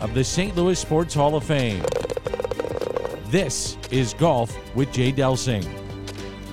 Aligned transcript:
of 0.00 0.14
the 0.14 0.22
St. 0.22 0.54
Louis 0.56 0.78
Sports 0.78 1.14
Hall 1.14 1.34
of 1.34 1.44
Fame. 1.44 1.82
This 3.26 3.76
is 3.90 4.14
Golf 4.14 4.56
with 4.74 4.92
Jay 4.92 5.12
Delsing. 5.12 5.66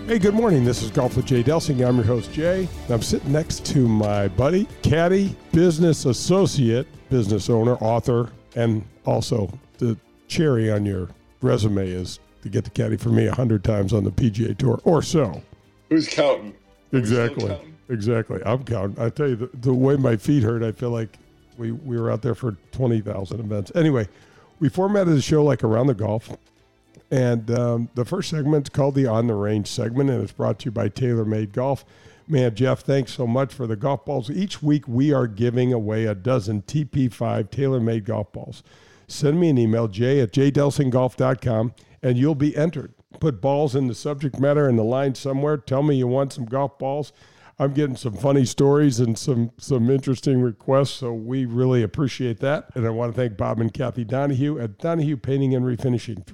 Hey, 0.08 0.20
good 0.20 0.34
morning. 0.34 0.64
This 0.64 0.82
is 0.84 0.92
Golf 0.92 1.16
with 1.16 1.26
Jay 1.26 1.44
Delsing. 1.44 1.88
I'm 1.88 1.96
your 1.96 2.06
host, 2.06 2.32
Jay. 2.34 2.68
I'm 2.90 3.02
sitting 3.02 3.32
next 3.32 3.66
to 3.68 3.88
my 3.88 4.28
buddy, 4.30 4.68
caddy, 4.84 5.36
business 5.52 6.06
associate, 6.06 6.88
business 7.10 7.50
owner, 7.50 7.76
author, 7.76 8.32
and 8.56 8.84
also 9.06 9.52
the 9.78 9.98
cherry 10.28 10.72
on 10.72 10.86
your 10.86 11.10
resume 11.42 11.88
is 11.88 12.20
to 12.42 12.50
get 12.50 12.64
the 12.64 12.70
caddy 12.70 12.98
for 12.98 13.10
me 13.10 13.26
100 13.28 13.64
times 13.64 13.94
on 13.94 14.04
the 14.04 14.12
PGA 14.12 14.58
Tour 14.58 14.80
or 14.84 15.02
so. 15.02 15.42
Who's 15.90 16.08
counting? 16.08 16.54
Exactly. 16.92 17.48
counting? 17.48 17.76
Exactly. 17.90 18.42
I'm 18.46 18.64
counting. 18.64 19.04
I 19.04 19.10
tell 19.10 19.30
you, 19.30 19.36
the, 19.36 19.50
the 19.54 19.74
way 19.74 19.96
my 19.96 20.18
feet 20.18 20.44
hurt, 20.44 20.64
I 20.64 20.72
feel 20.72 20.90
like 20.90 21.18
we, 21.58 21.72
we 21.72 22.00
were 22.00 22.12
out 22.12 22.22
there 22.22 22.36
for 22.36 22.58
20,000 22.72 23.40
events. 23.40 23.72
Anyway, 23.76 24.08
we 24.60 24.70
formatted 24.70 25.16
the 25.16 25.22
show 25.22 25.44
like 25.44 25.64
around 25.64 25.88
the 25.88 25.94
golf. 25.94 26.36
And 27.12 27.52
um, 27.52 27.90
the 27.96 28.06
first 28.06 28.30
segment's 28.30 28.70
called 28.70 28.96
the 28.96 29.06
On 29.08 29.28
the 29.28 29.36
Range 29.36 29.68
segment, 29.68 30.10
and 30.10 30.24
it's 30.24 30.32
brought 30.32 30.60
to 30.60 30.66
you 30.66 30.72
by 30.72 30.90
TaylorMade 30.90 31.52
Golf. 31.52 31.86
Man, 32.28 32.56
Jeff, 32.56 32.82
thanks 32.82 33.14
so 33.14 33.28
much 33.28 33.54
for 33.54 33.68
the 33.68 33.76
golf 33.76 34.04
balls. 34.04 34.32
Each 34.32 34.64
week 34.64 34.88
we 34.88 35.14
are 35.14 35.28
giving 35.28 35.72
away 35.72 36.06
a 36.06 36.16
dozen 36.16 36.64
TP5 36.64 37.50
TaylorMade 37.50 38.06
golf 38.06 38.32
balls. 38.32 38.64
Send 39.08 39.40
me 39.40 39.50
an 39.50 39.60
email, 39.60 39.88
jay 39.88 40.20
at 40.20 40.32
jdelsinggolf.com, 40.32 41.76
and 42.02 42.18
you'll 42.18 42.34
be 42.34 42.58
entered. 42.58 42.94
Put 43.20 43.42
balls 43.42 43.76
in 43.76 43.88
the 43.88 43.94
subject 43.94 44.40
matter 44.40 44.68
in 44.68 44.76
the 44.76 44.84
line 44.84 45.14
somewhere. 45.14 45.58
Tell 45.58 45.84
me 45.84 45.96
you 45.96 46.08
want 46.08 46.34
some 46.34 46.46
golf 46.46 46.80
balls. 46.80 47.14
I'm 47.58 47.74
getting 47.74 47.96
some 47.96 48.12
funny 48.14 48.44
stories 48.44 49.00
and 49.00 49.18
some 49.18 49.52
some 49.58 49.90
interesting 49.90 50.42
requests, 50.42 50.92
so 50.92 51.14
we 51.14 51.46
really 51.46 51.84
appreciate 51.84 52.42
that. 52.42 52.70
And 52.76 52.86
I 52.86 52.90
want 52.90 53.16
to 53.16 53.22
thank 53.22 53.38
Bob 53.38 53.62
and 53.62 53.74
Kathy 53.74 54.04
Donahue 54.04 54.60
at 54.60 54.78
Donahue 54.78 55.16
Painting 55.16 55.56
and 55.56 55.66
Refinishing, 55.66 56.26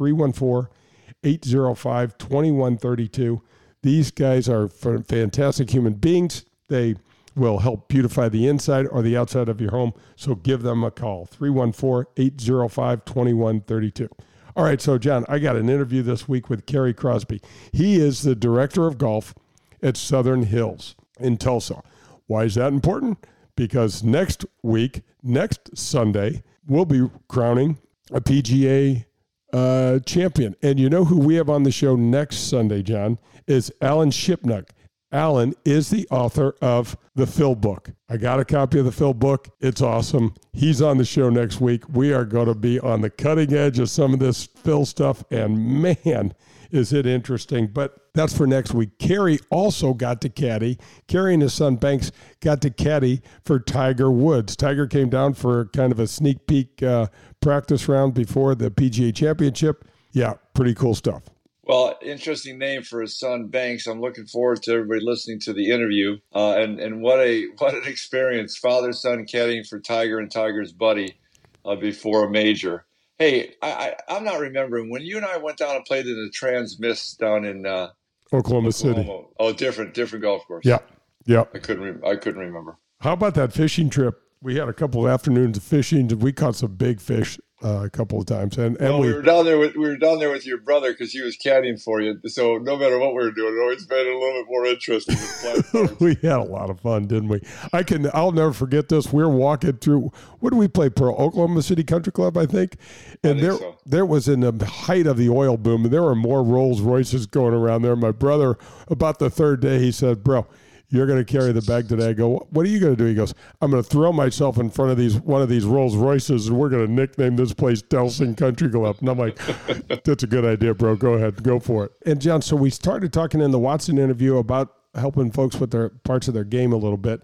314-805-2132. 1.24 3.40
These 3.84 4.10
guys 4.10 4.50
are 4.50 4.68
fantastic 4.68 5.70
human 5.70 5.94
beings. 5.94 6.44
They 6.70 6.96
will 7.36 7.60
help 7.60 7.88
beautify 7.88 8.28
the 8.28 8.48
inside 8.48 8.88
or 8.88 9.04
the 9.04 9.16
outside 9.16 9.48
of 9.48 9.62
your 9.62 9.70
home, 9.72 9.94
so 10.16 10.34
give 10.36 10.64
them 10.64 10.84
a 10.84 10.90
call, 10.90 11.28
314-805-2132. 11.28 14.10
All 14.56 14.64
right, 14.66 14.82
so 14.82 14.98
John, 14.98 15.24
I 15.30 15.38
got 15.40 15.56
an 15.56 15.70
interview 15.70 16.02
this 16.02 16.28
week 16.28 16.50
with 16.50 16.66
Kerry 16.66 16.96
Cosby. 16.96 17.42
He 17.72 17.98
is 17.98 18.24
the 18.24 18.34
director 18.36 18.88
of 18.88 18.98
golf 18.98 19.36
at 19.82 19.96
Southern 19.96 20.44
Hills 20.44 20.96
in 21.22 21.38
Tulsa. 21.38 21.82
Why 22.28 22.44
is 22.44 22.56
that 22.56 22.74
important? 22.74 23.26
Because 23.56 24.04
next 24.04 24.46
week, 24.64 25.02
next 25.22 25.78
Sunday, 25.78 26.44
we'll 26.68 26.86
be 26.86 27.10
crowning 27.28 27.78
a 28.12 28.22
PGA 28.22 29.06
uh, 29.54 30.00
champion. 30.00 30.56
And 30.62 30.80
you 30.80 30.90
know 30.90 31.06
who 31.06 31.18
we 31.18 31.36
have 31.36 31.50
on 31.50 31.64
the 31.64 31.72
show 31.72 31.96
next 31.96 32.50
Sunday, 32.50 32.82
John, 32.82 33.20
is 33.48 33.72
Alan 33.82 34.12
Shipnuck. 34.12 34.70
Alan 35.12 35.54
is 35.66 35.90
the 35.90 36.08
author 36.10 36.56
of 36.62 36.96
the 37.16 37.28
Phil 37.28 37.56
book. 37.56 37.92
I 38.10 38.16
got 38.16 38.40
a 38.40 38.46
copy 38.46 38.80
of 38.80 38.86
the 38.86 38.94
Phil 38.94 39.14
book. 39.14 39.50
It's 39.60 39.82
awesome. 39.82 40.34
He's 40.54 40.82
on 40.82 40.98
the 40.98 41.06
show 41.06 41.30
next 41.30 41.60
week. 41.60 41.84
We 41.90 42.14
are 42.14 42.24
going 42.24 42.48
to 42.48 42.56
be 42.56 42.80
on 42.80 43.02
the 43.02 43.10
cutting 43.10 43.54
edge 43.54 43.78
of 43.80 43.90
some 43.90 44.14
of 44.14 44.20
this 44.20 44.46
Phil 44.46 44.86
stuff. 44.86 45.24
And 45.30 45.82
man, 45.82 46.34
is 46.72 46.94
it 46.94 47.06
interesting. 47.06 47.68
But 47.68 47.98
that's 48.14 48.36
for 48.36 48.46
next 48.46 48.74
week. 48.74 48.98
Kerry 49.00 49.40
also 49.50 49.94
got 49.94 50.22
to 50.22 50.30
caddy. 50.30 50.78
Kerry 51.08 51.34
and 51.34 51.42
his 51.42 51.54
son 51.54 51.78
Banks 51.78 52.12
got 52.42 52.62
to 52.62 52.70
caddy 52.70 53.22
for 53.46 53.60
Tiger 53.60 54.12
Woods. 54.12 54.56
Tiger 54.56 54.88
came 54.88 55.10
down 55.10 55.34
for 55.34 55.66
kind 55.68 55.92
of 55.92 56.00
a 56.00 56.08
sneak 56.08 56.46
peek 56.48 56.84
uh, 56.84 57.08
practice 57.40 57.88
round 57.88 58.14
before 58.14 58.56
the 58.56 58.70
PGA 58.70 59.16
Championship. 59.16 59.86
Yeah, 60.12 60.34
pretty 60.54 60.74
cool 60.74 60.96
stuff. 60.96 61.24
Well, 61.64 61.98
interesting 62.02 62.58
name 62.58 62.82
for 62.84 63.02
his 63.02 63.18
son 63.18 63.48
Banks. 63.48 63.88
I'm 63.88 64.02
looking 64.02 64.26
forward 64.26 64.62
to 64.64 64.74
everybody 64.74 65.00
listening 65.02 65.40
to 65.42 65.54
the 65.54 65.70
interview. 65.70 66.18
Uh, 66.34 66.56
and 66.58 66.80
and 66.80 67.02
what 67.02 67.20
a 67.20 67.46
what 67.60 67.74
an 67.74 67.84
experience, 67.86 68.58
father 68.58 68.92
son 68.92 69.26
caddying 69.26 69.66
for 69.66 69.80
Tiger 69.80 70.20
and 70.20 70.30
Tiger's 70.30 70.74
buddy 70.74 71.16
uh, 71.64 71.76
before 71.76 72.26
a 72.26 72.30
major. 72.30 72.86
Hey, 73.20 73.54
I, 73.62 73.96
am 74.10 74.24
not 74.24 74.40
remembering 74.40 74.90
when 74.90 75.04
you 75.04 75.16
and 75.16 75.26
I 75.26 75.38
went 75.38 75.60
down 75.60 75.76
and 75.76 75.86
played 75.86 76.08
in 76.08 76.16
the 76.16 76.32
Trans 76.32 76.80
Miss 76.80 77.14
down 77.14 77.46
in 77.46 77.68
uh, 77.68 77.90
Oklahoma, 78.34 78.70
Oklahoma. 78.70 78.72
City. 78.72 79.26
Oh, 79.40 79.54
different 79.54 79.94
different 79.94 80.24
golf 80.24 80.46
course. 80.48 80.66
Yeah, 80.66 80.80
yeah. 81.26 81.46
I 81.54 81.60
couldn't 81.60 81.84
re- 81.84 82.10
I 82.10 82.16
couldn't 82.16 82.40
remember. 82.40 82.78
How 83.02 83.14
about 83.14 83.36
that 83.36 83.54
fishing 83.54 83.90
trip? 83.90 84.22
We 84.42 84.56
had 84.56 84.70
a 84.70 84.74
couple 84.74 85.06
of 85.06 85.12
afternoons 85.12 85.58
of 85.58 85.64
fishing. 85.64 86.08
We 86.08 86.34
caught 86.34 86.56
some 86.56 86.76
big 86.76 87.00
fish 87.00 87.40
uh, 87.64 87.84
a 87.84 87.90
couple 87.90 88.20
of 88.20 88.26
times, 88.26 88.58
and 88.58 88.78
and 88.78 88.90
Well, 88.90 89.00
we, 89.02 89.08
we, 89.08 89.14
were 89.14 89.22
down 89.22 89.46
there 89.46 89.58
with 89.58 89.76
we 89.76 89.88
were 89.88 89.98
down 89.98 90.20
there 90.20 90.32
with 90.32 90.46
your 90.46 90.58
brother 90.58 90.92
because 90.92 91.12
he 91.12 91.22
was 91.22 91.38
caddying 91.38 91.82
for 91.82 92.02
you. 92.02 92.20
So 92.26 92.58
no 92.58 92.78
matter 92.78 92.98
what 92.98 93.10
we 93.10 93.24
were 93.24 93.32
doing, 93.32 93.56
it 93.56 93.62
always 93.62 93.90
made 93.90 94.08
it 94.08 94.16
a 94.16 94.18
little 94.18 94.42
bit 94.42 94.46
more 94.50 94.66
interesting. 94.66 95.16
With 95.16 95.42
playing 95.42 95.88
cards. 95.88 96.00
we 96.00 96.16
had 96.28 96.40
a 96.40 96.44
lot 96.44 96.70
of 96.70 96.80
fun, 96.80 97.08
didn't 97.08 97.30
we? 97.30 97.42
I 97.74 97.84
can. 97.84 98.10
I'll 98.14 98.32
never 98.32 98.54
forget 98.54 98.90
this. 98.90 99.14
We're 99.14 99.30
walking 99.30 99.78
through. 99.78 100.12
What 100.40 100.52
do 100.52 100.58
we 100.58 100.68
play? 100.68 100.90
Pearl 100.90 101.16
Oklahoma 101.16 101.62
City 101.62 101.84
Country 101.84 102.12
Club, 102.12 102.38
I 102.38 102.46
think. 102.46 102.78
And 103.24 103.40
think 103.40 103.42
there, 103.42 103.58
so. 103.58 103.78
there 103.86 104.06
was 104.06 104.28
in 104.28 104.40
the 104.40 104.66
height 104.66 105.08
of 105.08 105.18
the 105.18 105.30
oil 105.30 105.58
boom, 105.58 105.86
and 105.86 105.94
there 105.94 106.04
were 106.04 106.16
more 106.16 106.44
Rolls 106.44 106.82
Royces 106.82 107.26
going 107.28 107.54
around 107.54 107.84
there. 107.84 107.96
My 107.96 108.12
brother, 108.12 108.58
about 108.88 109.20
the 109.20 109.30
third 109.30 109.62
day, 109.62 109.80
he 109.80 109.92
said, 109.92 110.24
"Bro." 110.24 110.48
You're 110.92 111.08
going 111.08 111.24
to 111.24 111.26
carry 111.26 111.54
the 111.54 111.62
bag 111.62 111.88
today. 111.88 112.10
I 112.10 112.14
go, 112.14 112.46
what 112.50 112.66
are 112.66 112.70
you 112.70 112.80
going 112.80 112.96
to 112.96 113.02
do? 113.02 113.06
He 113.06 113.16
goes, 113.16 113.34
I'm 113.62 113.72
going 113.72 113.82
to 113.82 113.90
throw 113.90 114.12
myself 114.12 114.58
in 114.58 114.70
front 114.70 114.92
of 114.92 114.98
these 114.98 115.16
one 115.16 115.42
of 115.42 115.48
these 115.48 115.64
Rolls 115.64 115.96
Royces, 115.96 116.48
and 116.48 116.58
we're 116.58 116.70
going 116.70 116.86
to 116.86 116.92
nickname 116.92 117.38
this 117.38 117.54
place 117.54 117.82
Delsing 117.82 118.38
Country 118.38 118.70
Club. 118.70 118.98
And 119.00 119.10
I'm 119.10 119.18
like, 119.18 119.40
that's 120.04 120.24
a 120.24 120.28
good 120.28 120.44
idea, 120.44 120.74
bro. 120.74 120.98
Go 120.98 121.14
ahead, 121.14 121.42
go 121.44 121.60
for 121.60 121.86
it. 121.86 121.92
And 122.06 122.22
John, 122.22 122.42
so 122.42 122.58
we 122.58 122.70
started 122.70 123.14
talking 123.14 123.40
in 123.40 123.52
the 123.52 123.60
Watson 123.60 123.98
interview 123.98 124.38
about 124.38 124.76
helping 124.94 125.32
folks 125.32 125.56
with 125.56 125.72
their 125.72 125.90
parts 125.90 126.28
of 126.28 126.34
their 126.34 126.44
game 126.44 126.74
a 126.74 126.78
little 126.78 126.98
bit. 126.98 127.22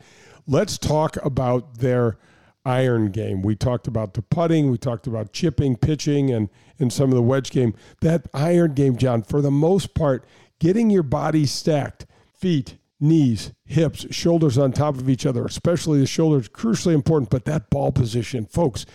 Let's 0.48 0.78
talk 0.78 1.18
about 1.26 1.80
their 1.80 2.18
iron 2.66 3.12
game. 3.12 3.42
We 3.42 3.56
talked 3.56 3.88
about 3.88 4.14
the 4.14 4.22
putting, 4.22 4.72
we 4.72 4.78
talked 4.78 5.08
about 5.08 5.34
chipping, 5.34 5.76
pitching, 5.76 6.32
and 6.32 6.50
and 6.80 6.94
some 6.94 7.10
of 7.10 7.16
the 7.16 7.22
wedge 7.22 7.52
game. 7.52 7.74
That 8.02 8.28
iron 8.34 8.74
game, 8.76 8.98
John, 8.98 9.24
for 9.24 9.42
the 9.42 9.52
most 9.52 9.94
part, 9.94 10.26
getting 10.60 10.90
your 10.90 11.04
body 11.04 11.46
stacked, 11.46 12.06
feet, 12.34 12.78
knees, 13.00 13.54
hips, 13.66 14.06
shoulders 14.14 14.58
on 14.58 14.72
top 14.72 14.96
of 14.96 15.10
each 15.10 15.26
other, 15.26 15.46
especially 15.46 16.00
the 16.00 16.08
shoulders, 16.08 16.50
crucially 16.50 16.94
important. 16.94 17.30
But 17.30 17.46
that 17.46 17.70
ball 17.70 17.92
position, 17.92 18.46
folks, 18.46 18.86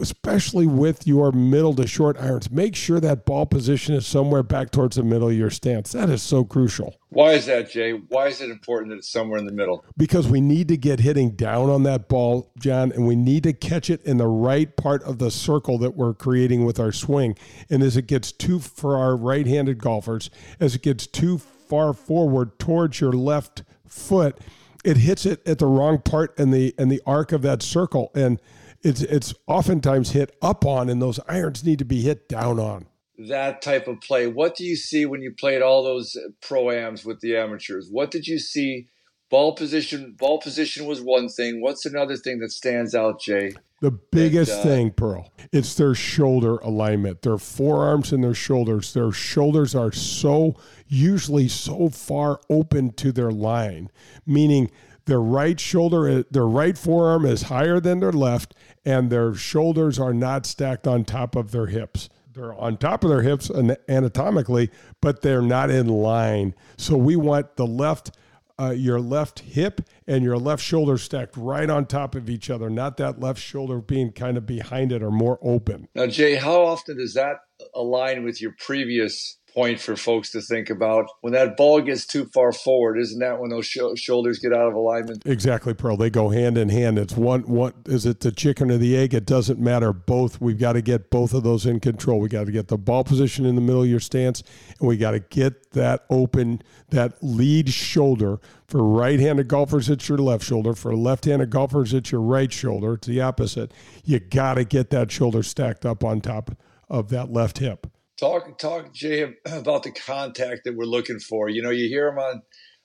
especially 0.00 0.66
with 0.66 1.06
your 1.06 1.32
middle 1.32 1.74
to 1.74 1.86
short 1.86 2.16
irons, 2.18 2.50
make 2.50 2.76
sure 2.76 3.00
that 3.00 3.26
ball 3.26 3.44
position 3.44 3.94
is 3.94 4.06
somewhere 4.06 4.42
back 4.42 4.70
towards 4.70 4.96
the 4.96 5.02
middle 5.02 5.28
of 5.28 5.34
your 5.34 5.50
stance. 5.50 5.92
That 5.92 6.08
is 6.08 6.22
so 6.22 6.44
crucial 6.44 6.94
Why 7.08 7.32
is 7.32 7.46
that, 7.46 7.70
Jay? 7.70 7.92
Why 7.92 8.28
is 8.28 8.40
it 8.40 8.50
important 8.50 8.90
that 8.90 8.98
it's 8.98 9.10
somewhere 9.10 9.38
in 9.38 9.46
the 9.46 9.52
middle? 9.52 9.84
because 9.96 10.28
we 10.28 10.40
need 10.40 10.68
to 10.68 10.76
get 10.76 11.00
hitting 11.00 11.30
down 11.30 11.68
on 11.68 11.82
that 11.82 12.08
ball, 12.08 12.50
John, 12.58 12.92
and 12.92 13.06
we 13.06 13.16
need 13.16 13.42
to 13.42 13.52
catch 13.52 13.90
it 13.90 14.02
in 14.04 14.16
the 14.16 14.28
right 14.28 14.74
part 14.76 15.02
of 15.02 15.18
the 15.18 15.30
circle 15.30 15.76
that 15.78 15.96
we're 15.96 16.14
creating 16.14 16.64
with 16.64 16.78
our 16.80 16.92
swing. 16.92 17.36
And 17.68 17.82
as 17.82 17.96
it 17.96 18.06
gets 18.06 18.32
too 18.32 18.60
for 18.60 18.96
our 18.96 19.16
right-handed 19.16 19.78
golfers, 19.78 20.30
as 20.60 20.74
it 20.74 20.82
gets 20.82 21.06
too 21.06 21.40
far 21.70 21.94
forward 21.94 22.58
towards 22.58 23.00
your 23.00 23.12
left 23.12 23.62
foot, 23.86 24.36
it 24.84 24.96
hits 24.98 25.24
it 25.24 25.46
at 25.46 25.58
the 25.58 25.66
wrong 25.66 26.02
part 26.02 26.38
in 26.38 26.50
the 26.50 26.74
in 26.76 26.88
the 26.88 27.00
arc 27.06 27.30
of 27.30 27.42
that 27.42 27.62
circle, 27.62 28.10
and 28.14 28.40
it's 28.82 29.02
it's 29.02 29.32
oftentimes 29.46 30.10
hit 30.10 30.36
up 30.42 30.66
on, 30.66 30.88
and 30.90 31.00
those 31.00 31.20
irons 31.28 31.64
need 31.64 31.78
to 31.78 31.84
be 31.84 32.02
hit 32.02 32.28
down 32.28 32.58
on. 32.58 32.86
That 33.18 33.62
type 33.62 33.86
of 33.86 34.00
play. 34.00 34.26
What 34.26 34.56
do 34.56 34.64
you 34.64 34.76
see 34.76 35.06
when 35.06 35.22
you 35.22 35.32
played 35.38 35.62
all 35.62 35.84
those 35.84 36.16
pro-ams 36.40 37.04
with 37.04 37.20
the 37.20 37.36
amateurs? 37.36 37.88
What 37.90 38.10
did 38.10 38.26
you 38.26 38.38
see? 38.38 38.88
Ball 39.30 39.54
position. 39.54 40.16
Ball 40.18 40.40
position 40.40 40.86
was 40.86 41.00
one 41.00 41.28
thing. 41.28 41.60
What's 41.60 41.86
another 41.86 42.16
thing 42.16 42.40
that 42.40 42.50
stands 42.50 42.94
out, 42.94 43.20
Jay? 43.20 43.52
The 43.80 43.90
biggest 43.90 44.52
uh, 44.52 44.62
thing, 44.62 44.90
Pearl, 44.90 45.32
it's 45.52 45.74
their 45.74 45.94
shoulder 45.94 46.56
alignment. 46.58 47.22
Their 47.22 47.38
forearms 47.38 48.12
and 48.12 48.22
their 48.22 48.34
shoulders. 48.34 48.92
Their 48.92 49.10
shoulders 49.10 49.74
are 49.74 49.90
so 49.90 50.56
usually 50.86 51.48
so 51.48 51.88
far 51.88 52.40
open 52.50 52.92
to 52.94 53.10
their 53.10 53.30
line, 53.30 53.90
meaning 54.26 54.70
their 55.06 55.20
right 55.20 55.58
shoulder, 55.58 56.22
their 56.30 56.46
right 56.46 56.76
forearm 56.76 57.24
is 57.24 57.42
higher 57.42 57.80
than 57.80 58.00
their 58.00 58.12
left, 58.12 58.54
and 58.84 59.10
their 59.10 59.34
shoulders 59.34 59.98
are 59.98 60.14
not 60.14 60.44
stacked 60.44 60.86
on 60.86 61.04
top 61.04 61.34
of 61.34 61.50
their 61.50 61.66
hips. 61.66 62.10
They're 62.32 62.54
on 62.54 62.76
top 62.76 63.02
of 63.02 63.10
their 63.10 63.22
hips 63.22 63.50
anatomically, 63.88 64.70
but 65.00 65.22
they're 65.22 65.42
not 65.42 65.70
in 65.70 65.88
line. 65.88 66.54
So 66.76 66.96
we 66.96 67.16
want 67.16 67.56
the 67.56 67.66
left, 67.66 68.12
uh, 68.60 68.70
your 68.70 69.00
left 69.00 69.40
hip 69.40 69.80
and 70.06 70.22
your 70.22 70.36
left 70.36 70.62
shoulder 70.62 70.98
stacked 70.98 71.36
right 71.36 71.70
on 71.70 71.86
top 71.86 72.14
of 72.14 72.28
each 72.28 72.50
other, 72.50 72.68
not 72.68 72.96
that 72.98 73.18
left 73.18 73.40
shoulder 73.40 73.80
being 73.80 74.12
kind 74.12 74.36
of 74.36 74.44
behind 74.44 74.92
it 74.92 75.02
or 75.02 75.10
more 75.10 75.38
open. 75.42 75.88
Now, 75.94 76.06
Jay, 76.06 76.34
how 76.34 76.62
often 76.62 76.98
does 76.98 77.14
that 77.14 77.36
align 77.74 78.24
with 78.24 78.40
your 78.40 78.54
previous 78.58 79.38
point 79.54 79.80
for 79.80 79.96
folks 79.96 80.30
to 80.32 80.40
think 80.40 80.70
about. 80.70 81.06
When 81.20 81.32
that 81.32 81.56
ball 81.56 81.80
gets 81.80 82.06
too 82.06 82.26
far 82.26 82.52
forward, 82.52 82.98
isn't 82.98 83.18
that 83.20 83.40
when 83.40 83.50
those 83.50 83.66
sh- 83.66 83.78
shoulders 83.96 84.38
get 84.38 84.52
out 84.52 84.68
of 84.68 84.74
alignment? 84.74 85.22
Exactly, 85.26 85.74
Pearl. 85.74 85.96
They 85.96 86.10
go 86.10 86.30
hand 86.30 86.58
in 86.58 86.68
hand. 86.68 86.98
It's 86.98 87.16
one. 87.16 87.42
What 87.42 87.74
is 87.86 88.06
it? 88.06 88.20
The 88.20 88.32
chicken 88.32 88.70
or 88.70 88.78
the 88.78 88.96
egg? 88.96 89.14
It 89.14 89.26
doesn't 89.26 89.58
matter. 89.58 89.92
Both. 89.92 90.40
We've 90.40 90.58
got 90.58 90.74
to 90.74 90.82
get 90.82 91.10
both 91.10 91.34
of 91.34 91.42
those 91.42 91.66
in 91.66 91.80
control. 91.80 92.20
We 92.20 92.28
got 92.28 92.46
to 92.46 92.52
get 92.52 92.68
the 92.68 92.78
ball 92.78 93.04
position 93.04 93.44
in 93.46 93.54
the 93.54 93.60
middle 93.60 93.82
of 93.82 93.88
your 93.88 94.00
stance, 94.00 94.42
and 94.78 94.88
we 94.88 94.96
got 94.96 95.12
to 95.12 95.20
get 95.20 95.72
that 95.72 96.04
open, 96.10 96.62
that 96.90 97.14
lead 97.22 97.70
shoulder. 97.70 98.38
For 98.66 98.84
right-handed 98.84 99.48
golfers, 99.48 99.88
it's 99.88 100.08
your 100.08 100.18
left 100.18 100.44
shoulder. 100.44 100.74
For 100.74 100.94
left-handed 100.94 101.50
golfers, 101.50 101.92
it's 101.92 102.12
your 102.12 102.20
right 102.20 102.52
shoulder. 102.52 102.94
It's 102.94 103.08
the 103.08 103.20
opposite. 103.20 103.72
You 104.04 104.20
got 104.20 104.54
to 104.54 104.64
get 104.64 104.90
that 104.90 105.10
shoulder 105.10 105.42
stacked 105.42 105.84
up 105.84 106.04
on 106.04 106.20
top 106.20 106.56
of 106.88 107.08
that 107.08 107.32
left 107.32 107.58
hip. 107.58 107.88
Talk, 108.20 108.58
talk, 108.58 108.92
Jay, 108.92 109.22
about 109.46 109.82
the 109.82 109.92
contact 109.92 110.64
that 110.64 110.76
we're 110.76 110.84
looking 110.84 111.20
for. 111.20 111.48
You 111.48 111.62
know, 111.62 111.70
you 111.70 111.88
hear 111.88 112.10
them 112.10 112.18
on 112.18 112.42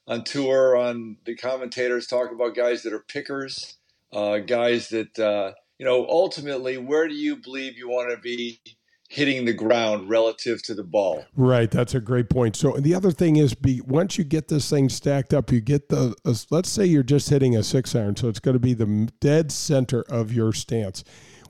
on 0.07 0.23
tour, 0.23 0.77
on 0.77 1.17
the 1.25 1.35
commentators 1.35 2.07
talk 2.07 2.31
about 2.31 2.55
guys 2.55 2.83
that 2.83 2.93
are 2.93 3.03
pickers, 3.09 3.77
uh, 4.13 4.37
guys 4.37 4.89
that 4.89 5.19
uh, 5.19 5.51
you 5.77 5.85
know. 5.85 6.07
Ultimately, 6.07 6.77
where 6.77 7.09
do 7.09 7.15
you 7.15 7.35
believe 7.35 7.77
you 7.77 7.89
want 7.89 8.11
to 8.11 8.17
be 8.17 8.61
hitting 9.09 9.43
the 9.43 9.53
ground 9.53 10.09
relative 10.09 10.63
to 10.63 10.73
the 10.73 10.85
ball? 10.85 11.25
Right, 11.35 11.69
that's 11.69 11.93
a 11.93 11.99
great 11.99 12.29
point. 12.29 12.55
So 12.55 12.71
the 12.77 12.95
other 12.95 13.11
thing 13.11 13.35
is, 13.35 13.55
be 13.55 13.81
once 13.81 14.17
you 14.17 14.23
get 14.23 14.47
this 14.47 14.69
thing 14.69 14.87
stacked 14.87 15.33
up, 15.33 15.51
you 15.51 15.59
get 15.59 15.89
the. 15.89 16.15
Uh, 16.23 16.33
let's 16.49 16.69
say 16.69 16.85
you're 16.85 17.03
just 17.03 17.29
hitting 17.29 17.57
a 17.57 17.63
six 17.63 17.93
iron, 17.93 18.15
so 18.15 18.29
it's 18.29 18.39
going 18.39 18.53
to 18.53 18.59
be 18.59 18.73
the 18.73 19.09
dead 19.19 19.51
center 19.51 20.03
of 20.03 20.31
your 20.31 20.53
stance 20.53 21.03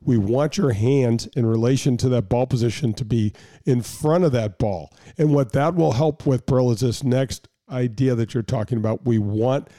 we 0.06 0.18
want 0.18 0.58
your 0.58 0.72
hands 0.72 1.28
in 1.36 1.46
relation 1.46 1.98
to 1.98 2.10
that 2.10 2.30
ball 2.30 2.48
position 2.48 2.94
to 2.94 3.06
be 3.06 3.34
in 3.66 3.82
front 3.82 4.24
of 4.24 4.32
that 4.34 4.58
ball. 4.60 4.94
And 5.18 5.34
what 5.34 5.52
that 5.54 5.76
will 5.76 5.94
help 5.94 6.26
with, 6.26 6.46
Pearl, 6.46 6.72
is 6.72 6.80
this 6.80 7.04
next 7.04 7.48
idea 7.70 8.16
that 8.16 8.34
you're 8.34 8.44
talking 8.44 8.78
about. 8.78 9.06
We 9.06 9.18
want 9.18 9.70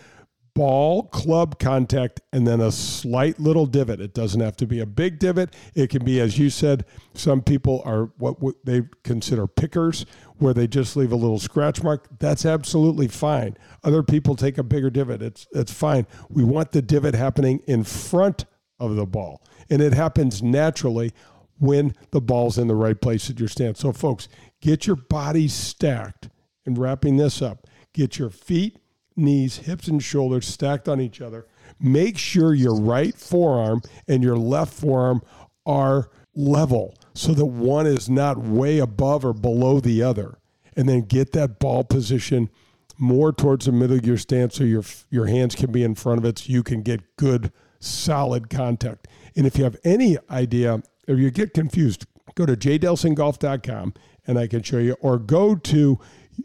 ball 0.57 1.03
club 1.09 1.59
contact 1.59 2.23
and 2.33 2.47
then 2.47 2.63
a 2.63 2.73
slight 2.73 3.39
little 3.39 3.67
divot. 3.67 4.01
It 4.01 4.15
doesn't 4.15 4.41
have 4.41 4.57
to 4.57 4.67
be 4.67 4.81
a 4.81 4.87
big 4.87 5.19
divot. 5.19 5.55
It 5.75 5.91
can 5.91 6.03
be, 6.03 6.19
as 6.19 6.39
you 6.39 6.49
said, 6.49 6.87
some 7.13 7.43
people 7.43 7.83
are 7.85 8.11
what 8.17 8.39
they 8.65 8.83
consider 9.05 9.47
pickers, 9.47 10.07
where 10.39 10.55
they 10.55 10.67
just 10.67 10.97
leave 10.97 11.13
a 11.13 11.17
little 11.17 11.39
scratch 11.39 11.83
mark. 11.83 12.09
That's 12.19 12.47
absolutely 12.47 13.07
fine. 13.07 13.59
Other 13.85 14.03
people 14.03 14.35
take 14.35 14.57
a 14.57 14.63
bigger 14.63 14.89
divot. 14.89 15.23
It's 15.23 15.47
it's 15.53 15.73
fine. 15.73 16.07
We 16.31 16.43
want 16.43 16.73
the 16.73 16.83
divot 16.83 17.15
happening 17.15 17.61
in 17.67 17.85
front 17.85 18.47
of 18.81 18.97
the 18.97 19.07
ball 19.07 19.43
and 19.71 19.83
it 19.83 19.93
happens 19.93 20.43
naturally 20.43 21.13
when 21.59 21.95
the 22.11 22.21
ball's 22.21 22.59
in 22.59 22.69
the 22.69 22.75
right 22.75 23.01
place 23.01 23.31
at 23.31 23.39
your 23.39 23.49
stance. 23.49 23.81
So, 23.81 23.93
folks, 23.93 24.29
get 24.61 24.87
your 24.87 24.97
body 24.97 25.49
stacked 25.49 26.29
and 26.65 26.77
wrapping 26.77 27.17
this 27.17 27.41
up. 27.41 27.67
Get 27.93 28.19
your 28.19 28.31
feet, 28.31 28.79
knees, 29.17 29.59
hips, 29.59 29.89
and 29.89 30.03
shoulders 30.03 30.47
stacked 30.47 30.89
on 30.89 31.01
each 31.01 31.21
other. 31.21 31.47
Make 31.81 32.19
sure 32.19 32.55
your 32.55 32.79
right 32.79 33.17
forearm 33.17 33.83
and 34.07 34.23
your 34.23 34.37
left 34.37 34.75
forearm 34.75 35.23
are 35.65 36.11
level 36.35 36.95
so 37.15 37.33
that 37.33 37.47
one 37.47 37.87
is 37.87 38.11
not 38.11 38.39
way 38.39 38.79
above 38.79 39.25
or 39.25 39.33
below 39.33 39.81
the 39.81 40.03
other. 40.03 40.39
And 40.77 40.89
then 40.89 41.03
get 41.03 41.33
that 41.33 41.59
ball 41.59 41.85
position 41.85 42.51
more 42.99 43.33
towards 43.33 43.67
the 43.67 43.73
middle 43.73 43.97
of 43.97 44.07
your 44.07 44.19
stance 44.19 44.57
so 44.57 44.65
your, 44.65 44.85
your 45.11 45.27
hands 45.27 45.55
can 45.55 45.73
be 45.73 45.83
in 45.83 45.95
front 45.95 46.19
of 46.19 46.25
it 46.25 46.39
so 46.39 46.53
you 46.53 46.63
can 46.63 46.83
get 46.83 47.17
good, 47.17 47.53
solid 47.81 48.51
contact. 48.51 49.09
And 49.37 49.47
if 49.47 49.59
you 49.59 49.65
have 49.65 49.77
any 49.85 50.17
idea 50.31 50.83
or 51.07 51.15
you 51.15 51.31
get 51.31 51.55
confused, 51.55 52.07
go 52.35 52.47
to 52.47 52.57
jdelsinggolf.com 52.57 53.95
and 54.27 54.39
I 54.39 54.47
can 54.47 54.63
show 54.63 54.79
you, 54.79 54.97
or 55.01 55.19
go 55.19 55.55
to, 55.55 56.01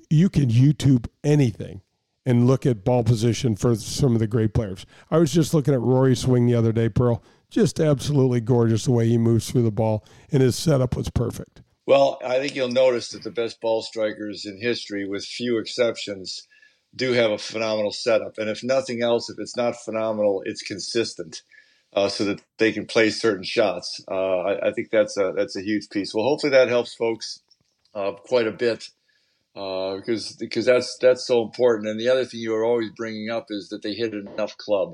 you 0.09 0.29
can 0.29 0.49
YouTube 0.49 1.07
anything 1.23 1.81
and 2.25 2.45
look 2.45 2.65
at 2.65 2.83
ball 2.85 3.03
position 3.03 3.55
for 3.55 3.75
some 3.75 4.13
of 4.13 4.19
the 4.19 4.27
great 4.27 4.53
players. 4.53 4.85
I 5.09 5.17
was 5.17 5.33
just 5.33 5.53
looking 5.53 5.73
at 5.73 5.81
Rory 5.81 6.15
swing 6.15 6.45
the 6.45 6.53
other 6.53 6.71
day, 6.71 6.89
Pearl. 6.89 7.23
Just 7.49 7.79
absolutely 7.79 8.39
gorgeous 8.39 8.85
the 8.85 8.91
way 8.91 9.07
he 9.07 9.17
moves 9.17 9.49
through 9.49 9.63
the 9.63 9.71
ball, 9.71 10.05
and 10.31 10.41
his 10.41 10.55
setup 10.55 10.95
was 10.95 11.09
perfect. 11.09 11.61
Well, 11.87 12.19
I 12.23 12.39
think 12.39 12.55
you'll 12.55 12.69
notice 12.69 13.09
that 13.09 13.23
the 13.23 13.31
best 13.31 13.59
ball 13.59 13.81
strikers 13.81 14.45
in 14.45 14.61
history, 14.61 15.05
with 15.07 15.25
few 15.25 15.57
exceptions, 15.57 16.47
do 16.95 17.13
have 17.13 17.31
a 17.31 17.37
phenomenal 17.37 17.91
setup. 17.91 18.37
And 18.37 18.49
if 18.49 18.63
nothing 18.63 19.01
else, 19.01 19.29
if 19.29 19.37
it's 19.39 19.57
not 19.57 19.75
phenomenal, 19.83 20.43
it's 20.45 20.61
consistent 20.61 21.41
uh, 21.93 22.09
so 22.09 22.23
that 22.25 22.41
they 22.57 22.71
can 22.71 22.85
play 22.85 23.09
certain 23.09 23.43
shots. 23.43 24.03
Uh, 24.09 24.39
I, 24.39 24.69
I, 24.69 24.71
think 24.71 24.89
that's 24.91 25.17
a 25.17 25.33
that's 25.35 25.55
a 25.55 25.61
huge 25.61 25.89
piece. 25.89 26.13
Well, 26.13 26.25
hopefully 26.25 26.51
that 26.51 26.69
helps 26.69 26.93
folks 26.93 27.41
uh, 27.93 28.13
quite 28.13 28.47
a 28.47 28.51
bit 28.51 28.89
because 29.53 30.31
uh, 30.31 30.35
because 30.39 30.65
that's 30.65 30.97
that's 31.01 31.25
so 31.27 31.43
important. 31.43 31.89
And 31.89 31.99
the 31.99 32.07
other 32.07 32.23
thing 32.23 32.39
you 32.39 32.55
are 32.55 32.63
always 32.63 32.89
bringing 32.95 33.29
up 33.29 33.47
is 33.49 33.69
that 33.69 33.81
they 33.81 33.93
hit 33.93 34.13
enough 34.13 34.57
club. 34.57 34.93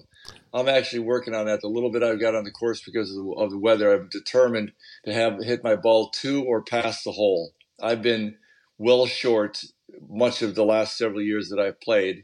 I'm 0.54 0.68
actually 0.68 1.00
working 1.00 1.36
on 1.36 1.46
that. 1.46 1.62
The 1.62 1.68
little 1.68 1.92
bit 1.92 2.04
I've 2.04 2.20
got 2.20 2.36
on 2.36 2.44
the 2.44 2.52
course 2.52 2.82
because 2.82 3.12
of 3.12 3.24
the, 3.24 3.32
of 3.38 3.52
the 3.52 3.60
weather, 3.60 3.94
I'm 3.94 4.10
determined 4.10 4.72
to 5.06 5.14
have 5.14 5.38
hit 5.44 5.64
my 5.64 5.76
ball 5.76 6.10
to 6.22 6.44
or 6.44 6.64
past 6.64 7.04
the 7.04 7.12
hole. 7.12 7.52
I've 7.82 8.02
been 8.02 8.38
well 8.80 9.06
short 9.06 9.64
much 10.10 10.42
of 10.42 10.56
the 10.56 10.66
last 10.66 10.98
several 10.98 11.22
years 11.22 11.50
that 11.50 11.60
I've 11.60 11.80
played, 11.80 12.24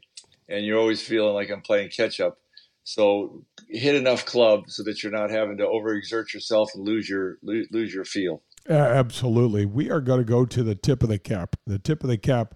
and 0.50 0.66
you're 0.66 0.80
always 0.80 1.02
feeling 1.02 1.36
like 1.36 1.52
I'm 1.52 1.62
playing 1.62 1.90
catch 1.90 2.20
up. 2.20 2.40
So 2.84 3.44
hit 3.70 3.96
enough 3.96 4.26
club 4.26 4.66
so 4.68 4.84
that 4.84 5.02
you're 5.02 5.12
not 5.12 5.32
having 5.32 5.58
to 5.58 5.64
overexert 5.64 6.34
yourself 6.34 6.72
and 6.76 6.86
lose 6.86 7.10
your 7.10 7.38
lose 7.44 7.94
your 7.94 8.06
feel. 8.06 8.42
absolutely. 8.70 9.66
We 9.66 9.90
are 9.90 10.02
going 10.02 10.20
to 10.20 10.26
go 10.26 10.46
to 10.46 10.64
the 10.64 10.76
tip 10.76 11.04
of 11.04 11.10
the 11.10 11.20
cap. 11.20 11.56
The 11.66 11.80
tip 11.80 12.04
of 12.04 12.10
the 12.10 12.18
cap 12.18 12.56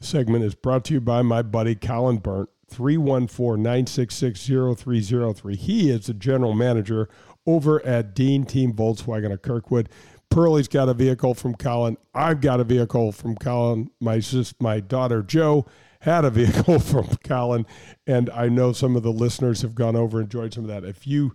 segment 0.00 0.44
is 0.44 0.54
brought 0.54 0.84
to 0.86 0.94
you 0.94 1.00
by 1.00 1.22
my 1.22 1.42
buddy 1.42 1.74
Colin 1.74 2.18
Byrne, 2.18 2.46
314-966-0303. 2.72 5.56
He 5.56 5.90
is 5.90 6.06
the 6.06 6.14
general 6.14 6.54
manager 6.54 7.08
over 7.46 7.84
at 7.84 8.14
Dean 8.14 8.44
Team 8.44 8.72
Volkswagen 8.72 9.32
of 9.32 9.42
Kirkwood. 9.42 9.88
Pearlie's 10.30 10.68
got 10.68 10.88
a 10.88 10.94
vehicle 10.94 11.34
from 11.34 11.54
Colin. 11.54 11.96
I've 12.14 12.40
got 12.40 12.60
a 12.60 12.64
vehicle 12.64 13.10
from 13.12 13.34
Colin. 13.36 13.90
My 14.00 14.20
sis, 14.20 14.54
my 14.60 14.80
daughter 14.80 15.22
Joe 15.22 15.66
had 16.00 16.24
a 16.24 16.30
vehicle 16.30 16.78
from 16.78 17.08
Colin, 17.24 17.66
and 18.06 18.30
I 18.30 18.48
know 18.48 18.72
some 18.72 18.96
of 18.96 19.02
the 19.02 19.12
listeners 19.12 19.62
have 19.62 19.74
gone 19.74 19.96
over 19.96 20.18
and 20.18 20.26
enjoyed 20.26 20.54
some 20.54 20.64
of 20.64 20.68
that. 20.68 20.84
If 20.84 21.06
you 21.06 21.34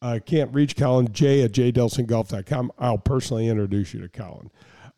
uh, 0.00 0.18
can't 0.24 0.52
reach 0.52 0.76
Colin, 0.76 1.12
Jay 1.12 1.42
at 1.42 1.52
jdelsinggolf.com, 1.52 2.72
I'll 2.78 2.98
personally 2.98 3.48
introduce 3.48 3.94
you 3.94 4.00
to 4.00 4.08
Colin. 4.08 4.50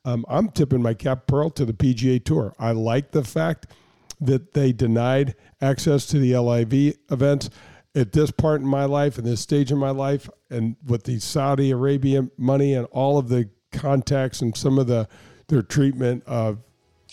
Um, 0.04 0.25
I'm 0.28 0.50
tipping 0.50 0.83
my 0.83 0.94
cap 0.94 1.26
pearl 1.26 1.50
to 1.50 1.64
the 1.64 1.73
PGA 1.73 2.23
Tour. 2.23 2.54
I 2.59 2.73
like 2.73 3.12
the 3.12 3.25
fact 3.25 3.68
that 4.21 4.52
they 4.52 4.73
denied 4.73 5.35
access 5.61 6.06
to 6.06 6.18
the 6.18 6.37
LIV 6.37 6.97
events 7.11 7.50
at 7.94 8.12
this 8.12 8.30
part 8.30 8.61
in 8.61 8.66
my 8.66 8.85
life 8.85 9.18
and 9.18 9.26
this 9.26 9.40
stage 9.40 9.71
in 9.71 9.78
my 9.78 9.90
life, 9.90 10.28
and 10.50 10.76
with 10.85 11.04
the 11.04 11.18
Saudi 11.18 11.71
Arabia 11.71 12.28
money 12.37 12.75
and 12.75 12.87
all 12.90 13.18
of 13.18 13.28
the 13.28 13.49
contacts 13.73 14.40
and 14.40 14.56
some 14.56 14.78
of 14.78 14.87
the 14.87 15.09
their 15.49 15.62
treatment 15.62 16.23
of 16.26 16.59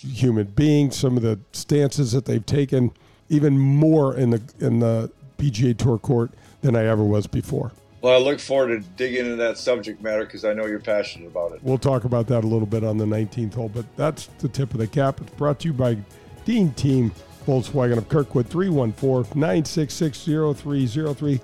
human 0.02 0.48
beings, 0.48 0.98
some 0.98 1.18
of 1.18 1.24
the 1.24 1.40
stances 1.52 2.12
that 2.12 2.26
they've 2.26 2.46
taken, 2.46 2.92
even 3.30 3.58
more 3.58 4.16
in 4.16 4.32
the 4.32 4.42
in 4.60 4.80
the 4.80 5.12
PGA 5.38 5.78
Tour 5.78 5.98
court 5.98 6.32
than 6.62 6.76
I 6.76 6.86
ever 6.86 7.04
was 7.04 7.28
before. 7.28 7.72
Well, 8.02 8.16
I 8.16 8.18
look 8.18 8.40
forward 8.40 8.82
to 8.82 8.90
digging 8.98 9.26
into 9.26 9.36
that 9.38 9.60
subject 9.60 10.02
matter 10.02 10.26
because 10.26 10.44
I 10.44 10.54
know 10.54 10.66
you're 10.66 10.80
passionate 10.80 11.28
about 11.28 11.52
it. 11.52 11.60
We'll 11.62 11.78
talk 11.78 12.04
about 12.04 12.26
that 12.28 12.44
a 12.44 12.48
little 12.48 12.66
bit 12.66 12.84
on 12.84 12.98
the 12.98 13.06
19th 13.06 13.54
hole, 13.54 13.70
but 13.70 13.86
that's 13.96 14.28
the 14.40 14.48
tip 14.48 14.74
of 14.74 14.80
the 14.80 14.88
cap. 14.88 15.22
It's 15.22 15.30
brought 15.32 15.60
to 15.60 15.68
you 15.68 15.74
by 15.74 15.98
Dean 16.44 16.72
Team 16.74 17.12
Volkswagen 17.46 17.98
of 17.98 18.10
Kirkwood, 18.10 18.48
314 18.48 19.40
966 19.40 20.18
0303. 20.26 21.40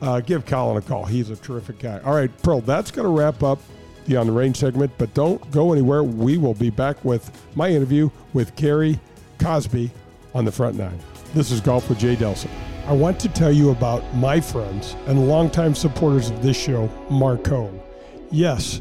Uh, 0.00 0.20
give 0.20 0.44
Colin 0.44 0.76
a 0.76 0.82
call. 0.82 1.04
He's 1.04 1.30
a 1.30 1.36
terrific 1.36 1.78
guy. 1.78 2.00
All 2.04 2.14
right, 2.14 2.30
Pearl, 2.42 2.60
that's 2.60 2.90
going 2.90 3.06
to 3.06 3.10
wrap 3.10 3.44
up 3.44 3.60
the 4.06 4.16
On 4.16 4.26
the 4.26 4.32
Range 4.32 4.56
segment, 4.56 4.92
but 4.98 5.12
don't 5.14 5.50
go 5.50 5.72
anywhere. 5.72 6.02
We 6.02 6.36
will 6.38 6.54
be 6.54 6.70
back 6.70 7.04
with 7.04 7.30
my 7.54 7.68
interview 7.68 8.10
with 8.32 8.54
Kerry 8.56 8.98
Cosby 9.38 9.90
on 10.34 10.44
the 10.44 10.52
front 10.52 10.76
nine. 10.76 10.98
This 11.34 11.50
is 11.50 11.60
Golf 11.60 11.88
with 11.88 11.98
Jay 11.98 12.16
Delsing. 12.16 12.50
I 12.86 12.92
want 12.92 13.18
to 13.20 13.28
tell 13.28 13.52
you 13.52 13.70
about 13.70 14.02
my 14.14 14.40
friends 14.40 14.94
and 15.06 15.28
longtime 15.28 15.74
supporters 15.74 16.30
of 16.30 16.42
this 16.42 16.56
show, 16.56 16.88
Marcone. 17.08 17.80
Yes, 18.30 18.80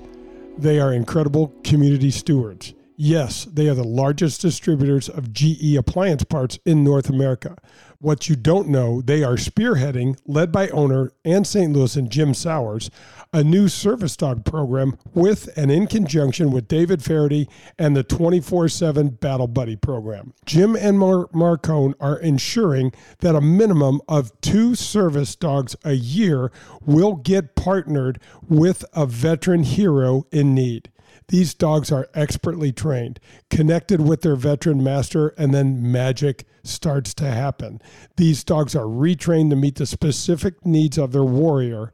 they 0.57 0.79
are 0.79 0.93
incredible 0.93 1.53
community 1.63 2.11
stewards 2.11 2.73
Yes, 2.95 3.45
they 3.45 3.67
are 3.69 3.73
the 3.73 3.83
largest 3.83 4.41
distributors 4.41 5.09
of 5.09 5.33
GE 5.33 5.75
appliance 5.75 6.23
parts 6.23 6.59
in 6.63 6.83
North 6.83 7.09
America. 7.09 7.57
What 8.03 8.27
you 8.27 8.35
don't 8.35 8.67
know, 8.67 8.99
they 8.99 9.23
are 9.23 9.35
spearheading, 9.35 10.19
led 10.27 10.51
by 10.51 10.67
owner 10.71 11.13
and 11.23 11.47
St. 11.47 11.71
Louis 11.71 11.95
and 11.95 12.09
Jim 12.09 12.33
Sowers, 12.33 12.91
a 13.31 13.45
new 13.45 13.69
service 13.69 14.17
dog 14.17 14.43
program 14.43 14.97
with 15.13 15.49
and 15.55 15.71
in 15.71 15.87
conjunction 15.87 16.51
with 16.51 16.67
David 16.67 17.01
Feherty 17.01 17.47
and 17.79 17.95
the 17.95 18.03
24 18.03 18.67
7 18.67 19.07
Battle 19.07 19.47
Buddy 19.47 19.77
program. 19.77 20.33
Jim 20.45 20.75
and 20.75 20.99
Mar- 20.99 21.27
Marcone 21.27 21.93
are 22.01 22.19
ensuring 22.19 22.91
that 23.19 23.35
a 23.35 23.41
minimum 23.41 24.01
of 24.09 24.33
two 24.41 24.75
service 24.75 25.33
dogs 25.37 25.73
a 25.85 25.93
year 25.93 26.51
will 26.85 27.15
get 27.15 27.55
partnered 27.55 28.19
with 28.49 28.83
a 28.91 29.05
veteran 29.05 29.63
hero 29.63 30.27
in 30.29 30.53
need. 30.53 30.91
These 31.27 31.53
dogs 31.53 31.91
are 31.91 32.09
expertly 32.13 32.71
trained, 32.71 33.19
connected 33.49 34.01
with 34.01 34.21
their 34.21 34.35
veteran 34.35 34.83
master, 34.83 35.29
and 35.37 35.53
then 35.53 35.91
magic 35.91 36.45
starts 36.63 37.13
to 37.15 37.25
happen. 37.25 37.81
These 38.17 38.43
dogs 38.43 38.75
are 38.75 38.85
retrained 38.85 39.49
to 39.51 39.55
meet 39.55 39.75
the 39.75 39.85
specific 39.85 40.65
needs 40.65 40.97
of 40.97 41.11
their 41.11 41.23
warrior 41.23 41.93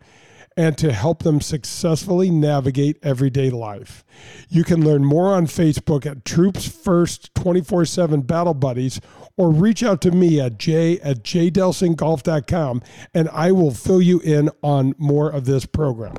and 0.60 0.78
to 0.78 0.92
help 0.92 1.24
them 1.24 1.40
successfully 1.40 2.30
navigate 2.30 2.98
everyday 3.02 3.50
life. 3.50 4.04
You 4.50 4.66
can 4.66 4.84
learn 4.84 5.06
more 5.06 5.34
on 5.34 5.48
Facebook 5.48 6.06
at 6.06 6.26
Troops 6.26 6.68
First 6.68 7.34
24 7.36 7.86
7 7.86 8.22
Battle 8.24 8.54
Buddies 8.54 9.00
or 9.38 9.52
reach 9.52 9.84
out 9.84 10.02
to 10.02 10.12
me 10.12 10.42
at 10.42 10.58
j 10.58 11.00
at 11.00 11.24
jdelsinggolf.com 11.24 12.82
and 13.14 13.30
I 13.30 13.54
will 13.54 13.72
fill 13.74 14.02
you 14.02 14.20
in 14.20 14.50
on 14.62 14.96
more 14.98 15.30
of 15.30 15.46
this 15.46 15.66
program. 15.66 16.18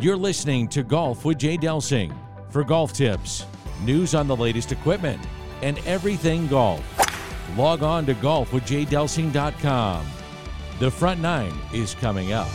You're 0.00 0.16
listening 0.16 0.68
to 0.68 0.84
Golf 0.84 1.24
with 1.24 1.38
Jay 1.38 1.58
Delsing. 1.58 2.16
For 2.50 2.62
golf 2.62 2.92
tips, 2.92 3.44
news 3.82 4.14
on 4.14 4.28
the 4.28 4.36
latest 4.36 4.70
equipment, 4.70 5.20
and 5.60 5.76
everything 5.86 6.46
golf, 6.46 6.84
log 7.58 7.82
on 7.82 8.06
to 8.06 8.14
golfwithjaydelsing.com. 8.14 10.06
The 10.78 10.88
front 10.88 11.20
nine 11.20 11.52
is 11.74 11.96
coming 11.96 12.32
up. 12.32 12.46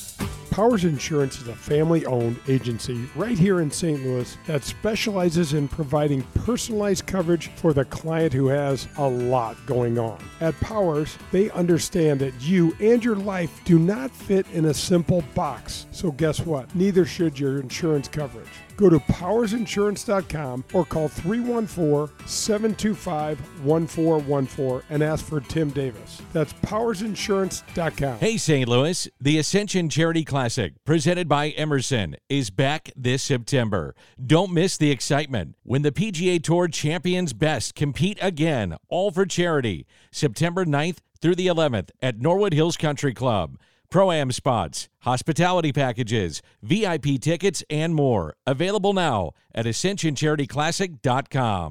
Powers 0.52 0.84
Insurance 0.84 1.40
is 1.40 1.48
a 1.48 1.56
family 1.56 2.06
owned 2.06 2.38
agency 2.50 3.08
right 3.16 3.40
here 3.40 3.62
in 3.62 3.72
St. 3.72 4.04
Louis 4.04 4.38
that 4.48 4.66
specializes 4.66 5.54
in 5.54 5.70
providing 5.70 6.24
personalized 6.44 7.08
coverage 7.08 7.48
for 7.56 7.72
the 7.72 7.86
client 7.86 8.34
who 8.34 8.48
has 8.48 8.90
a 8.98 9.10
lot 9.10 9.56
going 9.66 9.98
on. 9.98 10.22
At 10.42 10.60
Powers, 10.60 11.18
they 11.32 11.50
understand 11.52 12.20
that 12.20 12.34
you 12.42 12.76
and 12.82 13.02
your 13.02 13.16
life 13.16 13.62
do 13.64 13.80
not 13.80 14.12
fit 14.12 14.46
in 14.52 14.66
a 14.66 14.74
simple 14.74 15.24
box. 15.34 15.86
So, 15.92 16.12
guess 16.12 16.42
what? 16.42 16.76
Neither 16.76 17.06
should 17.06 17.40
your 17.40 17.62
insurance 17.62 18.10
coverage. 18.10 18.50
Go 18.82 18.90
to 18.90 18.98
powersinsurance.com 18.98 20.64
or 20.74 20.86
call 20.86 21.08
314 21.08 22.28
725 22.28 23.64
1414 23.64 24.88
and 24.90 25.04
ask 25.04 25.24
for 25.24 25.40
Tim 25.40 25.70
Davis. 25.70 26.20
That's 26.34 26.52
powersinsurance.com. 26.52 28.18
Hey, 28.18 28.38
St. 28.38 28.68
Louis, 28.68 29.08
the 29.20 29.38
Ascension 29.38 29.88
Charity 29.88 30.26
Classic, 30.26 30.74
presented 30.84 31.30
by 31.30 31.50
Emerson, 31.50 32.16
is 32.28 32.50
back 32.50 32.90
this 32.96 33.22
September. 33.22 33.94
Don't 34.26 34.52
miss 34.52 34.78
the 34.78 34.90
excitement 34.90 35.54
when 35.62 35.84
the 35.84 35.92
PGA 35.92 36.42
Tour 36.42 36.68
champions 36.68 37.34
best 37.34 37.76
compete 37.76 38.18
again, 38.20 38.78
all 38.90 39.12
for 39.12 39.28
charity, 39.28 39.86
September 40.12 40.66
9th 40.66 40.98
through 41.22 41.36
the 41.36 41.46
11th 41.46 41.92
at 42.02 42.20
Norwood 42.20 42.54
Hills 42.54 42.78
Country 42.78 43.14
Club. 43.14 43.60
Pro 43.92 44.12
Am 44.12 44.32
spots, 44.32 44.90
hospitality 45.00 45.74
packages, 45.74 46.42
VIP 46.64 47.20
tickets, 47.20 47.62
and 47.70 47.94
more. 47.94 48.34
Available 48.48 48.94
now 48.94 49.32
at 49.54 49.66
AscensionCharityClassic.com. 49.66 51.70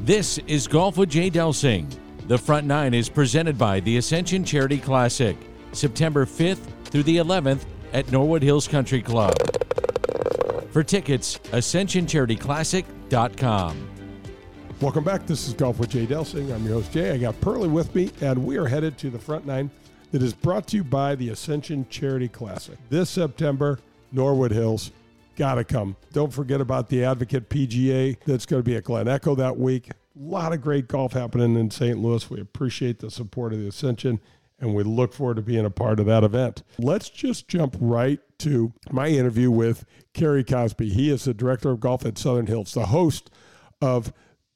This 0.00 0.38
is 0.46 0.66
Golf 0.66 0.96
with 0.96 1.10
Jay 1.10 1.30
Delsing. 1.30 1.94
The 2.28 2.38
front 2.38 2.66
nine 2.66 2.94
is 2.94 3.10
presented 3.10 3.58
by 3.58 3.80
the 3.80 3.98
Ascension 3.98 4.42
Charity 4.42 4.78
Classic, 4.78 5.36
September 5.72 6.24
5th 6.24 6.64
through 6.86 7.02
the 7.02 7.18
11th 7.18 7.66
at 7.92 8.10
Norwood 8.10 8.42
Hills 8.42 8.66
Country 8.66 9.02
Club. 9.02 9.34
For 10.72 10.82
tickets, 10.82 11.36
AscensionCharityClassic.com. 11.52 13.93
Welcome 14.84 15.02
back. 15.02 15.24
This 15.24 15.48
is 15.48 15.54
Golf 15.54 15.78
with 15.78 15.88
Jay 15.88 16.04
Delsing. 16.04 16.54
I'm 16.54 16.62
your 16.62 16.74
host, 16.74 16.92
Jay. 16.92 17.10
I 17.10 17.16
got 17.16 17.40
Pearlie 17.40 17.70
with 17.70 17.94
me, 17.94 18.10
and 18.20 18.44
we 18.44 18.58
are 18.58 18.66
headed 18.66 18.98
to 18.98 19.08
the 19.08 19.18
front 19.18 19.46
nine 19.46 19.70
that 20.12 20.22
is 20.22 20.34
brought 20.34 20.66
to 20.68 20.76
you 20.76 20.84
by 20.84 21.14
the 21.14 21.30
Ascension 21.30 21.86
Charity 21.88 22.28
Classic. 22.28 22.76
This 22.90 23.08
September, 23.08 23.78
Norwood 24.12 24.50
Hills. 24.50 24.90
Gotta 25.36 25.64
come. 25.64 25.96
Don't 26.12 26.30
forget 26.30 26.60
about 26.60 26.90
the 26.90 27.02
Advocate 27.02 27.48
PGA 27.48 28.18
that's 28.26 28.44
going 28.44 28.62
to 28.62 28.62
be 28.62 28.76
at 28.76 28.84
Glen 28.84 29.08
Echo 29.08 29.34
that 29.34 29.56
week. 29.56 29.88
A 29.88 29.94
lot 30.16 30.52
of 30.52 30.60
great 30.60 30.86
golf 30.86 31.14
happening 31.14 31.56
in 31.56 31.70
St. 31.70 31.98
Louis. 31.98 32.28
We 32.28 32.42
appreciate 32.42 32.98
the 32.98 33.10
support 33.10 33.54
of 33.54 33.60
the 33.60 33.68
Ascension, 33.68 34.20
and 34.60 34.74
we 34.74 34.82
look 34.82 35.14
forward 35.14 35.36
to 35.36 35.42
being 35.42 35.64
a 35.64 35.70
part 35.70 35.98
of 35.98 36.04
that 36.06 36.24
event. 36.24 36.62
Let's 36.78 37.08
just 37.08 37.48
jump 37.48 37.74
right 37.80 38.20
to 38.40 38.74
my 38.90 39.08
interview 39.08 39.50
with 39.50 39.86
Kerry 40.12 40.44
Cosby. 40.44 40.90
He 40.90 41.10
is 41.10 41.24
the 41.24 41.32
director 41.32 41.70
of 41.70 41.80
golf 41.80 42.04
at 42.04 42.18
Southern 42.18 42.48
Hills, 42.48 42.74
the 42.74 42.84
host 42.84 43.30
of 43.80 44.12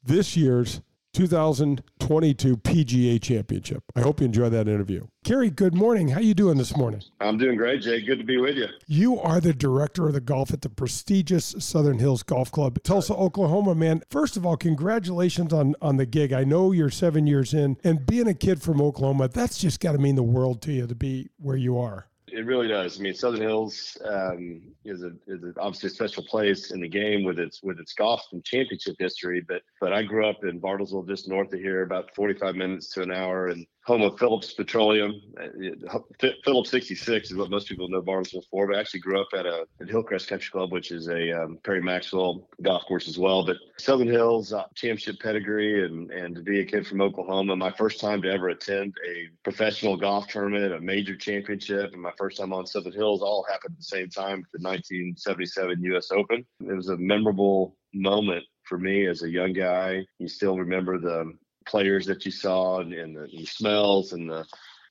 this 0.09 0.37
year's 0.37 0.81
2022 1.15 2.57
PGA 2.59 3.21
Championship. 3.21 3.83
I 3.95 4.01
hope 4.01 4.21
you 4.21 4.27
enjoy 4.27 4.49
that 4.51 4.69
interview. 4.69 5.07
Kerry, 5.25 5.51
good 5.51 5.75
morning. 5.75 6.09
How 6.09 6.21
you 6.21 6.35
doing 6.35 6.59
this 6.59 6.77
morning? 6.77 7.03
I'm 7.21 7.39
doing 7.39 7.57
great, 7.57 7.83
Jay. 7.83 8.01
Good 8.01 8.19
to 8.19 8.25
be 8.25 8.39
with 8.39 8.57
you. 8.57 8.67
You 8.87 9.19
are 9.21 9.41
the 9.41 9.53
director 9.53 10.07
of 10.07 10.15
the 10.15 10.21
golf 10.21 10.53
at 10.53 10.63
the 10.63 10.69
prestigious 10.69 11.55
Southern 11.59 11.99
Hills 11.99 12.23
Golf 12.23 12.51
Club, 12.51 12.83
Tulsa, 12.83 13.15
Oklahoma, 13.15 13.75
man. 13.75 14.03
First 14.11 14.37
of 14.37 14.47
all, 14.47 14.57
congratulations 14.57 15.53
on 15.53 15.75
on 15.83 15.97
the 15.97 16.07
gig. 16.07 16.33
I 16.33 16.45
know 16.45 16.73
you're 16.73 16.91
7 16.91 17.27
years 17.27 17.53
in 17.53 17.77
and 17.85 18.07
being 18.07 18.29
a 18.29 18.35
kid 18.35 18.63
from 18.63 18.81
Oklahoma, 18.81 19.29
that's 19.29 19.59
just 19.59 19.81
got 19.81 19.93
to 19.93 19.99
mean 19.99 20.15
the 20.15 20.23
world 20.23 20.63
to 20.63 20.73
you 20.73 20.87
to 20.87 20.95
be 20.95 21.31
where 21.39 21.57
you 21.57 21.79
are. 21.79 22.07
It 22.33 22.47
really 22.47 22.69
does. 22.69 22.99
I 22.99 23.03
mean, 23.03 23.15
Southern 23.15 23.41
Hills 23.41 23.97
um, 24.05 24.63
is 24.85 25.03
a 25.03 25.13
is 25.27 25.43
a, 25.43 25.61
obviously 25.61 25.89
a 25.89 25.91
special 25.91 26.23
place 26.25 26.71
in 26.73 26.81
the 26.81 26.89
game 26.89 27.25
with 27.25 27.39
its 27.39 27.63
with 27.63 27.79
its 27.79 27.93
golf 27.93 28.23
and 28.33 28.45
championship 28.45 28.97
history. 28.99 29.45
But 29.47 29.63
but 29.81 29.93
I 29.93 30.03
grew 30.03 30.27
up 30.27 30.45
in 30.45 30.61
Bartlesville, 30.61 31.07
just 31.09 31.29
north 31.29 31.53
of 31.53 31.61
here, 31.61 31.83
about 31.83 32.15
45 32.15 32.55
minutes 32.55 32.93
to 32.95 33.03
an 33.03 33.13
hour, 33.13 33.49
and 33.49 33.67
home 33.89 34.03
of 34.03 34.19
Phillips 34.19 34.53
Petroleum. 34.53 35.19
Uh, 35.41 35.99
Phillips 36.45 36.71
66 36.71 37.31
is 37.31 37.37
what 37.39 37.49
most 37.49 37.69
people 37.69 37.89
know 37.89 38.03
Bartlesville 38.03 38.45
for, 38.51 38.67
but 38.67 38.77
I 38.77 38.81
actually 38.81 39.01
grew 39.01 39.19
up 39.19 39.29
at 39.35 39.47
a 39.47 39.65
at 39.81 39.89
Hillcrest 39.89 40.29
Country 40.29 40.51
Club, 40.51 40.73
which 40.73 40.91
is 40.91 41.09
a 41.09 41.33
um, 41.33 41.59
Perry 41.65 41.81
Maxwell 41.81 42.47
golf 42.61 42.85
course 42.85 43.09
as 43.09 43.19
well. 43.19 43.47
But 43.47 43.57
Southern 43.79 44.09
Hills 44.09 44.53
uh, 44.53 44.65
championship 44.75 45.21
pedigree, 45.21 45.87
and 45.87 46.11
and 46.11 46.37
to 46.37 46.43
be 46.43 46.61
a 46.61 46.67
kid 46.67 46.87
from 46.87 47.01
Oklahoma, 47.01 47.57
my 47.57 47.73
first 47.73 47.99
time 47.99 48.21
to 48.23 48.31
ever 48.31 48.51
attend 48.51 48.95
a 49.09 49.29
professional 49.43 49.97
golf 49.97 50.29
tournament, 50.29 50.75
a 50.75 50.81
major 50.81 51.17
championship, 51.17 51.95
and 51.95 52.03
my 52.03 52.13
first 52.19 52.37
time 52.37 52.53
on 52.53 52.67
Southern 52.67 52.93
Hills 52.93 53.23
all 53.23 53.47
happened 53.49 53.73
at 53.73 53.79
the 53.79 53.85
same 53.85 54.11
time, 54.11 54.45
the 54.53 54.61
1977 54.61 55.83
U.S. 55.85 56.11
Open. 56.13 56.45
It 56.61 56.77
was 56.77 56.91
a 56.91 56.97
memorable 56.99 57.75
moment 57.95 58.45
for 58.65 58.79
me 58.79 59.07
as 59.07 59.23
a 59.23 59.31
young 59.31 59.55
guy. 59.55 60.05
You 60.19 60.29
still 60.29 60.59
remember 60.59 60.99
the 60.99 61.33
players 61.69 62.07
that 62.07 62.25
you 62.25 62.31
saw 62.31 62.81
and, 62.81 62.93
and, 62.93 63.17
the, 63.17 63.23
and 63.23 63.39
the, 63.39 63.47
smells 63.47 64.13
and 64.13 64.29
the 64.29 64.47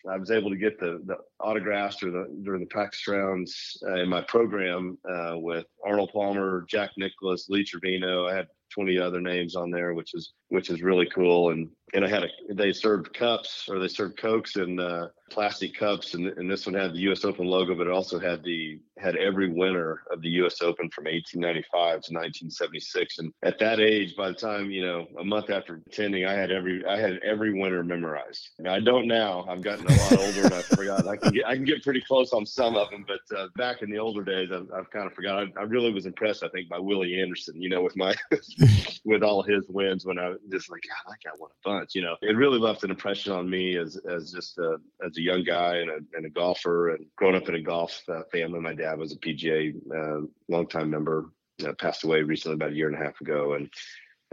I 0.10 0.18
was 0.18 0.32
able 0.32 0.50
to 0.50 0.56
get 0.56 0.80
the, 0.80 1.02
the 1.06 1.18
autographs 1.40 1.98
during 1.98 2.14
the 2.16 2.44
during 2.44 2.62
the 2.62 2.68
practice 2.68 3.08
rounds 3.08 3.78
uh, 3.86 3.96
in 3.96 4.10
my 4.10 4.22
program 4.22 4.98
uh, 5.10 5.34
with 5.36 5.66
Arnold 5.86 6.12
Palmer, 6.14 6.66
Jack 6.70 6.92
Nicklaus, 6.98 7.50
Lee 7.50 7.64
Trevino. 7.64 8.26
I 8.26 8.36
had 8.36 8.48
20 8.74 8.98
other 9.00 9.20
names 9.20 9.56
on 9.56 9.70
there, 9.70 9.94
which 9.94 10.14
is 10.14 10.34
which 10.50 10.70
is 10.70 10.82
really 10.82 11.08
cool. 11.08 11.50
And 11.50 11.70
and 11.94 12.06
I 12.06 12.10
had 12.10 12.24
a 12.24 12.30
they 12.54 12.72
served 12.72 13.14
cups 13.14 13.68
or 13.70 13.80
they 13.80 13.88
served 13.88 14.18
cokes 14.18 14.56
and 14.56 14.80
uh, 14.80 15.08
plastic 15.30 15.76
cups, 15.76 16.14
and, 16.14 16.28
and 16.28 16.50
this 16.50 16.66
one 16.66 16.76
had 16.76 16.94
the 16.94 17.00
U.S. 17.00 17.26
Open 17.26 17.46
logo, 17.46 17.76
but 17.76 17.88
it 17.88 17.94
also 17.94 18.20
had 18.20 18.44
the 18.44 18.80
had 19.00 19.16
every 19.16 19.50
winner 19.50 20.02
of 20.12 20.22
the 20.22 20.30
U.S. 20.42 20.62
Open 20.62 20.90
from 20.90 21.06
1895 21.06 21.72
to 21.72 22.14
1976. 22.14 23.20
And 23.20 23.32
at 23.44 23.60
that 23.60 23.80
age, 23.80 24.16
by 24.16 24.30
the 24.30 24.36
time 24.36 24.72
you 24.72 24.86
know 24.86 25.08
a 25.20 25.24
month 25.24 25.50
after 25.50 25.82
attending, 25.88 26.26
I 26.26 26.34
had 26.34 26.52
every 26.52 26.86
I 26.86 26.98
had 26.98 27.20
every 27.24 27.60
winner 27.60 27.84
memorized. 27.84 28.50
Now, 28.60 28.74
I 28.74 28.80
don't 28.80 29.08
now. 29.08 29.46
I've 29.48 29.62
gotten 29.62 29.86
a 29.86 29.92
lot 29.92 30.20
older 30.20 30.44
and 30.44 30.54
I 30.54 30.62
forgot. 30.62 31.08
I 31.08 31.18
can 31.18 31.32
get 31.32 31.46
I 31.46 31.56
can 31.56 31.66
get 31.66 31.84
pretty 31.84 32.02
close 32.02 32.34
on 32.34 32.46
some 32.46 32.76
of 32.76 32.90
them, 32.90 33.06
but 33.08 33.38
uh, 33.38 33.48
back 33.56 33.82
in 33.82 33.92
the 33.92 34.00
older 34.00 34.24
days, 34.24 34.50
I've, 34.52 34.68
I've 34.76 34.90
kind 34.92 35.08
of 35.08 35.14
forgot. 35.14 35.40
I, 35.40 35.60
I, 35.60 35.64
really 35.64 35.92
was 35.92 36.06
impressed. 36.06 36.44
I 36.44 36.50
think 36.50 36.70
by 36.70 36.80
Willie 36.80 37.20
Anderson. 37.20 37.62
You 37.62 37.70
know, 37.70 37.82
with 37.82 37.96
my 37.96 38.16
with 39.06 39.24
all 39.24 39.44
his 39.44 39.66
wins 39.70 40.06
when 40.06 40.20
I 40.20 40.30
was 40.30 40.40
just 40.52 40.72
like, 40.72 40.82
God, 40.88 41.12
that 41.12 41.30
guy 41.30 41.36
won 41.40 41.50
a 41.52 41.70
bunch. 41.70 41.96
You 41.96 42.02
know, 42.02 42.16
it 42.22 42.36
really 42.36 42.60
left 42.60 42.84
an 42.84 42.92
impression 42.92 43.32
on 43.32 43.50
me 43.50 43.78
as 43.78 43.98
as 44.10 44.32
just 44.32 44.58
a 44.58 44.78
as 45.06 45.17
a 45.18 45.22
young 45.22 45.44
guy 45.44 45.78
and 45.78 45.90
a, 45.90 45.98
and 46.16 46.26
a 46.26 46.30
golfer 46.30 46.90
and 46.90 47.06
growing 47.16 47.36
up 47.36 47.50
in 47.50 47.56
a 47.56 47.62
golf 47.62 48.02
uh, 48.10 48.22
family. 48.32 48.60
My 48.60 48.74
dad 48.74 48.98
was 48.98 49.14
a 49.14 49.18
PGA 49.18 49.76
uh, 49.94 50.26
longtime 50.48 50.90
member. 50.90 51.32
Uh, 51.66 51.74
passed 51.74 52.04
away 52.04 52.22
recently 52.22 52.54
about 52.54 52.72
a 52.72 52.76
year 52.76 52.88
and 52.88 52.96
a 52.96 53.04
half 53.04 53.20
ago, 53.20 53.54
and 53.54 53.68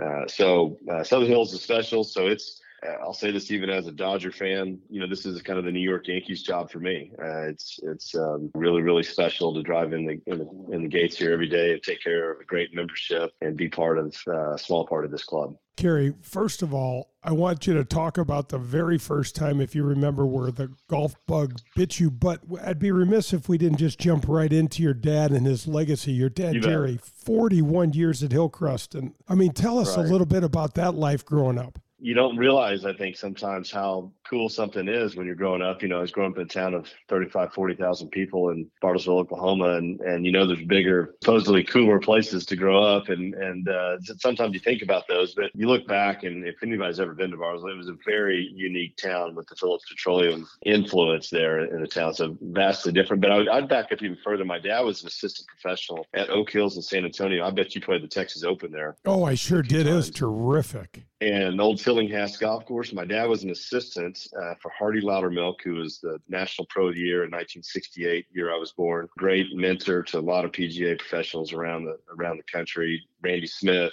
uh, 0.02 0.26
so 0.26 0.76
uh, 0.92 1.02
Southern 1.02 1.26
Hills 1.28 1.54
is 1.54 1.62
special. 1.62 2.04
So 2.04 2.26
it's 2.26 2.60
I'll 3.02 3.14
say 3.14 3.30
this 3.30 3.50
even 3.50 3.70
as 3.70 3.86
a 3.86 3.92
Dodger 3.92 4.32
fan, 4.32 4.78
you 4.90 5.00
know, 5.00 5.06
this 5.06 5.26
is 5.26 5.40
kind 5.42 5.58
of 5.58 5.64
the 5.64 5.72
New 5.72 5.80
York 5.80 6.08
Yankees 6.08 6.42
job 6.42 6.70
for 6.70 6.80
me. 6.80 7.12
Uh, 7.18 7.48
it's 7.48 7.80
it's 7.82 8.14
um, 8.14 8.50
really 8.54 8.82
really 8.82 9.02
special 9.02 9.54
to 9.54 9.62
drive 9.62 9.92
in 9.92 10.06
the, 10.06 10.20
in 10.26 10.38
the, 10.38 10.74
in 10.74 10.82
the 10.82 10.88
gates 10.88 11.16
here 11.16 11.32
every 11.32 11.48
day 11.48 11.72
and 11.72 11.82
take 11.82 12.02
care 12.02 12.32
of 12.32 12.40
a 12.40 12.44
great 12.44 12.74
membership 12.74 13.32
and 13.40 13.56
be 13.56 13.68
part 13.68 13.98
of 13.98 14.16
uh, 14.26 14.54
a 14.54 14.58
small 14.58 14.86
part 14.86 15.04
of 15.04 15.10
this 15.10 15.24
club. 15.24 15.56
Kerry, 15.76 16.14
first 16.22 16.62
of 16.62 16.72
all, 16.72 17.10
I 17.24 17.32
want 17.32 17.66
you 17.66 17.74
to 17.74 17.84
talk 17.84 18.16
about 18.16 18.48
the 18.48 18.58
very 18.58 18.96
first 18.96 19.34
time, 19.34 19.60
if 19.60 19.74
you 19.74 19.82
remember, 19.82 20.24
where 20.24 20.52
the 20.52 20.72
golf 20.88 21.16
bug 21.26 21.58
bit 21.74 21.98
you. 21.98 22.12
But 22.12 22.42
I'd 22.62 22.78
be 22.78 22.92
remiss 22.92 23.32
if 23.32 23.48
we 23.48 23.58
didn't 23.58 23.78
just 23.78 23.98
jump 23.98 24.28
right 24.28 24.52
into 24.52 24.84
your 24.84 24.94
dad 24.94 25.32
and 25.32 25.46
his 25.46 25.66
legacy. 25.66 26.12
Your 26.12 26.28
dad, 26.28 26.62
Jerry, 26.62 27.00
41 27.02 27.92
years 27.92 28.22
at 28.22 28.30
Hillcrest. 28.30 28.94
And 28.94 29.14
I 29.28 29.34
mean, 29.34 29.52
tell 29.52 29.80
us 29.80 29.96
right. 29.96 30.06
a 30.06 30.08
little 30.08 30.26
bit 30.26 30.44
about 30.44 30.74
that 30.74 30.94
life 30.94 31.24
growing 31.24 31.58
up 31.58 31.80
you 32.04 32.12
don't 32.12 32.36
realize, 32.36 32.84
I 32.84 32.92
think, 32.92 33.16
sometimes 33.16 33.70
how 33.70 34.12
cool 34.28 34.48
something 34.48 34.88
is 34.88 35.16
when 35.16 35.26
you're 35.26 35.34
growing 35.34 35.62
up. 35.62 35.82
You 35.82 35.88
know, 35.88 35.98
I 35.98 36.02
was 36.02 36.10
growing 36.10 36.32
up 36.32 36.38
in 36.38 36.44
a 36.44 36.46
town 36.46 36.74
of 36.74 36.88
35, 37.08 37.52
40,000 37.52 38.08
people 38.10 38.50
in 38.50 38.70
Bartlesville, 38.82 39.20
Oklahoma, 39.20 39.76
and 39.76 40.00
and 40.00 40.24
you 40.24 40.32
know, 40.32 40.46
there's 40.46 40.62
bigger, 40.62 41.14
supposedly 41.22 41.64
cooler 41.64 41.98
places 41.98 42.46
to 42.46 42.56
grow 42.56 42.82
up, 42.82 43.08
and 43.08 43.34
and 43.34 43.68
uh, 43.68 43.96
sometimes 44.18 44.54
you 44.54 44.60
think 44.60 44.82
about 44.82 45.04
those, 45.08 45.34
but 45.34 45.50
you 45.54 45.68
look 45.68 45.86
back, 45.86 46.24
and 46.24 46.46
if 46.46 46.56
anybody's 46.62 47.00
ever 47.00 47.14
been 47.14 47.30
to 47.30 47.36
Bartlesville, 47.36 47.72
it 47.72 47.76
was 47.76 47.88
a 47.88 47.96
very 48.04 48.50
unique 48.54 48.96
town 48.96 49.34
with 49.34 49.46
the 49.48 49.56
Phillips 49.56 49.84
Petroleum 49.88 50.46
influence 50.64 51.30
there 51.30 51.64
in 51.64 51.80
the 51.80 51.88
town. 51.88 52.14
So 52.14 52.36
vastly 52.40 52.92
different. 52.92 53.22
But 53.22 53.32
I 53.32 53.36
would, 53.36 53.48
I'd 53.48 53.68
back 53.68 53.92
up 53.92 54.02
even 54.02 54.18
further. 54.24 54.44
My 54.44 54.58
dad 54.58 54.80
was 54.80 55.02
an 55.02 55.08
assistant 55.08 55.46
professional 55.48 56.06
at 56.14 56.30
Oak 56.30 56.50
Hills 56.50 56.76
in 56.76 56.82
San 56.82 57.04
Antonio. 57.04 57.44
I 57.44 57.50
bet 57.50 57.74
you 57.74 57.80
played 57.80 58.02
the 58.02 58.08
Texas 58.08 58.42
Open 58.44 58.70
there. 58.70 58.96
Oh, 59.04 59.24
I 59.24 59.34
sure 59.34 59.62
did. 59.62 59.84
Times. 59.84 59.88
It 59.88 59.94
was 59.94 60.10
terrific. 60.10 61.04
And 61.20 61.60
Old 61.60 61.78
Tillinghast 61.78 62.40
Golf 62.40 62.66
Course. 62.66 62.92
My 62.92 63.04
dad 63.04 63.28
was 63.28 63.44
an 63.44 63.50
assistant 63.50 64.13
uh, 64.40 64.54
for 64.60 64.70
Hardy 64.76 65.00
Loudermilk, 65.00 65.56
who 65.62 65.74
was 65.74 65.98
the 66.00 66.18
National 66.28 66.66
Pro 66.68 66.88
of 66.88 66.94
the 66.94 67.00
Year 67.00 67.24
in 67.24 67.30
1968, 67.30 68.26
year 68.32 68.52
I 68.52 68.58
was 68.58 68.72
born. 68.72 69.08
Great 69.18 69.46
mentor 69.54 70.02
to 70.04 70.18
a 70.18 70.20
lot 70.20 70.44
of 70.44 70.52
PGA 70.52 70.98
professionals 70.98 71.52
around 71.52 71.84
the 71.84 71.98
around 72.18 72.38
the 72.38 72.52
country. 72.52 73.02
Randy 73.22 73.46
Smith, 73.46 73.92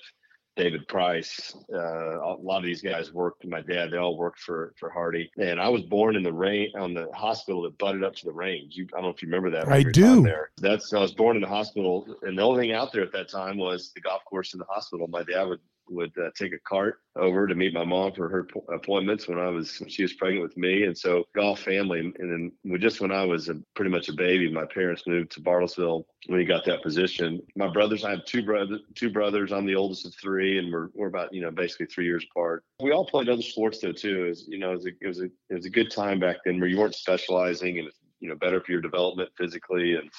David 0.56 0.88
Price, 0.88 1.56
uh, 1.74 2.20
a 2.20 2.36
lot 2.42 2.58
of 2.58 2.64
these 2.64 2.82
guys 2.82 3.14
worked. 3.14 3.46
My 3.48 3.62
dad, 3.62 3.92
they 3.92 3.98
all 3.98 4.18
worked 4.18 4.40
for 4.40 4.74
for 4.78 4.90
Hardy. 4.90 5.32
And 5.38 5.60
I 5.60 5.70
was 5.70 5.82
born 5.84 6.16
in 6.16 6.24
the 6.24 6.34
rain 6.34 6.72
on 6.78 6.94
the 6.94 7.08
hospital 7.14 7.62
that 7.64 7.78
butted 7.78 8.04
up 8.04 8.16
to 8.16 8.26
the 8.26 8.34
range. 8.34 8.76
You, 8.76 8.88
I 8.94 8.98
don't 8.98 9.04
know 9.04 9.10
if 9.10 9.22
you 9.22 9.28
remember 9.28 9.50
that. 9.52 9.68
I 9.70 9.84
do. 9.84 10.22
There. 10.22 10.52
That's 10.58 10.94
I 10.94 11.00
was 11.00 11.14
born 11.14 11.38
in 11.38 11.42
the 11.42 11.48
hospital, 11.48 12.06
and 12.24 12.38
the 12.38 12.42
only 12.44 12.68
thing 12.68 12.76
out 12.76 12.92
there 12.92 13.04
at 13.04 13.14
that 13.14 13.30
time 13.30 13.58
was 13.58 13.92
the 13.94 14.02
golf 14.02 14.24
course 14.26 14.54
in 14.54 14.60
the 14.60 14.66
hospital. 14.70 15.08
My 15.08 15.24
dad 15.24 15.44
would 15.44 15.60
would 15.90 16.12
uh, 16.18 16.30
take 16.36 16.54
a 16.54 16.60
cart 16.60 17.00
over 17.16 17.48
to 17.48 17.56
meet 17.56 17.74
my 17.74 17.84
mom 17.84 18.14
for 18.14 18.30
her 18.30 18.48
appointments 18.74 19.28
when 19.28 19.38
I 19.38 19.50
was 19.50 19.80
when 19.80 19.90
she 19.90 20.04
was 20.04 20.14
pregnant 20.14 20.44
with 20.44 20.58
me, 20.58 20.84
and 20.84 20.98
so 20.98 21.26
golf 21.36 21.60
family. 21.60 22.00
And 22.00 22.14
then 22.32 22.52
we, 22.64 22.78
just 22.80 23.02
when 23.02 23.12
I 23.12 23.26
was 23.26 23.50
a, 23.50 23.56
pretty 23.76 23.92
much 23.92 24.10
a 24.10 24.14
baby, 24.14 24.52
my 24.52 24.66
parents 24.66 25.04
moved 25.08 25.32
to 25.34 25.42
Bartlesville 25.42 26.06
when 26.28 26.40
he 26.40 26.46
got 26.46 26.66
that 26.66 26.84
position. 26.84 27.42
My 27.56 27.68
brothers, 27.68 28.04
I 28.04 28.12
have 28.12 28.26
two 28.26 28.44
brothers. 28.44 28.82
Two 28.96 29.10
brothers. 29.10 29.52
I'm 29.52 29.66
the 29.66 29.76
oldest 29.76 30.06
of 30.06 30.14
three, 30.16 30.58
and 30.58 30.72
we're 30.72 30.90
we're 30.94 31.08
about 31.08 31.34
you 31.34 31.42
know 31.42 31.52
basically 31.52 31.88
three 31.88 32.06
years 32.06 32.26
apart. 32.30 32.64
We 32.82 32.92
all 32.92 33.06
played 33.06 33.30
other 33.30 33.42
sports 33.42 33.80
though 33.80 33.92
too. 33.92 34.28
Was, 34.28 34.48
you 34.48 34.60
know, 34.60 34.72
it 34.72 34.76
was, 34.76 34.86
a, 34.86 34.92
it 35.02 35.08
was 35.08 35.22
a 35.22 35.26
it 35.50 35.56
was 35.56 35.66
a 35.66 35.72
good 35.72 35.92
time 35.92 36.20
back 36.20 36.38
then 36.46 36.60
where 36.60 36.70
you 36.70 36.78
weren't 36.78 36.96
specializing, 36.96 37.80
and 37.80 37.88
it's 37.88 37.98
you 38.20 38.30
know 38.30 38.36
better 38.36 38.62
for 38.62 38.72
your 38.72 38.82
development 38.82 39.30
physically 39.38 39.96
and 39.96 40.10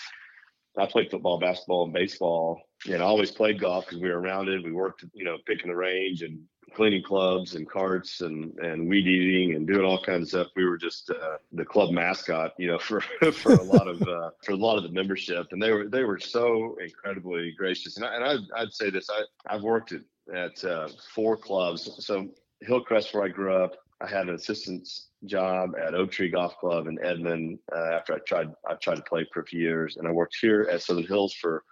I 0.79 0.87
played 0.87 1.11
football, 1.11 1.38
basketball, 1.38 1.85
and 1.85 1.92
baseball, 1.92 2.61
and 2.87 3.03
I 3.03 3.07
always 3.07 3.31
played 3.31 3.61
golf 3.61 3.87
because 3.87 4.01
we 4.01 4.11
were 4.11 4.21
around 4.21 4.49
it. 4.49 4.64
We 4.64 4.73
worked, 4.73 5.05
you 5.14 5.25
know, 5.25 5.38
picking 5.47 5.68
the 5.68 5.77
range 5.77 6.23
and 6.23 6.40
cleaning 6.75 7.03
clubs 7.03 7.55
and 7.55 7.68
carts 7.68 8.23
and 8.23 8.59
and 8.59 8.88
weed 8.88 9.07
eating 9.07 9.55
and 9.55 9.66
doing 9.66 9.85
all 9.85 10.03
kinds 10.03 10.23
of 10.23 10.29
stuff. 10.29 10.53
We 10.57 10.64
were 10.64 10.79
just 10.79 11.11
uh, 11.11 11.37
the 11.53 11.64
club 11.64 11.90
mascot, 11.90 12.53
you 12.59 12.68
know, 12.68 12.79
for 12.81 13.01
for 13.01 13.53
a 13.53 13.62
lot 13.62 13.88
of 13.88 14.03
uh, 14.03 14.31
for 14.45 14.53
a 14.53 14.57
lot 14.57 14.77
of 14.77 14.85
the 14.85 14.90
membership, 14.90 15.49
and 15.53 15.62
they 15.62 15.71
were 15.71 15.88
they 15.88 16.05
were 16.05 16.18
so 16.18 16.77
incredibly 16.83 17.53
gracious. 17.57 17.97
And, 17.97 18.05
I, 18.05 18.16
and 18.16 18.25
I'd, 18.25 18.62
I'd 18.62 18.73
say 18.73 18.90
this: 18.90 19.09
I 19.11 19.23
I've 19.55 19.62
worked 19.62 19.92
at 19.92 20.03
at 20.35 20.64
uh, 20.64 20.88
four 21.14 21.37
clubs. 21.37 22.05
So 22.05 22.29
Hillcrest, 22.61 23.12
where 23.12 23.25
I 23.25 23.29
grew 23.29 23.55
up, 23.55 23.77
I 24.01 24.09
had 24.09 24.29
an 24.29 24.35
assistant 24.35 24.88
job 25.25 25.73
at 25.81 25.95
Oak 25.95 26.11
Tree 26.11 26.31
Golf 26.31 26.57
Club 26.59 26.87
in 26.87 26.99
Edmond 27.05 27.59
uh, 27.75 27.90
after 27.92 28.14
I 28.14 28.18
tried 28.27 28.49
I 28.68 28.75
tried 28.75 28.97
to 28.97 29.03
play 29.03 29.27
for 29.33 29.40
a 29.40 29.47
few 29.47 29.61
years, 29.61 29.97
and 29.97 30.09
I 30.09 30.11
worked 30.11 30.37
here 30.40 30.68
at 30.71 30.83
Southern 30.83 31.07
Hills 31.07 31.35
for 31.35 31.64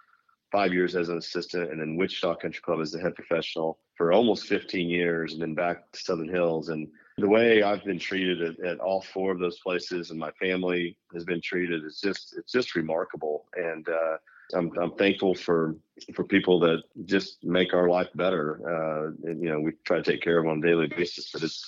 five 0.51 0.73
years 0.73 0.95
as 0.95 1.09
an 1.09 1.17
assistant, 1.17 1.71
and 1.71 1.79
then 1.79 1.95
Wichita 1.95 2.35
Country 2.35 2.61
Club 2.61 2.81
as 2.81 2.91
the 2.91 2.99
head 2.99 3.15
professional 3.15 3.79
for 3.95 4.11
almost 4.11 4.47
15 4.47 4.89
years, 4.89 5.33
and 5.33 5.41
then 5.41 5.53
back 5.53 5.91
to 5.91 5.99
Southern 5.99 6.29
Hills. 6.29 6.69
And 6.69 6.87
the 7.17 7.29
way 7.29 7.63
I've 7.63 7.83
been 7.83 7.99
treated 7.99 8.41
at, 8.41 8.65
at 8.65 8.79
all 8.79 9.01
four 9.01 9.31
of 9.31 9.39
those 9.39 9.59
places, 9.59 10.09
and 10.09 10.19
my 10.19 10.31
family 10.31 10.97
has 11.13 11.23
been 11.23 11.41
treated, 11.41 11.85
is 11.85 11.99
just 12.01 12.35
it's 12.37 12.51
just 12.51 12.75
remarkable. 12.75 13.45
And 13.55 13.87
uh, 13.87 14.17
I'm 14.53 14.71
I'm 14.77 14.95
thankful 14.95 15.35
for 15.35 15.75
for 16.13 16.23
people 16.23 16.59
that 16.61 16.83
just 17.05 17.43
make 17.43 17.73
our 17.73 17.89
life 17.89 18.09
better. 18.15 18.59
Uh, 18.65 19.29
and, 19.29 19.41
you 19.41 19.49
know, 19.49 19.59
we 19.59 19.73
try 19.85 19.97
to 19.97 20.03
take 20.03 20.21
care 20.21 20.37
of 20.37 20.45
them 20.45 20.51
on 20.51 20.63
a 20.63 20.67
daily 20.67 20.87
basis, 20.87 21.29
but 21.31 21.43
it's 21.43 21.65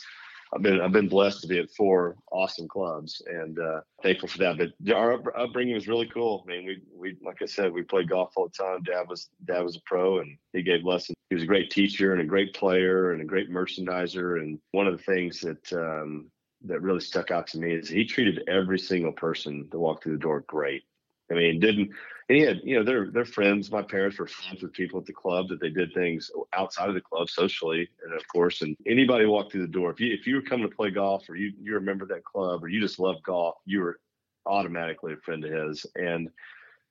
I've 0.54 0.62
been 0.62 0.82
I've 0.82 0.92
been 0.92 1.08
blessed 1.08 1.42
to 1.42 1.48
be 1.48 1.60
at 1.60 1.72
four 1.72 2.16
awesome 2.32 2.68
clubs 2.68 3.22
and 3.26 3.58
uh, 3.60 3.82
thankful 4.02 4.30
for 4.30 4.38
that. 4.40 4.58
But 4.58 4.94
our 4.94 5.14
upbringing 5.38 5.74
was 5.74 5.88
really 5.88 6.08
cool. 6.08 6.46
I 6.46 6.52
mean, 6.52 6.66
we 6.66 6.82
we 6.96 7.18
like 7.26 7.42
I 7.42 7.46
said, 7.46 7.74
we 7.74 7.82
played 7.82 8.10
golf 8.10 8.34
all 8.36 8.50
the 8.50 8.64
time. 8.64 8.84
Dad 8.84 9.08
was 9.08 9.30
dad 9.46 9.62
was 9.62 9.78
a 9.78 9.82
pro 9.86 10.20
and 10.20 10.38
he 10.52 10.62
gave 10.62 10.84
lessons. 10.84 11.16
He 11.30 11.36
was 11.36 11.44
a 11.44 11.48
great 11.48 11.72
teacher 11.72 12.14
and 12.14 12.22
a 12.22 12.26
great 12.26 12.54
player 12.54 13.12
and 13.12 13.22
a 13.22 13.26
great 13.26 13.50
merchandiser. 13.50 14.42
And 14.42 14.60
one 14.72 14.88
of 14.88 14.96
the 14.98 15.04
things 15.04 15.40
that 15.42 15.74
um, 15.74 16.30
that 16.66 16.82
really 16.82 17.02
stuck 17.02 17.32
out 17.32 17.48
to 17.48 17.58
me 17.58 17.74
is 17.74 17.90
he 17.90 18.06
treated 18.06 18.44
every 18.48 18.80
single 18.80 19.14
person 19.14 19.68
that 19.72 19.80
walked 19.80 20.04
through 20.04 20.14
the 20.14 20.20
door 20.20 20.44
great. 20.48 20.84
I 21.32 21.36
mean, 21.36 21.60
didn't 21.60 21.92
and 22.30 22.38
he 22.38 22.44
had, 22.44 22.62
you 22.64 22.76
know, 22.76 22.84
they're 22.84 23.12
they're 23.12 23.26
friends. 23.26 23.72
My 23.72 23.82
parents 23.82 24.18
were 24.18 24.28
friends 24.28 24.62
with 24.62 24.74
people 24.74 25.00
at 25.00 25.06
the 25.06 25.14
club 25.14 25.50
that 25.50 25.60
they 25.60 25.70
did 25.70 25.94
things 25.94 26.32
outside 26.54 26.90
of 26.90 26.96
the 26.96 27.02
club 27.02 27.30
socially, 27.30 27.90
and 28.04 28.14
of 28.14 28.28
course, 28.28 28.62
and 28.62 28.78
anybody 28.88 29.26
walked 29.26 29.52
through 29.52 29.62
the 29.62 29.68
door. 29.68 29.92
If 29.92 30.00
you 30.00 30.14
if 30.14 30.26
you 30.26 30.36
were 30.36 30.42
coming 30.42 30.70
to 30.70 30.76
play 30.76 30.90
golf 30.92 31.30
or 31.30 31.36
you 31.36 31.52
you 31.62 31.74
remember 31.74 32.06
that 32.08 32.24
club 32.24 32.64
or 32.64 32.70
you 32.70 32.80
just 32.80 33.00
love 33.00 33.18
golf, 33.24 33.56
you 33.66 33.82
were 33.82 34.00
automatically 34.46 35.14
a 35.14 35.18
friend 35.18 35.44
of 35.44 35.52
his. 35.52 35.86
And 35.96 36.30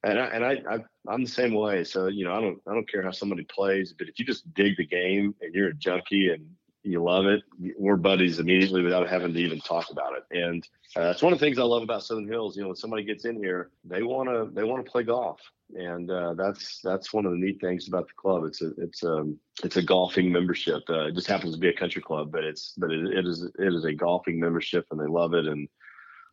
and 0.04 0.18
I 0.18 0.26
and 0.26 0.44
I, 0.44 0.62
I 0.68 1.14
am 1.14 1.24
the 1.24 1.30
same 1.30 1.54
way. 1.54 1.84
So 1.84 2.08
you 2.08 2.24
know, 2.24 2.34
I 2.34 2.40
don't 2.40 2.60
I 2.68 2.74
don't 2.74 2.90
care 2.90 3.02
how 3.02 3.10
somebody 3.10 3.44
plays, 3.44 3.94
but 3.96 4.08
if 4.08 4.18
you 4.18 4.24
just 4.24 4.52
dig 4.54 4.76
the 4.76 4.86
game 4.86 5.34
and 5.40 5.54
you're 5.54 5.68
a 5.68 5.74
junkie 5.74 6.30
and 6.30 6.46
you 6.82 7.02
love 7.02 7.26
it, 7.26 7.42
we're 7.78 7.96
buddies 7.96 8.38
immediately 8.38 8.82
without 8.82 9.08
having 9.08 9.32
to 9.32 9.40
even 9.40 9.60
talk 9.60 9.90
about 9.90 10.14
it. 10.16 10.24
And 10.36 10.66
uh, 10.96 11.02
that's 11.02 11.22
one 11.22 11.32
of 11.32 11.38
the 11.38 11.44
things 11.44 11.58
I 11.58 11.62
love 11.62 11.82
about 11.82 12.02
Southern 12.02 12.28
Hills. 12.28 12.56
You 12.56 12.62
know, 12.62 12.68
when 12.68 12.76
somebody 12.76 13.04
gets 13.04 13.24
in 13.24 13.36
here, 13.36 13.70
they 13.84 14.02
want 14.02 14.28
to 14.28 14.50
they 14.52 14.64
want 14.64 14.84
to 14.84 14.90
play 14.90 15.04
golf, 15.04 15.40
and 15.74 16.10
uh, 16.10 16.34
that's 16.34 16.80
that's 16.82 17.12
one 17.12 17.24
of 17.24 17.32
the 17.32 17.38
neat 17.38 17.60
things 17.60 17.88
about 17.88 18.08
the 18.08 18.14
club. 18.16 18.44
It's 18.44 18.62
a 18.62 18.72
it's 18.78 19.02
a 19.02 19.24
it's 19.62 19.76
a 19.76 19.82
golfing 19.82 20.32
membership. 20.32 20.82
Uh, 20.88 21.06
it 21.06 21.14
just 21.14 21.28
happens 21.28 21.54
to 21.54 21.60
be 21.60 21.68
a 21.68 21.76
country 21.76 22.02
club, 22.02 22.32
but 22.32 22.44
it's 22.44 22.74
but 22.76 22.90
it, 22.90 23.18
it 23.18 23.26
is 23.26 23.44
it 23.44 23.74
is 23.74 23.84
a 23.84 23.94
golfing 23.94 24.40
membership, 24.40 24.86
and 24.90 25.00
they 25.00 25.06
love 25.06 25.34
it. 25.34 25.46
And 25.46 25.68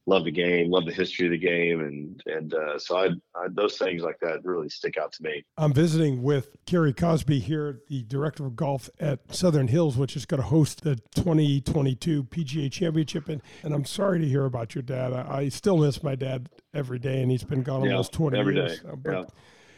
love 0.09 0.25
the 0.25 0.31
game, 0.31 0.71
love 0.71 0.85
the 0.85 0.91
history 0.91 1.27
of 1.27 1.31
the 1.31 1.37
game, 1.37 1.79
and 1.79 2.21
and 2.25 2.53
uh, 2.53 2.77
so 2.79 2.97
I, 2.97 3.05
I, 3.35 3.47
those 3.49 3.77
things 3.77 4.01
like 4.01 4.19
that 4.21 4.43
really 4.43 4.67
stick 4.67 4.97
out 4.97 5.13
to 5.13 5.23
me. 5.23 5.45
I'm 5.57 5.71
visiting 5.71 6.23
with 6.23 6.49
Kerry 6.65 6.93
Cosby 6.93 7.39
here, 7.39 7.81
the 7.87 8.03
director 8.03 8.45
of 8.45 8.55
golf 8.55 8.89
at 8.99 9.33
Southern 9.33 9.67
Hills, 9.67 9.95
which 9.95 10.15
is 10.15 10.25
going 10.25 10.41
to 10.41 10.47
host 10.47 10.81
the 10.81 10.95
2022 11.15 12.23
PGA 12.25 12.71
Championship, 12.71 13.29
and 13.29 13.41
and 13.63 13.73
I'm 13.73 13.85
sorry 13.85 14.19
to 14.19 14.27
hear 14.27 14.45
about 14.45 14.75
your 14.75 14.81
dad. 14.81 15.13
I, 15.13 15.37
I 15.37 15.49
still 15.49 15.77
miss 15.77 16.03
my 16.03 16.15
dad 16.15 16.49
every 16.73 16.99
day, 16.99 17.21
and 17.21 17.31
he's 17.31 17.43
been 17.43 17.63
gone 17.63 17.81
almost 17.81 18.11
20 18.13 18.37
every 18.37 18.55
years. 18.55 18.79
Day. 18.79 18.89
But, 18.95 19.11
yeah. 19.11 19.23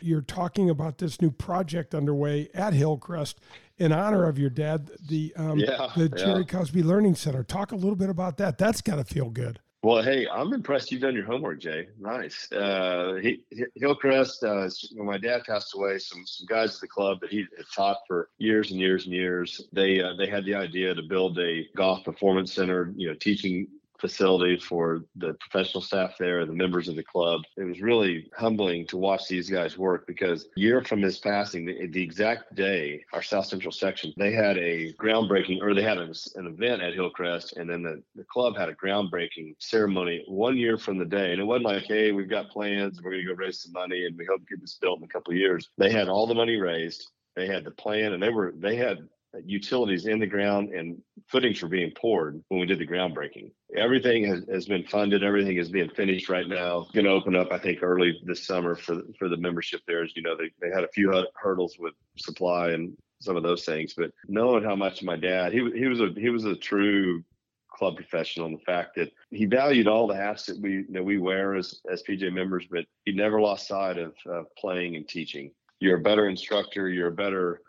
You're 0.03 0.21
talking 0.21 0.71
about 0.71 0.97
this 0.97 1.21
new 1.21 1.29
project 1.29 1.93
underway 1.93 2.49
at 2.55 2.73
Hillcrest 2.73 3.39
in 3.77 3.91
honor 3.91 4.27
of 4.27 4.39
your 4.39 4.49
dad, 4.49 4.89
the 5.07 5.31
um, 5.35 5.59
yeah, 5.59 5.89
the 5.95 6.09
Jerry 6.09 6.39
yeah. 6.39 6.57
Cosby 6.57 6.81
Learning 6.81 7.13
Center. 7.13 7.43
Talk 7.43 7.71
a 7.71 7.75
little 7.75 7.95
bit 7.95 8.09
about 8.09 8.37
that. 8.37 8.57
That's 8.57 8.81
got 8.81 8.95
to 8.95 9.03
feel 9.03 9.29
good. 9.29 9.59
Well, 9.83 10.03
hey, 10.03 10.27
I'm 10.31 10.53
impressed 10.53 10.91
you've 10.91 11.01
done 11.01 11.15
your 11.15 11.25
homework, 11.25 11.59
Jay. 11.59 11.87
Nice. 11.99 12.51
Uh, 12.51 13.15
he, 13.19 13.41
Hillcrest, 13.75 14.43
uh, 14.43 14.69
when 14.93 15.07
my 15.07 15.17
dad 15.17 15.41
passed 15.47 15.73
away, 15.73 15.97
some 15.97 16.23
some 16.27 16.45
guys 16.45 16.75
at 16.75 16.81
the 16.81 16.87
club 16.87 17.19
that 17.21 17.31
he 17.31 17.47
had 17.57 17.65
taught 17.75 17.97
for 18.07 18.29
years 18.37 18.69
and 18.69 18.79
years 18.79 19.05
and 19.05 19.13
years, 19.13 19.59
they 19.73 19.99
uh, 19.99 20.13
they 20.13 20.27
had 20.27 20.45
the 20.45 20.53
idea 20.53 20.93
to 20.93 21.01
build 21.01 21.39
a 21.39 21.67
golf 21.75 22.03
performance 22.03 22.53
center, 22.53 22.93
you 22.95 23.07
know, 23.07 23.15
teaching 23.15 23.67
facility 24.01 24.57
for 24.57 25.05
the 25.15 25.35
professional 25.35 25.81
staff 25.81 26.15
there, 26.19 26.45
the 26.45 26.51
members 26.51 26.87
of 26.87 26.95
the 26.95 27.03
club. 27.03 27.41
It 27.55 27.63
was 27.63 27.81
really 27.81 28.29
humbling 28.35 28.87
to 28.87 28.97
watch 28.97 29.27
these 29.27 29.49
guys 29.49 29.77
work 29.77 30.07
because 30.07 30.45
a 30.57 30.59
year 30.59 30.83
from 30.83 31.01
his 31.01 31.19
passing, 31.19 31.65
the, 31.65 31.87
the 31.87 32.01
exact 32.01 32.55
day, 32.55 33.03
our 33.13 33.21
South 33.21 33.45
Central 33.45 33.71
section, 33.71 34.11
they 34.17 34.33
had 34.33 34.57
a 34.57 34.91
groundbreaking, 34.93 35.61
or 35.61 35.73
they 35.73 35.83
had 35.83 35.99
an, 35.99 36.11
an 36.35 36.47
event 36.47 36.81
at 36.81 36.95
Hillcrest, 36.95 37.57
and 37.57 37.69
then 37.69 37.83
the, 37.83 38.01
the 38.15 38.25
club 38.25 38.57
had 38.57 38.69
a 38.69 38.75
groundbreaking 38.75 39.55
ceremony 39.59 40.23
one 40.27 40.57
year 40.57 40.77
from 40.77 40.97
the 40.97 41.05
day. 41.05 41.31
And 41.31 41.39
it 41.39 41.45
wasn't 41.45 41.65
like, 41.65 41.83
hey, 41.83 42.11
we've 42.11 42.29
got 42.29 42.49
plans, 42.49 42.99
we're 43.01 43.11
going 43.11 43.25
to 43.25 43.33
go 43.33 43.35
raise 43.35 43.61
some 43.61 43.71
money, 43.71 44.05
and 44.05 44.17
we 44.17 44.25
hope 44.25 44.41
to 44.41 44.55
get 44.55 44.61
this 44.61 44.77
built 44.81 44.99
in 44.99 45.05
a 45.05 45.07
couple 45.07 45.31
of 45.31 45.37
years. 45.37 45.69
They 45.77 45.91
had 45.91 46.09
all 46.09 46.27
the 46.27 46.33
money 46.33 46.57
raised. 46.57 47.07
They 47.35 47.47
had 47.47 47.63
the 47.63 47.71
plan, 47.71 48.13
and 48.13 48.21
they 48.21 48.29
were 48.29 48.53
they 48.57 48.75
had 48.75 49.07
utilities 49.45 50.07
in 50.07 50.19
the 50.19 50.27
ground 50.27 50.73
and 50.73 51.01
footings 51.27 51.61
were 51.61 51.69
being 51.69 51.91
poured 51.91 52.41
when 52.49 52.59
we 52.59 52.65
did 52.65 52.79
the 52.79 52.87
groundbreaking. 52.87 53.51
Everything 53.75 54.25
has, 54.25 54.43
has 54.51 54.65
been 54.65 54.83
funded. 54.83 55.23
Everything 55.23 55.57
is 55.57 55.69
being 55.69 55.89
finished 55.89 56.29
right 56.29 56.47
now. 56.47 56.87
Going 56.93 57.05
to 57.05 57.11
open 57.11 57.35
up, 57.35 57.51
I 57.51 57.57
think, 57.57 57.81
early 57.81 58.19
this 58.25 58.45
summer 58.45 58.75
for 58.75 59.01
for 59.17 59.29
the 59.29 59.37
membership 59.37 59.81
there. 59.87 60.03
As 60.03 60.15
you 60.15 60.21
know, 60.21 60.35
they, 60.35 60.51
they 60.61 60.73
had 60.73 60.83
a 60.83 60.89
few 60.89 61.25
hurdles 61.35 61.77
with 61.79 61.93
supply 62.17 62.71
and 62.71 62.95
some 63.19 63.37
of 63.37 63.43
those 63.43 63.63
things. 63.63 63.93
But 63.95 64.11
knowing 64.27 64.63
how 64.63 64.75
much 64.75 65.03
my 65.03 65.15
dad, 65.15 65.53
he 65.53 65.69
he 65.75 65.87
was 65.87 66.01
a 66.01 66.09
he 66.17 66.29
was 66.29 66.45
a 66.45 66.55
true 66.55 67.23
club 67.69 67.95
professional 67.95 68.47
and 68.47 68.57
the 68.57 68.63
fact 68.63 68.95
that 68.95 69.09
he 69.29 69.45
valued 69.45 69.87
all 69.87 70.05
the 70.05 70.15
hats 70.15 70.45
that 70.45 70.59
we 70.59 70.83
that 70.89 71.03
we 71.03 71.17
wear 71.17 71.55
as 71.55 71.79
as 71.89 72.03
PGA 72.03 72.33
members, 72.33 72.67
but 72.69 72.85
he 73.05 73.13
never 73.13 73.39
lost 73.39 73.67
sight 73.67 73.97
of 73.97 74.13
uh, 74.29 74.43
playing 74.57 74.95
and 74.97 75.07
teaching. 75.07 75.51
You're 75.79 75.97
a 75.97 76.01
better 76.01 76.27
instructor. 76.27 76.89
You're 76.89 77.07
a 77.07 77.11
better 77.11 77.61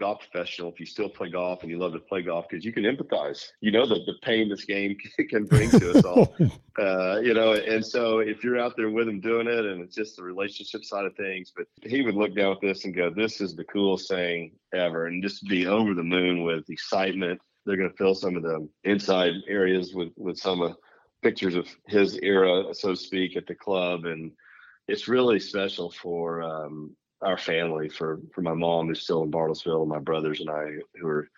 golf 0.00 0.18
professional 0.20 0.72
if 0.72 0.80
you 0.80 0.86
still 0.86 1.08
play 1.08 1.28
golf 1.28 1.62
and 1.62 1.70
you 1.70 1.78
love 1.78 1.92
to 1.92 2.00
play 2.00 2.22
golf 2.22 2.46
because 2.48 2.64
you 2.64 2.72
can 2.72 2.84
empathize. 2.84 3.46
You 3.60 3.70
know 3.70 3.86
the, 3.86 3.96
the 4.06 4.14
pain 4.22 4.48
this 4.48 4.64
game 4.64 4.96
can 5.28 5.44
bring 5.44 5.70
to 5.70 5.90
us 5.92 6.04
all. 6.04 6.34
uh, 6.80 7.20
you 7.20 7.34
know, 7.34 7.52
and 7.52 7.84
so 7.84 8.18
if 8.18 8.42
you're 8.42 8.58
out 8.58 8.76
there 8.76 8.90
with 8.90 9.06
him 9.06 9.20
doing 9.20 9.46
it 9.46 9.64
and 9.64 9.82
it's 9.82 9.94
just 9.94 10.16
the 10.16 10.22
relationship 10.22 10.84
side 10.84 11.04
of 11.04 11.14
things, 11.14 11.52
but 11.54 11.66
he 11.82 12.02
would 12.02 12.14
look 12.14 12.34
down 12.34 12.52
at 12.52 12.60
this 12.60 12.84
and 12.84 12.96
go, 12.96 13.10
This 13.10 13.40
is 13.40 13.54
the 13.54 13.64
coolest 13.64 14.08
thing 14.08 14.52
ever. 14.74 15.06
And 15.06 15.22
just 15.22 15.46
be 15.46 15.66
over 15.66 15.94
the 15.94 16.02
moon 16.02 16.42
with 16.42 16.68
excitement. 16.70 17.38
They're 17.66 17.76
gonna 17.76 17.90
fill 17.98 18.14
some 18.14 18.36
of 18.36 18.42
the 18.42 18.66
inside 18.84 19.34
areas 19.46 19.94
with 19.94 20.12
with 20.16 20.38
some 20.38 20.62
of 20.62 20.76
pictures 21.22 21.54
of 21.54 21.68
his 21.86 22.18
era, 22.22 22.74
so 22.74 22.90
to 22.90 22.96
speak, 22.96 23.36
at 23.36 23.46
the 23.46 23.54
club 23.54 24.06
and 24.06 24.32
it's 24.90 25.06
really 25.06 25.38
special 25.38 25.90
for 25.90 26.42
um, 26.42 26.96
our 27.22 27.38
family 27.38 27.88
for 27.88 28.20
for 28.34 28.42
my 28.42 28.54
mom 28.54 28.88
who's 28.88 29.02
still 29.02 29.22
in 29.22 29.30
Bartlesville 29.30 29.82
and 29.82 29.90
my 29.90 29.98
brothers 29.98 30.40
and 30.40 30.50
I 30.50 30.76
who 31.00 31.06
are 31.08 31.28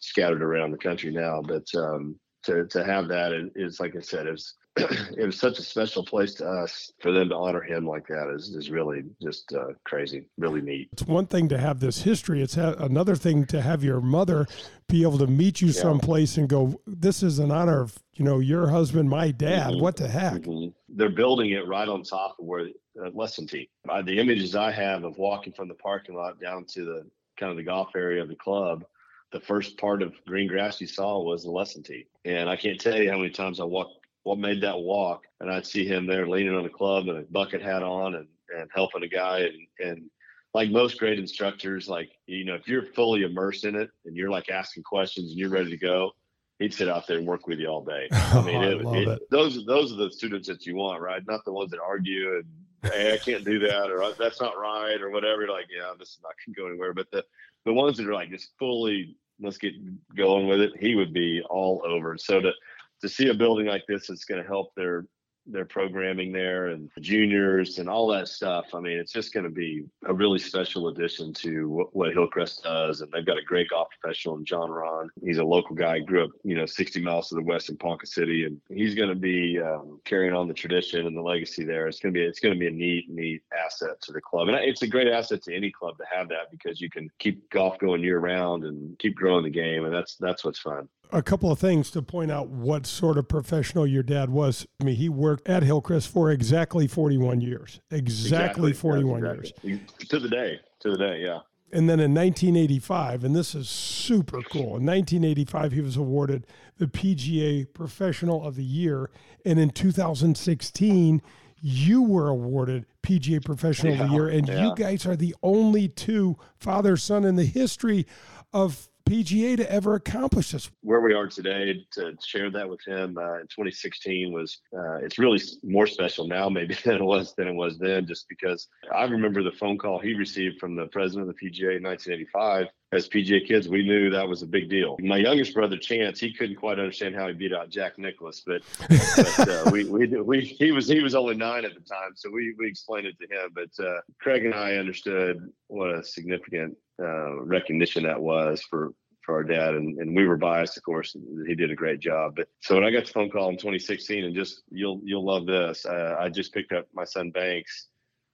scattered 0.00 0.42
around 0.42 0.70
the 0.70 0.78
country 0.78 1.10
now. 1.10 1.42
But 1.42 1.66
um, 1.74 2.16
to 2.44 2.66
to 2.66 2.84
have 2.84 3.08
that 3.08 3.32
is 3.54 3.80
like 3.80 3.96
I 3.96 4.00
said, 4.00 4.26
it's 4.26 4.54
it 5.16 5.26
was 5.26 5.38
such 5.38 5.58
a 5.58 5.62
special 5.62 6.04
place 6.04 6.34
to 6.34 6.48
us 6.48 6.92
for 7.00 7.10
them 7.10 7.28
to 7.28 7.34
honor 7.34 7.60
him 7.60 7.86
like 7.86 8.06
that 8.06 8.32
is 8.34 8.50
is 8.50 8.70
really 8.70 9.02
just 9.20 9.52
uh, 9.52 9.72
crazy, 9.84 10.26
really 10.36 10.60
neat. 10.60 10.88
It's 10.92 11.04
one 11.04 11.26
thing 11.26 11.48
to 11.48 11.58
have 11.58 11.80
this 11.80 12.02
history. 12.02 12.42
It's 12.42 12.54
ha- 12.54 12.74
another 12.78 13.16
thing 13.16 13.44
to 13.46 13.60
have 13.60 13.82
your 13.82 14.00
mother 14.00 14.46
be 14.88 15.02
able 15.02 15.18
to 15.18 15.26
meet 15.26 15.60
you 15.60 15.68
yeah. 15.68 15.80
someplace 15.80 16.36
and 16.36 16.48
go, 16.48 16.80
"This 16.86 17.22
is 17.22 17.38
an 17.38 17.50
honor 17.50 17.80
of 17.82 17.98
you 18.14 18.24
know 18.24 18.38
your 18.38 18.68
husband, 18.68 19.10
my 19.10 19.30
dad." 19.30 19.72
Mm-hmm. 19.72 19.80
What 19.80 19.96
the 19.96 20.08
heck? 20.08 20.42
Mm-hmm. 20.42 20.68
They're 20.90 21.10
building 21.10 21.50
it 21.50 21.66
right 21.66 21.88
on 21.88 22.02
top 22.02 22.36
of 22.38 22.44
where 22.44 22.68
uh, 23.02 23.10
lesson 23.14 23.46
tee. 23.46 23.68
Uh, 23.88 24.02
the 24.02 24.18
images 24.18 24.54
I 24.54 24.70
have 24.72 25.04
of 25.04 25.18
walking 25.18 25.52
from 25.52 25.68
the 25.68 25.74
parking 25.74 26.14
lot 26.14 26.40
down 26.40 26.64
to 26.66 26.84
the 26.84 27.06
kind 27.38 27.50
of 27.50 27.56
the 27.56 27.62
golf 27.62 27.94
area 27.96 28.22
of 28.22 28.28
the 28.28 28.36
club, 28.36 28.84
the 29.32 29.40
first 29.40 29.78
part 29.78 30.02
of 30.02 30.14
green 30.26 30.48
grass 30.48 30.80
you 30.80 30.86
saw 30.86 31.22
was 31.22 31.44
the 31.44 31.50
lesson 31.50 31.82
tee. 31.82 32.06
And 32.24 32.48
I 32.48 32.56
can't 32.56 32.80
tell 32.80 32.96
you 32.96 33.10
how 33.10 33.18
many 33.18 33.30
times 33.30 33.60
I 33.60 33.64
walked, 33.64 34.06
what 34.22 34.38
made 34.38 34.60
that 34.62 34.78
walk, 34.78 35.24
and 35.40 35.50
I'd 35.50 35.66
see 35.66 35.86
him 35.86 36.06
there 36.06 36.26
leaning 36.26 36.54
on 36.54 36.64
a 36.64 36.70
club 36.70 37.08
and 37.08 37.18
a 37.18 37.22
bucket 37.22 37.62
hat 37.62 37.82
on 37.82 38.14
and, 38.14 38.26
and 38.56 38.70
helping 38.74 39.02
a 39.02 39.08
guy. 39.08 39.40
And, 39.40 39.90
and 39.90 40.10
like 40.54 40.70
most 40.70 40.98
great 40.98 41.18
instructors, 41.18 41.88
like, 41.88 42.10
you 42.26 42.44
know, 42.44 42.54
if 42.54 42.66
you're 42.66 42.82
fully 42.82 43.22
immersed 43.22 43.64
in 43.64 43.76
it 43.76 43.90
and 44.06 44.16
you're 44.16 44.30
like 44.30 44.48
asking 44.48 44.82
questions 44.82 45.30
and 45.30 45.38
you're 45.38 45.50
ready 45.50 45.70
to 45.70 45.76
go, 45.76 46.12
he'd 46.58 46.74
sit 46.74 46.88
out 46.88 47.06
there 47.06 47.18
and 47.18 47.26
work 47.26 47.46
with 47.46 47.58
you 47.58 47.68
all 47.68 47.84
day. 47.84 48.08
I 48.10 48.42
mean, 48.46 48.64
oh, 48.64 48.92
I 48.92 48.96
it, 48.96 49.08
it, 49.08 49.22
those 49.30 49.64
those 49.66 49.92
are 49.92 49.96
the 49.96 50.10
students 50.10 50.48
that 50.48 50.66
you 50.66 50.74
want, 50.74 51.00
right? 51.00 51.22
Not 51.26 51.44
the 51.44 51.52
ones 51.52 51.70
that 51.70 51.80
argue 51.80 52.36
and 52.36 52.44
hey, 52.82 53.14
I 53.14 53.18
can't 53.18 53.44
do 53.44 53.58
that, 53.60 53.90
or 53.90 54.02
uh, 54.02 54.12
that's 54.18 54.40
not 54.40 54.58
right, 54.58 55.00
or 55.00 55.10
whatever. 55.10 55.42
You're 55.42 55.52
like, 55.52 55.66
yeah, 55.74 55.92
this 55.98 56.10
is 56.10 56.20
not 56.22 56.34
going 56.44 56.54
to 56.54 56.60
go 56.60 56.68
anywhere. 56.68 56.94
But 56.94 57.10
the 57.10 57.24
the 57.64 57.72
ones 57.72 57.96
that 57.96 58.08
are 58.08 58.14
like 58.14 58.30
just 58.30 58.50
fully, 58.58 59.16
let's 59.40 59.58
get 59.58 59.74
going 60.16 60.46
with 60.46 60.60
it. 60.60 60.72
He 60.78 60.94
would 60.94 61.12
be 61.12 61.42
all 61.50 61.82
over. 61.86 62.16
So 62.18 62.40
to 62.40 62.52
to 63.00 63.08
see 63.08 63.28
a 63.28 63.34
building 63.34 63.66
like 63.66 63.84
this 63.86 64.06
that's 64.08 64.24
going 64.24 64.42
to 64.42 64.48
help 64.48 64.74
their 64.74 65.06
their 65.50 65.64
programming 65.64 66.32
there 66.32 66.68
and 66.68 66.90
juniors 67.00 67.78
and 67.78 67.88
all 67.88 68.06
that 68.08 68.28
stuff. 68.28 68.74
I 68.74 68.80
mean, 68.80 68.98
it's 68.98 69.12
just 69.12 69.32
going 69.32 69.44
to 69.44 69.50
be 69.50 69.84
a 70.06 70.12
really 70.12 70.38
special 70.38 70.88
addition 70.88 71.32
to 71.34 71.68
what, 71.68 71.96
what, 71.96 72.12
Hillcrest 72.12 72.62
does. 72.62 73.00
And 73.00 73.12
they've 73.12 73.26
got 73.26 73.38
a 73.38 73.42
great 73.42 73.68
golf 73.70 73.88
professional 74.00 74.36
in 74.36 74.44
Jon 74.44 74.70
Rahm. 74.70 75.08
He's 75.22 75.38
a 75.38 75.44
local 75.44 75.76
guy, 75.76 75.98
grew 76.00 76.24
up, 76.24 76.30
you 76.42 76.54
know, 76.54 76.66
60 76.66 77.00
miles 77.02 77.28
to 77.28 77.34
the 77.34 77.42
west 77.42 77.68
in 77.68 77.76
Ponca 77.76 78.06
City, 78.06 78.44
and 78.44 78.60
he's 78.68 78.94
going 78.94 79.08
to 79.08 79.14
be 79.14 79.60
um, 79.60 80.00
carrying 80.04 80.34
on 80.34 80.48
the 80.48 80.54
tradition 80.54 81.06
and 81.06 81.16
the 81.16 81.22
legacy 81.22 81.64
there. 81.64 81.86
It's 81.86 82.00
going 82.00 82.14
to 82.14 82.18
be 82.18 82.24
it's 82.24 82.40
going 82.40 82.54
to 82.54 82.58
be 82.58 82.66
a 82.66 82.70
neat, 82.70 83.10
neat 83.10 83.42
asset 83.56 84.00
to 84.02 84.12
the 84.12 84.20
club, 84.20 84.48
and 84.48 84.56
it's 84.56 84.82
a 84.82 84.86
great 84.86 85.08
asset 85.08 85.42
to 85.44 85.54
any 85.54 85.70
club 85.70 85.96
to 85.98 86.04
have 86.10 86.28
that 86.28 86.50
because 86.50 86.80
you 86.80 86.90
can 86.90 87.08
keep 87.18 87.48
golf 87.50 87.78
going 87.78 88.02
year 88.02 88.18
round 88.18 88.64
and 88.64 88.98
keep 88.98 89.14
growing 89.14 89.44
the 89.44 89.50
game, 89.50 89.84
and 89.84 89.94
that's 89.94 90.16
that's 90.16 90.44
what's 90.44 90.58
fun 90.58 90.88
a 91.12 91.22
couple 91.22 91.50
of 91.50 91.58
things 91.58 91.90
to 91.92 92.02
point 92.02 92.30
out 92.30 92.48
what 92.48 92.86
sort 92.86 93.18
of 93.18 93.28
professional 93.28 93.86
your 93.86 94.02
dad 94.02 94.30
was. 94.30 94.66
I 94.80 94.84
mean, 94.84 94.96
he 94.96 95.08
worked 95.08 95.48
at 95.48 95.62
Hillcrest 95.62 96.08
for 96.08 96.30
exactly 96.30 96.86
41 96.86 97.40
years. 97.40 97.80
Exactly, 97.90 98.70
exactly. 98.70 98.72
41 98.72 99.24
exactly. 99.24 99.70
years. 99.70 99.80
To 100.08 100.18
the 100.18 100.28
day. 100.28 100.60
To 100.80 100.90
the 100.90 100.98
day, 100.98 101.22
yeah. 101.22 101.40
And 101.70 101.88
then 101.88 102.00
in 102.00 102.14
1985, 102.14 103.24
and 103.24 103.36
this 103.36 103.54
is 103.54 103.68
super 103.68 104.40
cool, 104.42 104.76
in 104.76 104.86
1985, 104.86 105.72
he 105.72 105.80
was 105.82 105.96
awarded 105.96 106.46
the 106.78 106.86
PGA 106.86 107.66
Professional 107.72 108.46
of 108.46 108.56
the 108.56 108.64
Year. 108.64 109.10
And 109.44 109.58
in 109.58 109.70
2016, 109.70 111.20
you 111.60 112.02
were 112.02 112.28
awarded 112.28 112.86
PGA 113.02 113.44
Professional 113.44 113.94
yeah, 113.94 114.02
of 114.02 114.08
the 114.08 114.14
Year. 114.14 114.28
And 114.28 114.48
yeah. 114.48 114.64
you 114.64 114.74
guys 114.74 115.04
are 115.04 115.16
the 115.16 115.34
only 115.42 115.88
two 115.88 116.38
father 116.56 116.96
son 116.96 117.24
in 117.24 117.36
the 117.36 117.44
history 117.44 118.06
of 118.52 118.88
PGA 119.08 119.56
to 119.56 119.72
ever 119.72 119.94
accomplish 119.94 120.52
this. 120.52 120.70
Where 120.82 121.00
we 121.00 121.14
are 121.14 121.26
today, 121.26 121.86
to 121.92 122.16
share 122.24 122.50
that 122.50 122.68
with 122.68 122.80
him 122.86 123.16
uh, 123.16 123.36
in 123.36 123.46
2016 123.46 124.32
was 124.32 124.60
uh, 124.76 124.96
it's 124.96 125.18
really 125.18 125.40
more 125.62 125.86
special 125.86 126.26
now 126.26 126.48
maybe 126.48 126.74
than 126.84 126.96
it 126.96 127.04
was 127.04 127.34
than 127.34 127.48
it 127.48 127.54
was 127.54 127.78
then, 127.78 128.06
just 128.06 128.28
because 128.28 128.68
I 128.94 129.04
remember 129.04 129.42
the 129.42 129.52
phone 129.52 129.78
call 129.78 129.98
he 129.98 130.14
received 130.14 130.60
from 130.60 130.76
the 130.76 130.86
president 130.86 131.28
of 131.28 131.34
the 131.34 131.50
PGA 131.50 131.76
in 131.76 131.82
1985. 131.82 132.66
As 132.90 133.06
PGA 133.06 133.46
kids, 133.46 133.68
we 133.68 133.82
knew 133.82 134.08
that 134.08 134.26
was 134.26 134.42
a 134.42 134.46
big 134.46 134.70
deal. 134.70 134.96
My 135.00 135.18
youngest 135.18 135.52
brother, 135.52 135.76
Chance, 135.76 136.20
he 136.20 136.32
couldn't 136.32 136.56
quite 136.56 136.78
understand 136.78 137.14
how 137.14 137.28
he 137.28 137.34
beat 137.34 137.52
out 137.52 137.68
Jack 137.68 137.98
Nicklaus, 137.98 138.42
but, 138.46 138.62
but 138.88 139.48
uh, 139.48 139.70
we, 139.70 139.84
we, 139.84 140.06
we, 140.06 140.40
he 140.40 140.72
was 140.72 140.88
he 140.88 141.02
was 141.02 141.14
only 141.14 141.36
nine 141.36 141.66
at 141.66 141.74
the 141.74 141.80
time, 141.80 142.12
so 142.14 142.30
we, 142.30 142.54
we 142.58 142.66
explained 142.66 143.06
it 143.06 143.16
to 143.18 143.26
him. 143.26 143.50
But 143.54 143.84
uh, 143.84 144.00
Craig 144.18 144.46
and 144.46 144.54
I 144.54 144.76
understood 144.76 145.52
what 145.66 145.94
a 145.94 146.02
significant 146.02 146.78
uh, 146.98 147.42
recognition 147.42 148.04
that 148.04 148.20
was 148.20 148.62
for 148.62 148.94
for 149.28 149.34
our 149.34 149.44
dad, 149.44 149.74
and, 149.74 149.98
and 149.98 150.16
we 150.16 150.26
were 150.26 150.38
biased, 150.38 150.78
of 150.78 150.82
course. 150.82 151.14
He 151.46 151.54
did 151.54 151.70
a 151.70 151.74
great 151.74 152.00
job. 152.00 152.36
But 152.36 152.48
so 152.60 152.76
when 152.76 152.84
I 152.84 152.90
got 152.90 153.04
the 153.04 153.12
phone 153.12 153.28
call 153.28 153.50
in 153.50 153.56
2016, 153.58 154.24
and 154.24 154.34
just 154.34 154.62
you'll 154.70 155.02
you'll 155.04 155.26
love 155.26 155.44
this, 155.44 155.84
uh, 155.84 156.16
I 156.18 156.30
just 156.30 156.54
picked 156.54 156.72
up 156.72 156.86
my 156.94 157.04
son 157.04 157.30
Banks, 157.30 157.88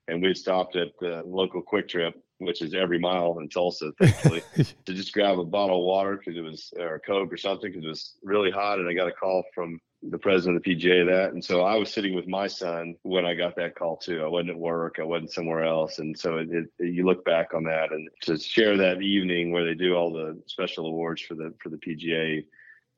and 0.07 0.23
we 0.23 0.33
stopped 0.35 0.77
at 0.77 0.93
the 1.01 1.25
local 1.27 1.65
QuikTrip, 1.65 2.13
which 2.39 2.63
is 2.63 2.75
every 2.75 2.99
mile 2.99 3.39
in 3.39 3.49
Tulsa, 3.49 3.93
thankfully, 3.99 4.43
to 4.57 4.95
just 4.95 5.13
grab 5.13 5.39
a 5.39 5.45
bottle 5.45 5.81
of 5.81 5.85
water 5.85 6.17
because 6.17 6.37
it 6.37 6.43
was 6.43 6.73
or 6.79 6.97
a 6.97 7.01
Coke 7.01 7.33
or 7.33 7.37
something 7.37 7.71
because 7.71 7.85
it 7.85 7.89
was 7.89 8.15
really 8.23 8.51
hot, 8.51 8.79
and 8.79 8.89
I 8.89 8.95
got 8.95 9.09
a 9.09 9.13
call 9.13 9.45
from 9.55 9.81
the 10.11 10.19
president 10.19 10.57
of 10.57 10.63
the 10.63 10.77
PGA 10.77 11.07
that. 11.07 11.33
And 11.33 11.43
so 11.43 11.63
I 11.63 11.77
was 11.77 11.91
sitting 11.91 12.15
with 12.15 12.29
my 12.29 12.47
son 12.47 12.95
when 13.03 13.25
I 13.25 13.35
got 13.35 13.57
that 13.57 13.75
call 13.75 13.97
too. 13.97 14.23
I 14.23 14.29
wasn't 14.29 14.51
at 14.51 14.59
work. 14.59 14.97
I 15.01 15.05
wasn't 15.05 15.33
somewhere 15.33 15.65
else. 15.65 15.99
And 15.99 16.19
so 16.19 16.37
it, 16.37 16.49
it, 16.51 16.67
you 16.79 17.07
look 17.07 17.25
back 17.25 17.55
on 17.55 17.65
that 17.65 17.91
and 17.91 18.09
to 18.23 18.37
share 18.37 18.77
that 18.77 19.01
evening 19.01 19.51
where 19.51 19.65
they 19.65 19.75
do 19.75 19.95
all 19.95 20.13
the 20.13 20.41
special 20.47 20.87
awards 20.87 21.23
for 21.23 21.35
the 21.35 21.55
for 21.63 21.71
the 21.71 21.79
PGA 21.79 22.45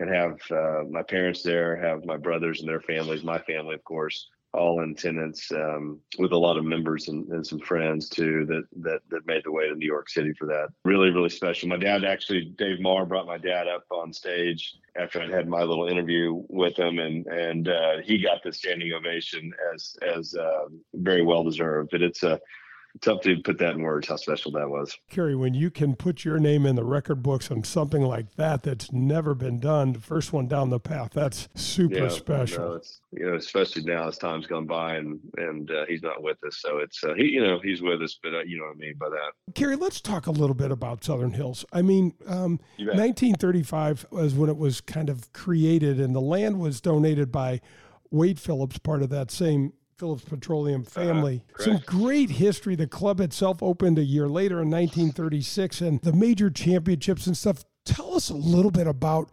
and 0.01 0.13
have 0.13 0.39
uh, 0.51 0.83
my 0.91 1.03
parents 1.03 1.43
there, 1.43 1.77
have 1.77 2.05
my 2.05 2.17
brothers 2.17 2.61
and 2.61 2.69
their 2.69 2.81
families, 2.81 3.23
my 3.23 3.39
family, 3.39 3.75
of 3.75 3.85
course, 3.85 4.29
all 4.57 4.83
in 4.83 4.93
attendance 4.93 5.51
um, 5.53 6.01
with 6.19 6.33
a 6.33 6.37
lot 6.37 6.57
of 6.57 6.65
members 6.65 7.09
and, 7.09 7.29
and, 7.29 7.47
some 7.47 7.61
friends 7.61 8.09
too 8.09 8.47
that, 8.47 8.65
that 8.83 9.01
that 9.11 9.27
made 9.27 9.43
the 9.45 9.53
way 9.53 9.69
to 9.69 9.75
New 9.75 9.87
York 9.87 10.09
City 10.09 10.33
for 10.33 10.47
that. 10.47 10.69
Really, 10.85 11.11
really 11.11 11.29
special. 11.29 11.69
My 11.69 11.77
dad 11.77 12.05
actually, 12.05 12.55
Dave 12.57 12.81
Marr 12.81 13.07
brought 13.07 13.27
my 13.27 13.39
dad 13.39 13.69
up 13.69 13.85
on 13.91 14.13
stage 14.13 14.75
after 14.97 15.21
I'd 15.21 15.31
had 15.31 15.49
my 15.49 15.63
little 15.63 15.87
interview 15.87 16.43
with 16.49 16.77
him, 16.79 16.99
and 16.99 17.27
and 17.27 17.69
uh, 17.69 17.99
he 18.03 18.19
got 18.19 18.43
the 18.43 18.53
standing 18.53 18.93
ovation 18.93 19.53
as 19.75 19.97
as 20.03 20.35
uh, 20.35 20.67
very 20.95 21.23
well 21.23 21.45
deserved. 21.45 21.91
But 21.93 22.03
it's 22.03 22.23
a 22.23 22.41
tough 23.01 23.23
to 23.23 23.37
put 23.43 23.59
that 23.59 23.75
in 23.75 23.83
words 23.83 24.09
how 24.09 24.17
special 24.17 24.51
that 24.53 24.69
was. 24.69 24.97
Kerry, 25.11 25.35
when 25.35 25.55
you 25.55 25.71
can 25.71 25.95
put 25.95 26.25
your 26.25 26.39
name 26.39 26.67
in 26.67 26.77
the 26.77 26.85
record 26.85 27.23
books 27.23 27.51
on 27.51 27.65
something 27.65 28.03
like 28.03 28.35
that 28.37 28.63
that's 28.63 28.93
never 28.93 29.35
been 29.35 29.59
done, 29.59 29.93
the 29.93 30.01
first 30.01 30.33
one 30.33 30.47
down 30.47 30.71
the 30.71 30.81
path, 30.81 31.11
that's 31.13 31.49
super 31.55 32.05
yeah, 32.05 32.09
special. 32.09 32.69
No, 32.69 32.75
it's, 32.75 33.01
you 33.13 33.27
know, 33.27 33.37
especially 33.37 33.83
now 33.83 34.09
as 34.09 34.19
time's 34.19 34.47
gone 34.47 34.67
by 34.67 34.97
and 34.97 35.21
and 35.37 35.71
uh, 35.71 35.85
he's 35.89 36.03
not 36.03 36.23
with 36.23 36.43
us, 36.45 36.59
so 36.59 36.79
it's 36.79 37.03
uh, 37.05 37.15
he, 37.15 37.25
you 37.25 37.43
know, 37.43 37.59
he's 37.63 37.83
with 37.83 38.03
us, 38.03 38.19
but 38.23 38.35
uh, 38.35 38.43
you 38.43 38.59
know 38.59 38.65
what 38.65 38.77
I 38.77 38.79
mean 38.79 38.95
by 38.99 39.09
that. 39.09 39.55
Kerry, 39.55 39.77
let's 39.77 40.01
talk 40.01 40.27
a 40.27 40.33
little 40.33 40.55
bit 40.55 40.71
about 40.71 41.05
Southern 41.05 41.33
Hills. 41.33 41.65
I 41.73 41.83
mean, 41.83 42.15
um, 42.27 42.61
1935 42.79 44.07
was 44.11 44.35
when 44.35 44.51
it 44.51 44.57
was 44.57 44.81
kind 44.81 45.09
of 45.09 45.33
created, 45.33 46.01
and 46.01 46.15
the 46.15 46.21
land 46.21 46.61
was 46.61 46.81
donated 46.81 47.33
by 47.33 47.61
Waite 48.11 48.39
Phillips, 48.39 48.79
part 48.79 49.03
of 49.03 49.11
that 49.11 49.31
same 49.31 49.73
Phillips 49.99 50.25
Petroleum 50.25 50.83
uh-huh. 50.83 51.05
family. 51.05 51.45
Uh, 51.59 51.63
Some 51.63 51.83
great 51.87 52.31
history. 52.31 52.75
The 52.75 52.87
club 52.87 53.21
itself 53.21 53.63
opened 53.63 53.99
a 53.99 54.05
year 54.05 54.29
later 54.29 54.61
in 54.63 54.71
1936 54.71 55.81
and 55.81 56.01
the 56.03 56.13
major 56.13 56.51
championships 56.51 57.27
and 57.27 57.37
stuff. 57.37 57.65
Tell 57.85 58.15
us 58.15 58.31
a 58.31 58.35
little 58.35 58.71
bit 58.71 58.87
about 58.87 59.31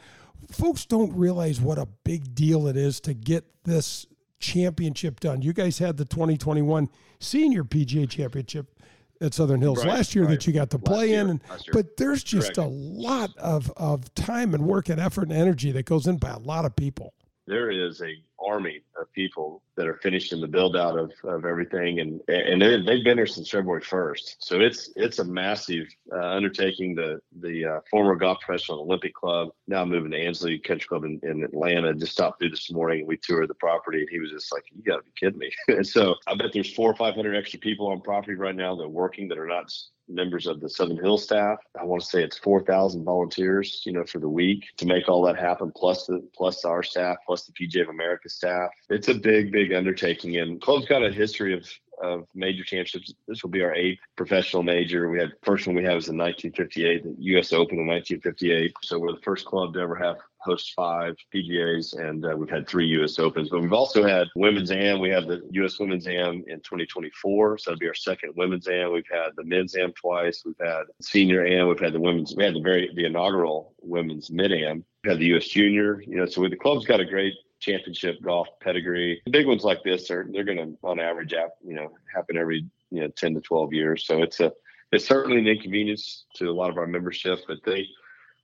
folks 0.52 0.86
don't 0.86 1.14
realize 1.16 1.60
what 1.60 1.78
a 1.78 1.88
big 2.04 2.36
deal 2.36 2.68
it 2.68 2.78
is 2.78 3.00
to 3.02 3.14
get 3.14 3.46
this 3.64 4.06
championship 4.40 5.20
done. 5.20 5.42
You 5.42 5.54
guys 5.54 5.80
had 5.80 5.98
the 5.98 6.06
2021 6.06 6.90
senior 7.20 7.64
PGA 7.64 8.10
championship 8.10 8.80
at 9.22 9.34
Southern 9.34 9.62
Hills 9.62 9.80
right, 9.80 9.96
last 9.96 10.16
year 10.16 10.26
right. 10.26 10.32
that 10.32 10.46
you 10.46 10.54
got 10.54 10.70
to 10.72 10.80
play 10.80 11.10
year, 11.10 11.22
in. 11.22 11.30
And, 11.32 11.42
but 11.72 11.98
there's 11.98 12.24
just 12.24 12.56
Correct. 12.56 12.58
a 12.58 12.68
lot 12.68 13.36
of, 13.38 13.72
of 13.78 14.14
time 14.16 14.54
and 14.54 14.66
work 14.66 14.90
and 14.90 15.00
effort 15.00 15.24
and 15.24 15.34
energy 15.34 15.72
that 15.72 15.86
goes 15.86 16.08
in 16.08 16.18
by 16.18 16.30
a 16.30 16.40
lot 16.40 16.66
of 16.66 16.76
people. 16.76 17.14
There 17.48 17.72
is 17.72 18.02
a 18.02 18.14
army 18.46 18.82
of 19.00 19.12
people 19.14 19.62
that 19.76 19.88
are 19.88 20.00
finishing 20.04 20.42
the 20.42 20.48
build 20.48 20.76
out 20.76 20.98
of, 20.98 21.12
of 21.24 21.46
everything. 21.46 22.00
And 22.00 22.22
and 22.28 22.62
they've 22.62 23.04
been 23.04 23.18
here 23.18 23.28
since 23.28 23.50
February 23.50 23.82
1st 23.82 24.36
so 24.40 24.60
it's 24.60 24.92
it's 24.96 25.20
a 25.20 25.24
massive 25.24 25.88
uh, 26.12 26.20
undertaking. 26.20 26.96
The 26.96 27.20
the 27.40 27.66
uh, 27.66 27.80
former 27.90 28.16
golf 28.16 28.40
professional 28.42 28.82
Olympic 28.82 29.14
Club 29.14 29.50
now 29.68 29.86
moving 29.86 30.12
to 30.12 30.18
Ansley 30.18 30.60
Country 30.60 30.88
Club 30.88 31.06
in, 31.06 31.20
in 31.24 31.44
Atlanta 31.44 31.94
just 31.94 32.14
stopped 32.14 32.40
through 32.40 32.50
this 32.50 32.72
morning. 32.72 33.00
And 33.00 33.08
we 33.08 33.18
toured 33.18 33.50
the 33.50 33.56
property 33.56 34.00
and 34.00 34.10
he 34.10 34.20
was 34.20 34.32
just 34.32 34.52
like 34.54 34.64
you 34.74 34.84
gotta 34.84 35.04
be 35.04 35.12
kidding 35.20 35.40
me. 35.40 35.52
And 35.74 35.88
so 35.88 36.16
I 36.28 36.36
bet 36.36 36.52
there's 36.54 36.74
four 36.74 36.90
or 36.90 36.96
five 36.96 37.16
hundred 37.16 37.36
extra 37.36 37.60
people 37.60 37.88
on 37.88 38.02
property 38.02 38.36
right 38.36 38.56
now 38.56 38.76
that 38.76 38.84
are 38.84 38.90
working 38.90 39.28
that 39.30 39.38
are 39.38 39.48
not 39.48 39.72
members 40.08 40.48
of 40.48 40.60
the 40.60 40.70
Southern 40.70 40.98
Hill 40.98 41.18
staff. 41.18 41.60
I 41.80 41.84
want 41.84 42.02
to 42.04 42.08
say 42.08 42.24
it's 42.24 42.38
4,000 42.38 43.04
volunteers, 43.04 43.82
you 43.86 43.94
know, 43.94 44.04
for 44.04 44.20
the 44.20 44.30
week 44.30 44.66
to 44.78 44.86
make 44.86 45.08
all 45.08 45.24
that 45.24 45.38
happen, 45.38 45.72
plus 45.76 46.06
the 46.06 46.28
plus 46.36 46.66
our 46.66 46.84
staff, 46.84 47.18
plus 47.26 47.46
the 47.46 47.54
PGA 47.54 47.84
of 47.84 47.90
America 47.90 48.30
staff. 48.34 48.70
It's 48.90 49.08
a 49.08 49.14
big, 49.14 49.52
big 49.52 49.74
undertaking, 49.74 50.38
and 50.38 50.62
club's 50.62 50.86
got 50.86 51.04
a 51.04 51.12
history 51.12 51.54
of 51.54 51.66
of 52.02 52.28
major 52.34 52.64
championships. 52.64 53.14
This 53.28 53.44
will 53.44 53.50
be 53.50 53.62
our 53.62 53.74
eighth 53.74 54.02
professional 54.16 54.64
major. 54.64 55.10
We 55.10 55.20
had 55.20 55.32
first 55.44 55.68
one 55.68 55.76
we 55.76 55.84
had 55.84 55.96
was 55.96 56.10
in 56.10 56.18
1958, 56.18 57.04
the 57.04 57.16
U.S. 57.34 57.54
Open 57.54 57.80
in 57.80 57.88
1958. 57.88 58.74
So 58.82 59.00
we're 59.00 59.14
the 59.14 59.22
first 59.22 59.46
club 59.46 59.74
to 59.74 59.80
ever 59.80 59.96
have 59.96 60.18
host 60.40 60.74
five 60.76 61.16
PGAs, 61.34 61.98
and 61.98 62.26
uh, 62.26 62.36
we've 62.36 62.50
had 62.50 62.68
three 62.68 62.86
U.S. 62.88 63.18
Opens. 63.20 63.50
But 63.50 63.62
we've 63.62 63.74
also 63.74 64.06
had 64.06 64.28
women's 64.36 64.72
am. 64.72 65.00
We 65.00 65.10
have 65.10 65.28
the 65.28 65.42
U.S. 65.52 65.80
Women's 65.80 66.08
Am 66.08 66.44
in 66.48 66.60
2024, 66.60 67.58
so 67.58 67.72
that'll 67.72 67.80
be 67.80 67.88
our 67.88 67.94
second 67.94 68.34
women's 68.36 68.68
am. 68.68 68.92
We've 68.92 69.04
had 69.10 69.30
the 69.38 69.46
men's 69.46 69.76
am 69.76 69.94
twice. 69.94 70.44
We've 70.46 70.56
had 70.60 70.84
senior 71.02 71.46
am. 71.46 71.68
We've 71.68 71.80
had 71.80 71.94
the 71.94 72.02
women's. 72.02 72.36
We 72.36 72.44
had 72.44 72.56
the 72.56 72.62
very 72.62 72.92
the 72.94 73.06
inaugural 73.06 73.74
women's 73.82 74.30
mid 74.30 74.52
am. 74.52 74.84
We 75.04 75.10
had 75.10 75.20
the 75.20 75.28
U.S. 75.28 75.48
Junior. 75.48 76.02
You 76.02 76.18
know, 76.18 76.26
so 76.26 76.48
the 76.48 76.56
club's 76.56 76.86
got 76.86 77.00
a 77.00 77.06
great 77.06 77.34
championship 77.64 78.22
golf 78.22 78.48
pedigree. 78.62 79.22
Big 79.30 79.48
ones 79.48 79.64
like 79.64 79.84
this 79.84 80.12
are 80.12 80.28
they're 80.32 80.44
going 80.44 80.58
to 80.58 80.78
on 80.84 81.00
average, 81.00 81.34
you 81.66 81.74
know, 81.76 81.92
happen 82.14 82.38
every 82.38 82.66
you 82.92 83.02
know 83.02 83.08
10 83.08 83.36
to 83.36 83.42
12 83.42 83.74
years. 83.74 84.06
So 84.06 84.22
it's 84.22 84.40
a 84.40 84.52
it's 84.92 85.06
certainly 85.06 85.40
an 85.40 85.48
inconvenience 85.48 86.26
to 86.36 86.50
a 86.50 86.54
lot 86.54 86.70
of 86.70 86.78
our 86.78 86.86
membership, 86.86 87.40
but 87.48 87.58
they 87.66 87.88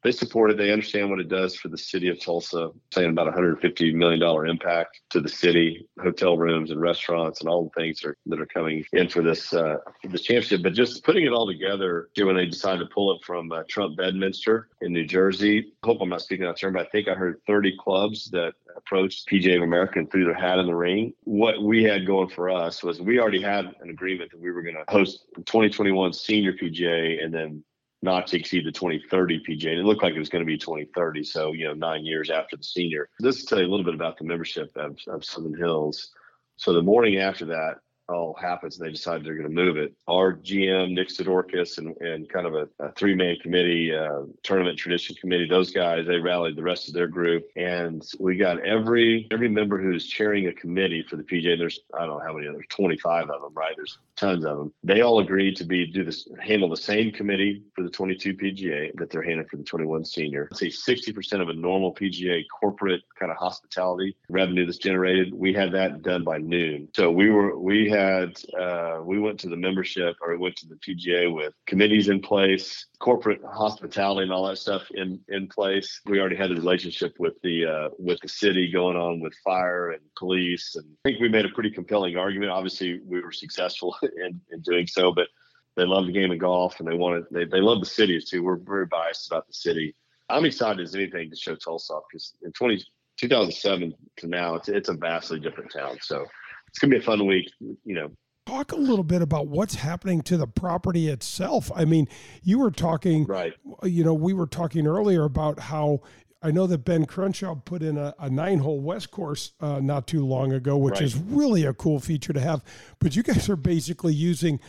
they 0.04 0.12
support 0.12 0.52
it. 0.52 0.58
They 0.58 0.72
understand 0.72 1.10
what 1.10 1.20
it 1.20 1.28
does 1.28 1.56
for 1.56 1.68
the 1.68 1.78
city 1.78 2.08
of 2.08 2.20
Tulsa, 2.20 2.70
saying 2.94 3.10
about 3.10 3.26
150 3.26 3.94
million 3.94 4.20
dollar 4.20 4.46
impact 4.46 5.02
to 5.10 5.20
the 5.20 5.30
city, 5.30 5.88
hotel 6.02 6.38
rooms 6.38 6.72
and 6.72 6.80
restaurants 6.80 7.42
and 7.42 7.50
all 7.50 7.66
the 7.66 7.82
things 7.82 8.00
that 8.00 8.10
are, 8.10 8.18
that 8.28 8.40
are 8.40 8.46
coming 8.46 8.86
in 8.94 9.10
for 9.10 9.22
this 9.22 9.54
uh, 9.54 9.78
this 10.06 10.22
championship. 10.22 10.64
But 10.64 10.74
just 10.74 11.04
putting 11.04 11.26
it 11.26 11.34
all 11.34 11.48
together, 11.48 12.10
when 12.18 12.36
they 12.36 12.46
decided 12.46 12.80
to 12.80 12.94
pull 12.94 13.16
it 13.16 13.24
from 13.24 13.52
uh, 13.52 13.64
Trump 13.68 13.98
Bedminster 13.98 14.70
in 14.82 14.94
New 14.94 15.06
Jersey. 15.06 15.74
Hope 15.84 16.00
I'm 16.02 16.10
not 16.10 16.22
speaking 16.22 16.46
out 16.46 16.52
of 16.52 16.60
turn, 16.60 16.74
but 16.74 16.86
I 16.86 16.90
think 16.90 17.08
I 17.08 17.14
heard 17.14 17.42
30 17.48 17.76
clubs 17.80 18.30
that 18.32 18.54
approached 18.76 19.28
PGA 19.28 19.58
of 19.58 19.64
America 19.64 20.00
and 20.00 20.10
threw 20.10 20.26
their 20.26 20.34
hat 20.34 20.60
in 20.60 20.68
the 20.68 20.76
ring. 20.76 21.14
What 21.24 21.62
we 21.62 21.84
had 21.84 22.06
going 22.06 22.30
for 22.30 22.50
us 22.50 22.84
was 22.84 23.02
we 23.02 23.20
already 23.20 23.42
had 23.42 23.66
an 23.82 23.90
agreement 23.90 24.32
that 24.32 24.40
we 24.40 24.52
were 24.52 24.62
going 24.62 24.76
to 24.76 24.84
host 24.92 25.26
2021 25.46 26.14
senior 26.14 26.54
PGA 26.54 27.24
and 27.24 27.34
then 27.34 27.64
not 28.02 28.28
to 28.28 28.38
exceed 28.38 28.66
the 28.66 28.72
2030 28.72 29.44
PGA. 29.44 29.72
And 29.72 29.80
it 29.80 29.86
looked 29.86 30.04
like 30.04 30.14
it 30.14 30.20
was 30.20 30.30
going 30.30 30.44
to 30.44 30.48
be 30.48 30.58
2030. 30.58 31.24
So, 31.24 31.52
you 31.52 31.68
know, 31.68 31.74
nine 31.74 32.06
years 32.06 32.30
after 32.30 32.56
the 32.56 32.64
senior. 32.64 33.10
This 33.20 33.38
is 33.38 33.44
to 33.44 33.50
tell 33.50 33.60
you 33.60 33.68
a 33.68 33.72
little 33.72 33.86
bit 33.86 33.94
about 33.94 34.18
the 34.18 34.24
membership 34.24 34.72
of, 34.76 34.98
of 35.08 35.26
Southern 35.26 35.58
Hills. 35.58 36.12
So 36.56 36.74
the 36.74 36.82
morning 36.82 37.18
after 37.18 37.46
that, 37.46 37.76
all 38.14 38.34
happens 38.40 38.80
and 38.80 38.88
they 38.88 38.92
decide 38.92 39.24
they're 39.24 39.36
going 39.36 39.48
to 39.48 39.54
move 39.54 39.78
it. 39.78 39.94
Our 40.08 40.34
GM, 40.34 40.94
Nick 40.94 41.10
Sidorakis, 41.10 41.78
and, 41.78 41.96
and 41.98 42.30
kind 42.30 42.46
of 42.46 42.56
a, 42.56 42.68
a 42.80 42.92
three 42.94 43.16
man 43.16 43.38
committee, 43.42 43.94
uh, 43.94 44.24
tournament 44.44 44.78
tradition 44.78 45.16
committee, 45.16 45.48
those 45.48 45.72
guys, 45.72 46.06
they 46.08 46.18
rallied 46.18 46.56
the 46.56 46.64
rest 46.64 46.88
of 46.88 46.94
their 46.94 47.08
group. 47.08 47.46
And 47.56 48.04
we 48.20 48.38
got 48.38 48.60
every 48.66 49.28
every 49.32 49.50
member 49.50 49.82
who's 49.82 50.08
chairing 50.08 50.48
a 50.48 50.54
committee 50.54 51.06
for 51.10 51.16
the 51.16 51.24
PGA. 51.24 51.58
There's, 51.58 51.80
I 51.94 52.06
don't 52.06 52.18
know 52.18 52.24
how 52.26 52.34
many, 52.34 52.48
there's 52.48 52.66
25 52.70 53.30
of 53.30 53.42
them, 53.42 53.54
right? 53.54 53.74
There's 53.76 53.98
tons 54.16 54.46
of 54.46 54.58
them. 54.58 54.74
They 54.84 55.02
all 55.02 55.20
agreed 55.20 55.56
to 55.58 55.64
be 55.64 55.86
do 55.86 56.04
this, 56.04 56.28
handle 56.40 56.70
the 56.70 56.78
same 56.78 57.12
committee 57.12 57.64
for 57.76 57.84
the 57.84 57.90
22 57.90 58.34
PGA 58.36 58.92
that 58.96 59.10
they're 59.10 59.22
handling 59.22 59.48
for 59.48 59.58
the 59.58 59.64
21 59.64 60.06
senior. 60.06 60.50
Say 60.54 60.68
60% 60.68 61.42
of 61.42 61.50
a 61.50 61.54
normal 61.54 61.94
PGA 61.94 62.44
corporate 62.60 63.02
kind 63.18 63.32
of 63.32 63.38
hospitality 63.38 64.16
revenue 64.30 64.66
that's 64.66 64.78
generated. 64.78 65.34
We 65.34 65.54
had 65.54 65.72
that 65.74 66.02
done 66.02 66.24
by 66.24 66.38
noon. 66.38 66.90
So 66.96 67.12
we 67.12 67.30
were, 67.30 67.58
we 67.58 67.90
had 67.90 67.99
had 68.00 68.42
uh, 68.60 69.02
we 69.04 69.20
went 69.20 69.40
to 69.42 69.50
the 69.50 69.58
membership 69.58 70.16
or 70.22 70.32
we 70.32 70.38
went 70.38 70.56
to 70.58 70.68
the 70.68 70.76
PGA 70.76 71.34
with 71.34 71.54
committees 71.68 72.10
in 72.10 72.22
place, 72.22 72.86
corporate 73.00 73.42
hospitality 73.44 74.24
and 74.24 74.32
all 74.32 74.48
that 74.48 74.58
stuff 74.58 74.90
in 74.92 75.20
in 75.30 75.48
place. 75.48 76.02
We 76.06 76.20
already 76.20 76.36
had 76.36 76.52
a 76.52 76.56
relationship 76.56 77.14
with 77.20 77.34
the 77.44 77.66
uh, 77.66 77.90
with 77.98 78.20
the 78.22 78.30
city 78.30 78.72
going 78.72 78.98
on 78.98 79.20
with 79.20 79.34
fire 79.44 79.92
and 79.92 80.02
police, 80.18 80.76
and 80.76 80.86
I 81.06 81.10
think 81.10 81.22
we 81.22 81.30
made 81.30 81.46
a 81.46 81.50
pretty 81.50 81.72
compelling 81.72 82.18
argument. 82.18 82.52
Obviously, 82.52 83.02
we 83.06 83.22
were 83.22 83.32
successful 83.32 83.96
in, 84.02 84.40
in 84.52 84.62
doing 84.62 84.88
so, 84.88 85.14
but 85.14 85.28
they 85.76 85.86
love 85.86 86.06
the 86.06 86.12
game 86.12 86.32
of 86.32 86.40
golf 86.40 86.80
and 86.80 86.88
they 86.88 86.96
wanted 86.96 87.26
they 87.32 87.46
they 87.46 87.62
love 87.62 87.80
the 87.80 87.86
city 87.86 88.20
too. 88.22 88.44
We're 88.44 88.58
very 88.58 88.86
biased 88.86 89.28
about 89.32 89.48
the 89.48 89.54
city. 89.54 89.96
I'm 90.30 90.46
excited 90.46 90.82
as 90.82 90.96
anything 90.96 91.30
to 91.32 91.36
show 91.36 91.56
Tulsa 91.56 92.00
because 92.08 92.36
in 92.44 92.52
20, 92.52 92.84
2007 93.18 93.94
to 94.18 94.28
now, 94.28 94.56
it's 94.56 94.70
it's 94.70 94.90
a 94.90 94.94
vastly 94.94 95.40
different 95.40 95.72
town. 95.72 95.98
So 96.02 96.26
it's 96.70 96.80
gonna 96.80 96.92
be 96.92 96.98
a 96.98 97.02
fun 97.02 97.26
week. 97.26 97.52
You 97.60 97.96
know, 97.96 98.12
talk 98.46 98.72
a 98.72 98.78
little 98.78 99.04
bit 99.04 99.22
about 99.22 99.48
what's 99.48 99.76
happening 99.76 100.22
to 100.24 100.38
the 100.38 100.48
property 100.48 101.08
itself. 101.08 101.72
I 101.76 101.86
mean, 101.86 102.08
you 102.44 102.60
were 102.60 102.72
talking, 102.72 103.26
right? 103.26 103.54
You 103.84 104.04
know, 104.04 104.14
we 104.14 104.34
were 104.34 104.48
talking 104.48 104.88
earlier 104.88 105.24
about 105.24 105.60
how 105.60 106.02
I 106.42 106.52
know 106.52 106.68
that 106.68 106.80
Ben 106.80 107.06
Crenshaw 107.06 107.56
put 107.56 107.82
in 107.82 107.98
a, 107.98 108.16
a 108.20 108.30
nine 108.30 108.60
hole 108.60 108.80
West 108.80 109.12
course 109.12 109.52
uh, 109.60 109.80
not 109.80 110.08
too 110.08 110.26
long 110.26 110.54
ago, 110.54 110.78
which 110.78 110.96
right. 110.96 111.04
is 111.04 111.18
really 111.18 111.66
a 111.66 111.74
cool 111.74 112.00
feature 112.00 112.34
to 112.34 112.40
have. 112.40 112.64
But 113.00 113.16
you 113.16 113.24
guys 113.24 113.50
are 113.50 113.58
basically 113.58 114.14
using 114.14 114.60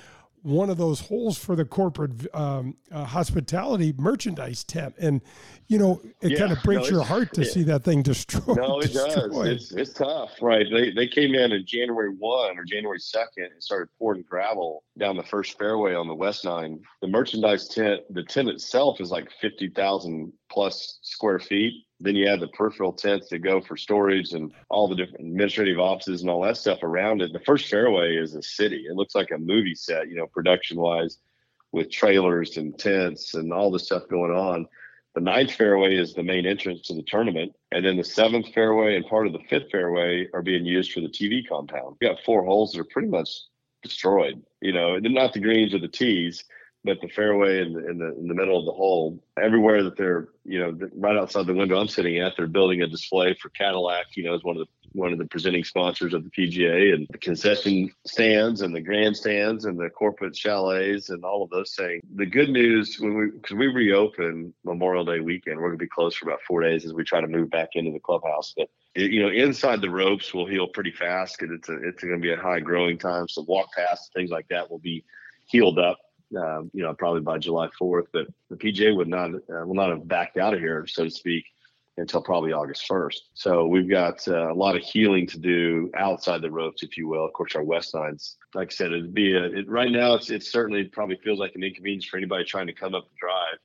one 0.42 0.70
of 0.70 0.78
those 0.78 1.00
holes 1.00 1.38
for 1.38 1.54
the 1.54 1.64
corporate 1.64 2.32
um, 2.34 2.76
uh, 2.90 3.04
hospitality 3.04 3.94
merchandise 3.98 4.64
tent, 4.64 4.94
and 4.98 5.20
you 5.68 5.78
know 5.78 6.00
it 6.20 6.32
yeah, 6.32 6.38
kind 6.40 6.52
of 6.52 6.62
breaks 6.62 6.90
no, 6.90 6.98
your 6.98 7.04
heart 7.04 7.32
to 7.34 7.44
see 7.44 7.62
that 7.64 7.84
thing 7.84 8.02
destroyed. 8.10 8.56
No, 8.56 8.78
it 8.80 8.92
destroyed. 8.92 9.32
does. 9.32 9.72
It's, 9.72 9.72
it's 9.72 9.92
tough, 9.92 10.30
right? 10.40 10.66
They 10.70 10.90
they 10.92 11.06
came 11.06 11.34
in 11.34 11.52
in 11.52 11.66
January 11.66 12.10
one 12.10 12.58
or 12.58 12.64
January 12.64 12.98
second 12.98 13.44
and 13.52 13.62
started 13.62 13.88
pouring 13.98 14.24
gravel 14.28 14.84
down 14.98 15.16
the 15.16 15.22
first 15.22 15.58
fairway 15.58 15.94
on 15.94 16.08
the 16.08 16.14
west 16.14 16.44
nine. 16.44 16.80
The 17.02 17.08
merchandise 17.08 17.68
tent, 17.68 18.02
the 18.10 18.24
tent 18.24 18.48
itself 18.48 19.00
is 19.00 19.10
like 19.10 19.28
fifty 19.40 19.68
thousand 19.68 20.32
plus 20.50 20.98
square 21.02 21.38
feet 21.38 21.84
then 22.00 22.16
you 22.16 22.28
have 22.28 22.40
the 22.40 22.48
peripheral 22.48 22.92
tents 22.92 23.28
that 23.28 23.40
go 23.40 23.60
for 23.60 23.76
storage 23.76 24.32
and 24.32 24.52
all 24.70 24.88
the 24.88 24.96
different 24.96 25.26
administrative 25.26 25.78
offices 25.78 26.22
and 26.22 26.30
all 26.30 26.42
that 26.42 26.56
stuff 26.56 26.82
around 26.82 27.20
it. 27.20 27.32
The 27.32 27.40
first 27.40 27.68
fairway 27.68 28.16
is 28.16 28.34
a 28.34 28.42
city. 28.42 28.86
It 28.88 28.96
looks 28.96 29.14
like 29.14 29.30
a 29.30 29.38
movie 29.38 29.74
set, 29.74 30.08
you 30.08 30.16
know, 30.16 30.26
production 30.26 30.78
wise, 30.78 31.18
with 31.72 31.90
trailers 31.90 32.56
and 32.56 32.76
tents 32.78 33.34
and 33.34 33.52
all 33.52 33.70
the 33.70 33.78
stuff 33.78 34.08
going 34.08 34.32
on. 34.32 34.66
The 35.14 35.20
ninth 35.20 35.52
fairway 35.52 35.96
is 35.96 36.14
the 36.14 36.22
main 36.22 36.46
entrance 36.46 36.82
to 36.82 36.94
the 36.94 37.02
tournament, 37.02 37.52
and 37.72 37.84
then 37.84 37.96
the 37.96 38.04
seventh 38.04 38.52
fairway 38.54 38.96
and 38.96 39.04
part 39.06 39.26
of 39.26 39.32
the 39.32 39.42
fifth 39.50 39.70
fairway 39.70 40.28
are 40.32 40.42
being 40.42 40.64
used 40.64 40.92
for 40.92 41.00
the 41.00 41.08
TV 41.08 41.46
compound. 41.46 41.96
We 42.00 42.06
got 42.06 42.22
four 42.24 42.44
holes 42.44 42.72
that 42.72 42.80
are 42.80 42.84
pretty 42.84 43.08
much 43.08 43.28
destroyed. 43.82 44.42
You 44.60 44.72
know, 44.72 44.98
not 44.98 45.32
the 45.32 45.40
greens 45.40 45.74
or 45.74 45.80
the 45.80 45.88
tees, 45.88 46.44
but 46.84 47.00
the 47.00 47.08
fairway 47.08 47.60
in 47.60 47.72
the, 47.74 47.90
in 47.90 47.98
the 47.98 48.16
in 48.16 48.28
the 48.28 48.34
middle 48.34 48.58
of 48.58 48.64
the 48.64 48.72
hole, 48.72 49.22
everywhere 49.40 49.82
that 49.82 49.96
they're, 49.96 50.28
you 50.44 50.58
know, 50.58 50.88
right 50.94 51.16
outside 51.16 51.46
the 51.46 51.54
window 51.54 51.78
I'm 51.78 51.88
sitting 51.88 52.18
at, 52.18 52.34
they're 52.36 52.46
building 52.46 52.82
a 52.82 52.86
display 52.86 53.34
for 53.34 53.50
Cadillac. 53.50 54.06
You 54.16 54.24
know, 54.24 54.34
as 54.34 54.42
one 54.42 54.56
of 54.56 54.66
the 54.66 54.98
one 54.98 55.12
of 55.12 55.18
the 55.18 55.26
presenting 55.26 55.62
sponsors 55.62 56.14
of 56.14 56.24
the 56.24 56.30
PGA, 56.30 56.94
and 56.94 57.06
the 57.10 57.18
concession 57.18 57.92
stands 58.06 58.62
and 58.62 58.74
the 58.74 58.80
grandstands 58.80 59.66
and 59.66 59.78
the 59.78 59.90
corporate 59.90 60.34
chalets 60.34 61.10
and 61.10 61.22
all 61.24 61.44
of 61.44 61.50
those 61.50 61.74
things. 61.74 62.02
The 62.14 62.26
good 62.26 62.48
news 62.48 62.98
when 62.98 63.16
we 63.16 63.30
because 63.30 63.56
we 63.56 63.66
reopen 63.66 64.54
Memorial 64.64 65.04
Day 65.04 65.20
weekend, 65.20 65.58
we're 65.58 65.68
going 65.68 65.78
to 65.78 65.84
be 65.84 65.88
closed 65.88 66.16
for 66.16 66.28
about 66.28 66.40
four 66.46 66.62
days 66.62 66.86
as 66.86 66.94
we 66.94 67.04
try 67.04 67.20
to 67.20 67.28
move 67.28 67.50
back 67.50 67.70
into 67.74 67.92
the 67.92 68.00
clubhouse, 68.00 68.54
but 68.56 68.68
you 68.96 69.22
know, 69.22 69.28
inside 69.28 69.80
the 69.80 69.90
ropes 69.90 70.34
will 70.34 70.46
heal 70.46 70.66
pretty 70.66 70.90
fast 70.90 71.38
because 71.38 71.54
it's 71.54 71.68
a, 71.68 71.76
it's 71.86 72.02
going 72.02 72.14
to 72.14 72.20
be 72.20 72.32
a 72.32 72.36
high 72.36 72.58
growing 72.58 72.98
time. 72.98 73.28
So 73.28 73.42
walk 73.42 73.68
past 73.72 74.12
things 74.14 74.30
like 74.30 74.48
that 74.48 74.68
will 74.68 74.80
be 74.80 75.04
healed 75.46 75.78
up 75.78 75.98
uh, 76.36 76.62
you 76.72 76.82
know, 76.82 76.94
probably 76.94 77.20
by 77.20 77.38
July 77.38 77.68
4th. 77.80 78.06
But 78.12 78.26
the 78.48 78.56
PGA 78.56 78.96
would 78.96 79.08
not 79.08 79.30
uh, 79.34 79.66
will 79.66 79.74
not 79.74 79.90
have 79.90 80.06
backed 80.06 80.36
out 80.36 80.54
of 80.54 80.60
here, 80.60 80.86
so 80.86 81.04
to 81.04 81.10
speak, 81.10 81.44
until 81.96 82.22
probably 82.22 82.52
August 82.52 82.88
1st. 82.88 83.18
So 83.34 83.66
we've 83.66 83.88
got 83.88 84.26
uh, 84.28 84.52
a 84.52 84.54
lot 84.54 84.76
of 84.76 84.82
healing 84.82 85.26
to 85.28 85.38
do 85.38 85.90
outside 85.94 86.42
the 86.42 86.50
ropes, 86.50 86.82
if 86.82 86.96
you 86.96 87.08
will. 87.08 87.24
Of 87.24 87.32
course, 87.32 87.54
our 87.54 87.64
west 87.64 87.90
sides, 87.90 88.36
like 88.54 88.68
I 88.72 88.74
said, 88.74 88.92
it'd 88.92 89.14
be 89.14 89.34
a, 89.34 89.44
it, 89.44 89.68
right 89.68 89.90
now. 89.90 90.14
It's 90.14 90.30
it 90.30 90.42
certainly 90.42 90.84
probably 90.84 91.18
feels 91.22 91.38
like 91.38 91.54
an 91.54 91.62
inconvenience 91.62 92.06
for 92.06 92.16
anybody 92.16 92.44
trying 92.44 92.66
to 92.66 92.72
come 92.72 92.94
up 92.94 93.08
the 93.08 93.16
drive. 93.18 93.58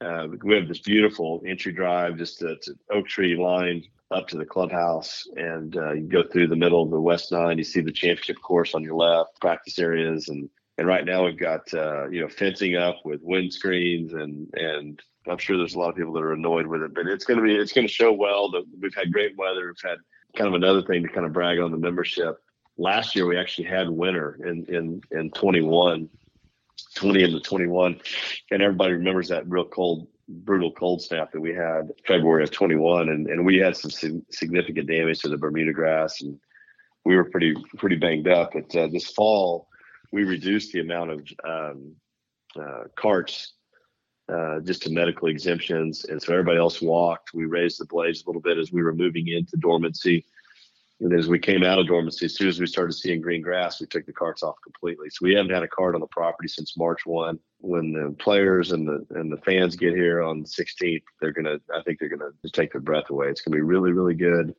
Uh, 0.00 0.36
we 0.42 0.54
have 0.54 0.68
this 0.68 0.80
beautiful 0.80 1.42
entry 1.46 1.72
drive, 1.72 2.18
just 2.18 2.42
a, 2.42 2.52
it's 2.52 2.68
an 2.68 2.78
oak 2.92 3.06
tree 3.06 3.36
line 3.36 3.82
up 4.10 4.28
to 4.28 4.36
the 4.36 4.44
clubhouse, 4.44 5.26
and 5.36 5.76
uh, 5.76 5.92
you 5.92 6.02
go 6.06 6.22
through 6.22 6.46
the 6.46 6.56
middle 6.56 6.82
of 6.82 6.90
the 6.90 7.00
west 7.00 7.32
nine. 7.32 7.58
You 7.58 7.64
see 7.64 7.80
the 7.80 7.92
championship 7.92 8.36
course 8.42 8.74
on 8.74 8.82
your 8.82 8.94
left, 8.94 9.40
practice 9.40 9.78
areas, 9.78 10.28
and 10.28 10.48
and 10.78 10.86
right 10.86 11.04
now 11.04 11.24
we've 11.24 11.38
got 11.38 11.72
uh, 11.74 12.08
you 12.08 12.20
know 12.20 12.28
fencing 12.28 12.76
up 12.76 12.96
with 13.04 13.24
windscreens 13.24 14.14
and 14.14 14.52
and 14.54 15.00
I'm 15.26 15.38
sure 15.38 15.56
there's 15.56 15.74
a 15.74 15.78
lot 15.78 15.88
of 15.88 15.96
people 15.96 16.12
that 16.14 16.22
are 16.22 16.34
annoyed 16.34 16.66
with 16.66 16.82
it, 16.82 16.94
but 16.94 17.06
it's 17.06 17.24
going 17.24 17.38
to 17.38 17.44
be 17.44 17.54
it's 17.54 17.72
going 17.72 17.86
to 17.86 17.92
show 17.92 18.12
well 18.12 18.50
that 18.50 18.64
we've 18.80 18.94
had 18.94 19.12
great 19.12 19.36
weather. 19.36 19.66
We've 19.66 19.90
had 19.90 19.98
kind 20.36 20.48
of 20.48 20.54
another 20.54 20.82
thing 20.82 21.02
to 21.02 21.08
kind 21.08 21.26
of 21.26 21.32
brag 21.32 21.58
on 21.58 21.70
the 21.70 21.78
membership. 21.78 22.38
Last 22.76 23.14
year 23.14 23.26
we 23.26 23.38
actually 23.38 23.68
had 23.68 23.88
winter 23.88 24.38
in 24.44 24.66
in 24.66 25.00
in 25.18 25.30
21, 25.30 26.08
20 26.96 27.22
into 27.22 27.40
21, 27.40 28.00
and 28.50 28.62
everybody 28.62 28.92
remembers 28.94 29.28
that 29.28 29.48
real 29.48 29.64
cold 29.64 30.08
brutal 30.28 30.72
cold 30.72 31.02
snap 31.02 31.32
that 31.32 31.40
we 31.40 31.54
had 31.54 31.92
February 32.06 32.42
of 32.42 32.50
21 32.50 33.10
and, 33.10 33.26
and 33.28 33.44
we 33.44 33.58
had 33.58 33.76
some 33.76 33.90
significant 34.30 34.88
damage 34.88 35.18
to 35.20 35.28
the 35.28 35.36
Bermuda 35.36 35.72
grass 35.72 36.22
and 36.22 36.40
we 37.04 37.14
were 37.14 37.24
pretty 37.24 37.54
pretty 37.76 37.96
banged 37.96 38.26
up 38.26 38.52
but 38.54 38.74
uh, 38.74 38.88
this 38.90 39.10
fall 39.10 39.68
we 40.14 40.22
reduced 40.22 40.70
the 40.70 40.78
amount 40.78 41.10
of 41.10 41.20
um, 41.44 41.92
uh, 42.56 42.84
carts 42.94 43.54
uh, 44.32 44.60
just 44.60 44.82
to 44.82 44.90
medical 44.90 45.26
exemptions, 45.26 46.04
and 46.04 46.22
so 46.22 46.32
everybody 46.32 46.56
else 46.56 46.80
walked. 46.80 47.34
We 47.34 47.46
raised 47.46 47.80
the 47.80 47.84
blades 47.86 48.22
a 48.22 48.28
little 48.28 48.40
bit 48.40 48.56
as 48.56 48.70
we 48.70 48.84
were 48.84 48.94
moving 48.94 49.26
into 49.26 49.56
dormancy, 49.56 50.24
and 51.00 51.12
as 51.12 51.26
we 51.26 51.40
came 51.40 51.64
out 51.64 51.80
of 51.80 51.88
dormancy, 51.88 52.26
as 52.26 52.36
soon 52.36 52.46
as 52.46 52.60
we 52.60 52.66
started 52.68 52.92
seeing 52.92 53.20
green 53.20 53.42
grass, 53.42 53.80
we 53.80 53.88
took 53.88 54.06
the 54.06 54.12
carts 54.12 54.44
off 54.44 54.54
completely. 54.62 55.10
So 55.10 55.18
we 55.22 55.34
haven't 55.34 55.52
had 55.52 55.64
a 55.64 55.68
cart 55.68 55.96
on 55.96 56.00
the 56.00 56.06
property 56.06 56.46
since 56.46 56.76
March 56.76 57.04
one. 57.04 57.40
When 57.58 57.92
the 57.92 58.14
players 58.20 58.70
and 58.70 58.86
the 58.86 59.04
and 59.16 59.32
the 59.32 59.38
fans 59.38 59.74
get 59.74 59.96
here 59.96 60.22
on 60.22 60.42
the 60.42 60.48
16th, 60.48 61.02
they're 61.20 61.32
gonna. 61.32 61.58
I 61.74 61.82
think 61.82 61.98
they're 61.98 62.08
gonna 62.08 62.30
just 62.40 62.54
take 62.54 62.70
their 62.70 62.80
breath 62.80 63.10
away. 63.10 63.30
It's 63.30 63.40
gonna 63.40 63.56
be 63.56 63.62
really, 63.62 63.90
really 63.90 64.14
good 64.14 64.54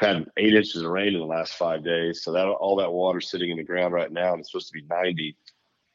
had 0.00 0.26
eight 0.38 0.54
inches 0.54 0.82
of 0.82 0.90
rain 0.90 1.08
in 1.08 1.20
the 1.20 1.26
last 1.26 1.54
five 1.54 1.84
days. 1.84 2.22
So 2.24 2.32
that 2.32 2.46
all 2.46 2.76
that 2.76 2.90
water 2.90 3.20
sitting 3.20 3.50
in 3.50 3.58
the 3.58 3.64
ground 3.64 3.92
right 3.92 4.10
now, 4.10 4.32
and 4.32 4.40
it's 4.40 4.50
supposed 4.50 4.68
to 4.68 4.72
be 4.72 4.86
90 4.88 5.36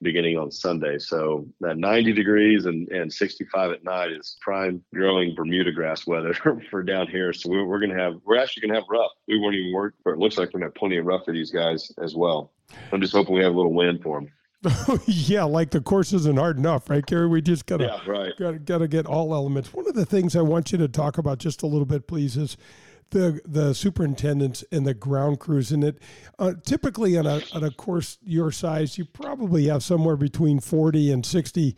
beginning 0.02 0.38
on 0.38 0.52
Sunday. 0.52 1.00
So 1.00 1.48
that 1.62 1.78
90 1.78 2.13
degrees 2.13 2.65
and, 2.65 2.88
and 2.89 3.12
65 3.12 3.72
at 3.72 3.84
night 3.84 4.12
is 4.12 4.38
prime 4.41 4.84
growing 4.94 5.34
Bermuda 5.34 5.72
grass 5.72 6.06
weather 6.06 6.34
for 6.70 6.84
down 6.84 7.08
here. 7.08 7.34
So 7.34 7.50
we're, 7.50 7.65
we're 7.65 7.80
going 7.80 7.96
to 7.96 7.98
have, 7.98 8.13
we're 8.26 8.38
actually 8.38 8.62
going 8.62 8.74
to 8.76 8.82
have 8.82 8.89
rough. 8.89 9.12
We 9.28 9.39
weren't 9.39 9.56
even 9.56 9.74
work, 9.74 9.96
but 10.04 10.12
it 10.12 10.20
looks 10.20 10.38
like 10.38 10.50
we're 10.50 10.60
going 10.60 10.62
to 10.62 10.68
have 10.68 10.76
plenty 10.76 10.98
of 10.98 11.06
rough 11.06 11.26
for 11.26 11.34
these 11.34 11.50
guys 11.50 11.91
as 12.02 12.13
well. 12.15 12.52
I'm 12.91 13.02
just 13.02 13.13
hoping 13.13 13.34
we 13.34 13.44
have 13.44 13.54
a 13.54 13.58
little 13.58 13.74
wind 13.74 14.04
for 14.04 14.20
them. 14.20 14.32
yeah, 15.06 15.44
like 15.44 15.72
the 15.72 15.82
course 15.82 16.12
isn't 16.13 16.38
hard 16.38 16.58
enough, 16.58 16.89
right, 16.89 17.06
Gary? 17.06 17.28
We 17.28 17.41
just 17.41 17.65
gotta, 17.68 17.86
yeah, 17.86 18.12
right. 18.12 18.34
gotta, 18.38 18.60
gotta 18.60 18.88
get 18.88 19.06
all 19.06 19.34
elements. 19.34 19.74
One 19.74 19.88
of 19.88 19.94
the 19.94 20.06
things 20.06 20.36
I 20.36 20.41
want 20.41 20.72
you 20.72 20.78
to 20.80 20.88
talk 20.88 21.20
about 21.20 21.38
just 21.38 21.62
a 21.62 21.68
little 21.68 21.86
bit, 21.86 22.08
please, 22.08 22.36
is 22.36 22.58
the 23.12 23.39
the 23.46 23.74
superintendents 23.74 24.63
and 24.72 24.86
the 24.86 24.94
ground 24.94 25.39
crews 25.39 25.72
in 25.72 25.84
it. 25.84 26.00
Uh, 26.39 26.54
typically, 26.65 27.18
on 27.18 27.26
a 27.26 27.41
on 27.54 27.63
a 27.63 27.72
course 27.72 28.18
your 28.24 28.52
size, 28.52 28.98
you 28.98 29.06
probably 29.06 29.68
have 29.68 29.84
somewhere 29.84 30.18
between 30.18 30.60
forty 30.60 31.12
and 31.12 31.26
sixty 31.26 31.76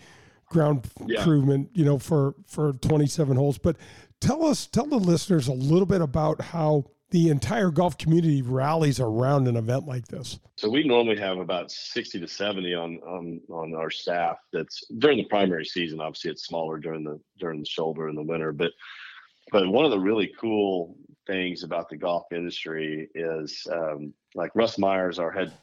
ground 0.48 0.88
yeah. 1.06 1.24
crewmen. 1.24 1.70
You 1.74 1.86
know, 1.86 2.00
for 2.00 2.36
for 2.48 2.74
twenty 2.74 3.08
seven 3.08 3.38
holes. 3.38 3.58
But 3.58 3.78
tell 4.20 4.46
us, 4.46 4.68
tell 4.68 4.86
the 4.86 4.98
listeners 4.98 5.48
a 5.48 5.54
little 5.54 5.86
bit 5.86 6.02
about 6.02 6.42
how 6.42 6.86
the 7.10 7.30
entire 7.30 7.72
golf 7.72 7.98
community 7.98 8.42
rallies 8.42 9.00
around 9.00 9.48
an 9.48 9.56
event 9.56 9.88
like 9.88 10.08
this? 10.08 10.40
So 10.58 10.70
we 10.70 10.84
normally 10.84 11.18
have 11.18 11.38
about 11.38 11.72
60 11.72 12.20
to 12.20 12.28
70 12.28 12.74
on 12.74 13.00
on 13.08 13.42
on 13.50 13.76
our 13.76 13.90
staff. 13.90 14.38
That's 14.52 14.86
during 14.98 15.18
the 15.18 15.26
primary 15.26 15.66
season. 15.66 16.02
Obviously, 16.02 16.32
it's 16.32 16.46
smaller 16.46 16.78
during 16.78 17.04
the 17.04 17.20
during 17.40 17.60
the 17.60 17.66
shoulder 17.66 18.10
in 18.10 18.16
the 18.16 18.24
winter. 18.24 18.52
But 18.52 18.72
but 19.52 19.68
one 19.68 19.86
of 19.86 19.92
the 19.92 20.00
really 20.00 20.34
cool 20.40 20.98
things 21.28 21.64
about 21.64 21.90
the 21.90 21.98
golf 21.98 22.32
industry 22.32 23.10
is 23.14 23.68
um, 23.72 24.14
like 24.36 24.52
Russ 24.56 24.78
Myers, 24.78 25.20
our 25.20 25.32
head 25.32 25.54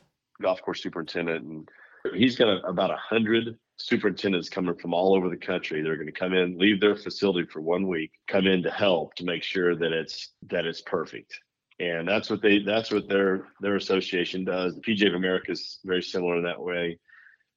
golf 0.41 0.63
course 0.63 0.83
superintendent, 0.83 1.45
and 1.45 1.69
he's 2.15 2.37
got 2.37 2.49
a, 2.49 2.67
about 2.67 2.91
a 2.91 2.97
hundred 2.97 3.59
superintendents 3.77 4.49
coming 4.49 4.75
from 4.77 4.95
all 4.95 5.17
over 5.17 5.29
the 5.29 5.37
country. 5.37 5.83
They're 5.83 5.97
going 5.97 6.07
to 6.07 6.13
come 6.13 6.33
in, 6.33 6.59
leave 6.59 6.81
their 6.81 6.97
facility 6.97 7.49
for 7.49 7.61
one 7.61 7.89
week, 7.89 8.13
come 8.29 8.47
in 8.47 8.63
to 8.63 8.71
help 8.71 9.15
to 9.17 9.25
make 9.25 9.43
sure 9.43 9.75
that 9.75 9.93
it's 9.93 10.31
that 10.51 10.67
it's 10.67 10.83
perfect. 10.83 11.41
And 11.81 12.07
that's 12.07 12.31
what 12.31 12.41
they 12.41 12.61
that's 12.61 12.93
what 12.93 13.09
their 13.09 13.49
their 13.61 13.77
association 13.77 14.45
does. 14.45 14.77
The 14.77 14.81
PGA 14.81 15.09
of 15.09 15.15
America 15.15 15.53
is 15.53 15.81
very 15.85 16.03
similar 16.03 16.37
in 16.37 16.45
that 16.45 16.61
way. 16.61 16.99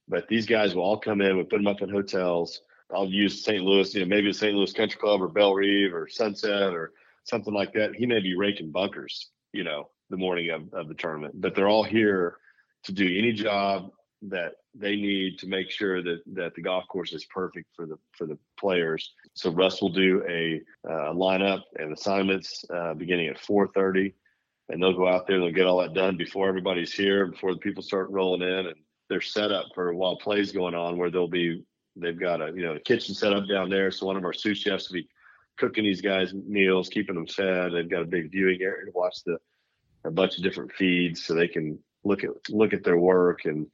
But 0.08 0.28
these 0.28 0.46
guys 0.46 0.74
will 0.74 0.84
all 0.84 1.00
come 1.00 1.22
in, 1.22 1.38
we 1.38 1.44
put 1.44 1.58
them 1.58 1.68
up 1.68 1.82
in 1.82 1.90
hotels. 1.90 2.62
I'll 2.94 3.10
use 3.10 3.44
St. 3.44 3.62
Louis, 3.62 3.94
you 3.94 4.02
know, 4.02 4.08
maybe 4.08 4.32
St. 4.32 4.56
Louis 4.56 4.72
Country 4.72 5.00
Club 5.00 5.22
or 5.22 5.28
Bellerive 5.28 5.94
or 5.94 6.08
Sunset 6.08 6.74
or 6.74 6.94
something 7.28 7.54
like 7.54 7.74
that. 7.74 7.96
He 7.96 8.06
may 8.06 8.20
be 8.20 8.36
raking 8.36 8.72
bunkers, 8.72 9.30
you 9.54 9.64
know, 9.64 9.90
the 10.10 10.18
morning 10.18 10.50
of, 10.50 10.74
of 10.74 10.88
the 10.88 10.96
tournament, 10.96 11.40
but 11.40 11.56
they're 11.56 11.68
all 11.68 11.84
here 11.84 12.38
to 12.84 12.92
do 12.92 13.06
any 13.06 13.34
job 13.34 13.92
that 14.24 14.54
they 14.74 14.96
need 14.96 15.38
to 15.40 15.48
make 15.48 15.70
sure 15.70 16.02
that 16.02 16.22
that 16.34 16.56
the 16.56 16.62
golf 16.62 16.88
course 16.88 17.14
is 17.14 17.26
perfect 17.26 17.68
for 17.76 17.86
the 17.86 17.98
for 18.14 18.26
the 18.26 18.38
players. 18.60 19.14
So 19.34 19.52
Russ 19.52 19.82
will 19.82 19.92
do 19.92 20.24
a 20.28 20.62
uh, 20.90 21.14
lineup 21.14 21.62
and 21.78 21.94
assignments 21.94 22.64
uh, 22.74 22.94
beginning 22.94 23.28
at 23.28 23.38
4:30, 23.38 24.14
and 24.70 24.82
they'll 24.82 24.98
go 24.98 25.08
out 25.08 25.28
there 25.28 25.36
and 25.36 25.46
they'll 25.46 25.54
get 25.54 25.68
all 25.68 25.82
that 25.82 25.94
done 25.94 26.18
before 26.18 26.48
everybody's 26.48 26.94
here, 26.94 27.28
before 27.28 27.54
the 27.54 27.60
people 27.60 27.84
start 27.84 28.10
rolling 28.10 28.42
in, 28.42 28.68
and 28.68 28.76
they're 29.10 29.22
set 29.22 29.52
up 29.52 29.66
for 29.76 29.94
while 29.94 30.18
plays 30.18 30.52
going 30.52 30.76
on, 30.76 30.98
where 30.98 31.12
they'll 31.12 31.28
be 31.28 31.64
they've 31.96 32.20
got 32.20 32.42
a 32.42 32.52
you 32.56 32.64
know 32.64 32.74
a 32.74 32.80
kitchen 32.80 33.14
set 33.14 33.34
up 33.34 33.48
down 33.48 33.70
there. 33.70 33.92
So 33.92 34.06
one 34.08 34.18
of 34.18 34.24
our 34.24 34.34
sous 34.34 34.58
chefs 34.58 34.90
will 34.90 34.96
be 34.96 35.10
cooking 35.58 35.84
these 35.84 36.02
guys 36.02 36.34
meals, 36.34 36.90
keeping 36.90 37.16
them 37.16 37.28
fed. 37.28 37.74
They've 37.74 37.90
got 37.90 38.04
a 38.04 38.06
big 38.06 38.32
viewing 38.32 38.62
area 38.62 38.86
to 38.86 38.92
watch 38.94 39.24
the 39.26 39.38
a 40.06 40.12
bunch 40.12 40.38
of 40.38 40.44
different 40.44 40.72
feeds, 40.74 41.26
so 41.26 41.34
they 41.34 41.48
can 41.48 41.80
look 42.04 42.24
at 42.24 42.30
look 42.50 42.74
at 42.74 42.84
their 42.84 42.98
work. 42.98 43.46
And 43.46 43.68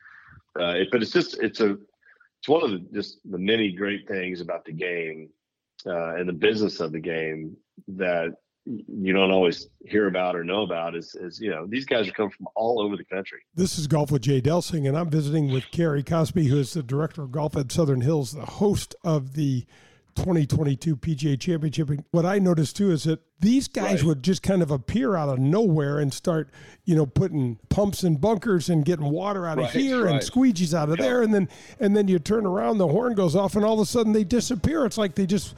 uh, 0.59 0.75
it, 0.77 0.89
but 0.91 1.01
it's 1.01 1.11
just 1.11 1.41
it's 1.41 1.59
a 1.59 1.77
it's 2.39 2.47
one 2.49 2.63
of 2.63 2.71
the 2.71 2.79
just 2.93 3.19
the 3.29 3.37
many 3.37 3.71
great 3.71 4.07
things 4.07 4.41
about 4.41 4.65
the 4.65 4.73
game 4.73 5.29
uh, 5.85 6.15
and 6.15 6.27
the 6.27 6.33
business 6.33 6.79
of 6.79 6.91
the 6.91 6.99
game 6.99 7.55
that 7.87 8.33
you 8.65 9.11
don't 9.11 9.31
always 9.31 9.67
hear 9.85 10.07
about 10.07 10.35
or 10.35 10.43
know 10.43 10.61
about 10.61 10.95
is, 10.95 11.15
is 11.15 11.39
you 11.39 11.49
know 11.49 11.65
these 11.67 11.85
guys 11.85 12.07
are 12.07 12.11
coming 12.11 12.31
from 12.31 12.47
all 12.55 12.81
over 12.81 12.95
the 12.95 13.03
country. 13.03 13.39
This 13.53 13.77
is 13.77 13.87
Golf 13.87 14.09
with 14.11 14.21
Jay 14.21 14.41
Delsing, 14.41 14.87
and 14.87 14.97
I'm 14.97 15.09
visiting 15.09 15.51
with 15.51 15.69
Kerry 15.71 16.03
Cosby, 16.03 16.47
who 16.47 16.57
is 16.57 16.73
the 16.73 16.83
director 16.83 17.23
of 17.23 17.31
golf 17.31 17.57
at 17.57 17.71
Southern 17.71 18.01
Hills, 18.01 18.31
the 18.31 18.45
host 18.45 18.95
of 19.03 19.33
the 19.33 19.65
2022 20.15 20.95
PGA 20.97 21.39
Championship. 21.39 21.89
And 21.89 22.03
what 22.11 22.25
I 22.25 22.39
noticed 22.39 22.75
too 22.75 22.91
is 22.91 23.03
that 23.03 23.19
these 23.39 23.67
guys 23.67 24.01
right. 24.01 24.03
would 24.03 24.23
just 24.23 24.43
kind 24.43 24.61
of 24.61 24.71
appear 24.71 25.15
out 25.15 25.29
of 25.29 25.39
nowhere 25.39 25.99
and 25.99 26.13
start, 26.13 26.49
you 26.85 26.95
know, 26.95 27.05
putting 27.05 27.57
pumps 27.69 28.03
and 28.03 28.19
bunkers 28.19 28.69
and 28.69 28.85
getting 28.85 29.09
water 29.09 29.45
out 29.45 29.57
of 29.57 29.65
right, 29.65 29.73
here 29.73 30.05
right. 30.05 30.15
and 30.15 30.21
squeegees 30.21 30.73
out 30.73 30.89
of 30.89 30.99
yeah. 30.99 31.05
there, 31.05 31.21
and 31.21 31.33
then 31.33 31.49
and 31.79 31.95
then 31.95 32.07
you 32.07 32.19
turn 32.19 32.45
around, 32.45 32.77
the 32.77 32.87
horn 32.87 33.15
goes 33.15 33.35
off, 33.35 33.55
and 33.55 33.65
all 33.65 33.73
of 33.73 33.79
a 33.79 33.85
sudden 33.85 34.13
they 34.13 34.23
disappear. 34.23 34.85
It's 34.85 34.97
like 34.97 35.15
they 35.15 35.25
just 35.25 35.55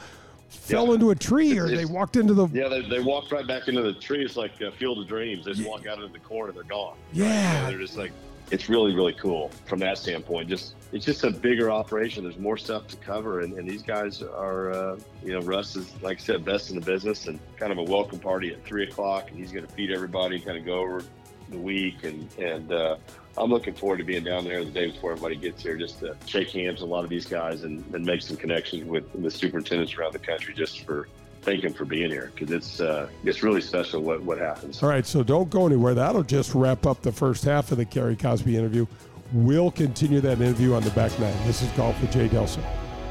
fell 0.50 0.88
yeah. 0.88 0.94
into 0.94 1.12
a 1.12 1.16
tree 1.16 1.58
or 1.58 1.68
they 1.68 1.86
walked 1.86 2.16
into 2.16 2.34
the 2.34 2.48
yeah 2.50 2.68
they, 2.68 2.82
they 2.88 3.00
walked 3.00 3.32
right 3.32 3.48
back 3.48 3.68
into 3.68 3.82
the 3.82 3.94
tree 3.94 4.24
it's 4.24 4.38
like 4.38 4.62
a 4.62 4.72
field 4.72 5.00
of 5.00 5.08
dreams 5.08 5.44
they 5.46 5.52
just 5.52 5.68
walk 5.68 5.86
out 5.86 5.98
into 5.98 6.08
the 6.08 6.20
corner 6.20 6.52
they're 6.52 6.64
gone 6.64 6.96
yeah 7.12 7.68
they're 7.68 7.80
just 7.80 7.98
like 7.98 8.12
it's 8.52 8.70
really 8.70 8.96
really 8.96 9.14
cool 9.14 9.50
from 9.66 9.80
that 9.80 9.98
standpoint. 9.98 10.50
Just 10.50 10.76
it's 10.92 11.06
just 11.06 11.24
a 11.24 11.32
bigger 11.32 11.72
operation. 11.72 12.24
There's 12.24 12.38
more 12.38 12.58
stuff 12.58 12.88
to 12.88 12.98
cover, 12.98 13.42
and, 13.42 13.54
and 13.54 13.70
these 13.70 13.82
guys 13.82 14.22
are 14.22 14.72
uh, 14.72 15.00
you 15.24 15.34
know 15.34 15.42
Russ 15.42 15.76
is 15.76 15.92
like 16.02 16.20
I 16.20 16.22
said 16.22 16.46
best 16.46 16.70
in 16.70 16.80
the 16.80 16.86
business, 16.86 17.28
and 17.28 17.40
kind 17.58 17.72
of 17.72 17.78
a 17.78 17.84
welcome 17.84 18.20
party 18.20 18.54
at 18.54 18.64
three 18.66 18.84
o'clock, 18.84 19.30
and 19.30 19.40
he's 19.40 19.52
going 19.52 19.66
to 19.66 19.74
feed 19.74 19.92
everybody, 19.92 20.40
kind 20.40 20.58
of 20.58 20.66
go 20.66 20.80
over 20.80 21.04
the 21.50 21.58
week, 21.58 22.04
and 22.04 22.30
and 22.38 22.72
uh, 22.72 22.98
I'm 23.38 23.50
looking 23.50 23.74
forward 23.74 23.98
to 23.98 24.04
being 24.04 24.24
down 24.24 24.46
there 24.46 24.64
the 24.64 24.72
day 24.72 24.92
before 24.92 25.12
everybody 25.12 25.36
gets 25.36 25.62
here, 25.62 25.76
just 25.76 26.00
to 26.00 26.16
shake 26.26 26.52
hands 26.52 26.82
with 26.82 26.90
a 26.90 26.94
lot 26.94 27.04
of 27.04 27.10
these 27.10 27.26
guys 27.26 27.64
and, 27.64 27.84
and 27.94 28.06
make 28.06 28.22
some 28.22 28.38
connections 28.38 28.86
with 28.86 29.12
the 29.22 29.32
superintendents 29.32 29.96
around 29.96 30.14
the 30.14 30.20
country, 30.20 30.54
just 30.54 30.86
for 30.86 31.08
thank 31.46 31.64
him 31.64 31.74
for 31.74 31.86
being 31.86 32.10
here 32.10 32.32
because 32.34 32.52
it's 32.52 32.82
uh, 32.82 33.08
it's 33.24 33.44
really 33.44 33.62
special 33.62 34.02
what 34.02 34.22
what 34.24 34.38
happens. 34.38 34.82
All 34.82 34.90
right, 34.90 35.06
so 35.06 35.24
don't 35.24 35.50
go 35.50 35.66
anywhere. 35.66 35.94
That'll 35.94 36.24
just 36.24 36.54
wrap 36.56 36.86
up 36.86 37.02
the 37.02 37.12
first 37.12 37.44
half 37.44 37.72
of 37.72 37.78
the 37.78 37.86
Kerry 37.86 38.16
Cosby 38.16 38.58
interview. 38.58 38.86
We'll 39.32 39.72
continue 39.72 40.22
that 40.22 40.42
interview 40.42 40.74
on 40.74 40.84
the 40.84 40.92
back 40.92 41.18
nine. 41.20 41.36
This 41.48 41.62
is 41.62 41.70
Golf 41.72 42.00
with 42.02 42.12
Jay 42.12 42.28
Delsing. 42.28 42.64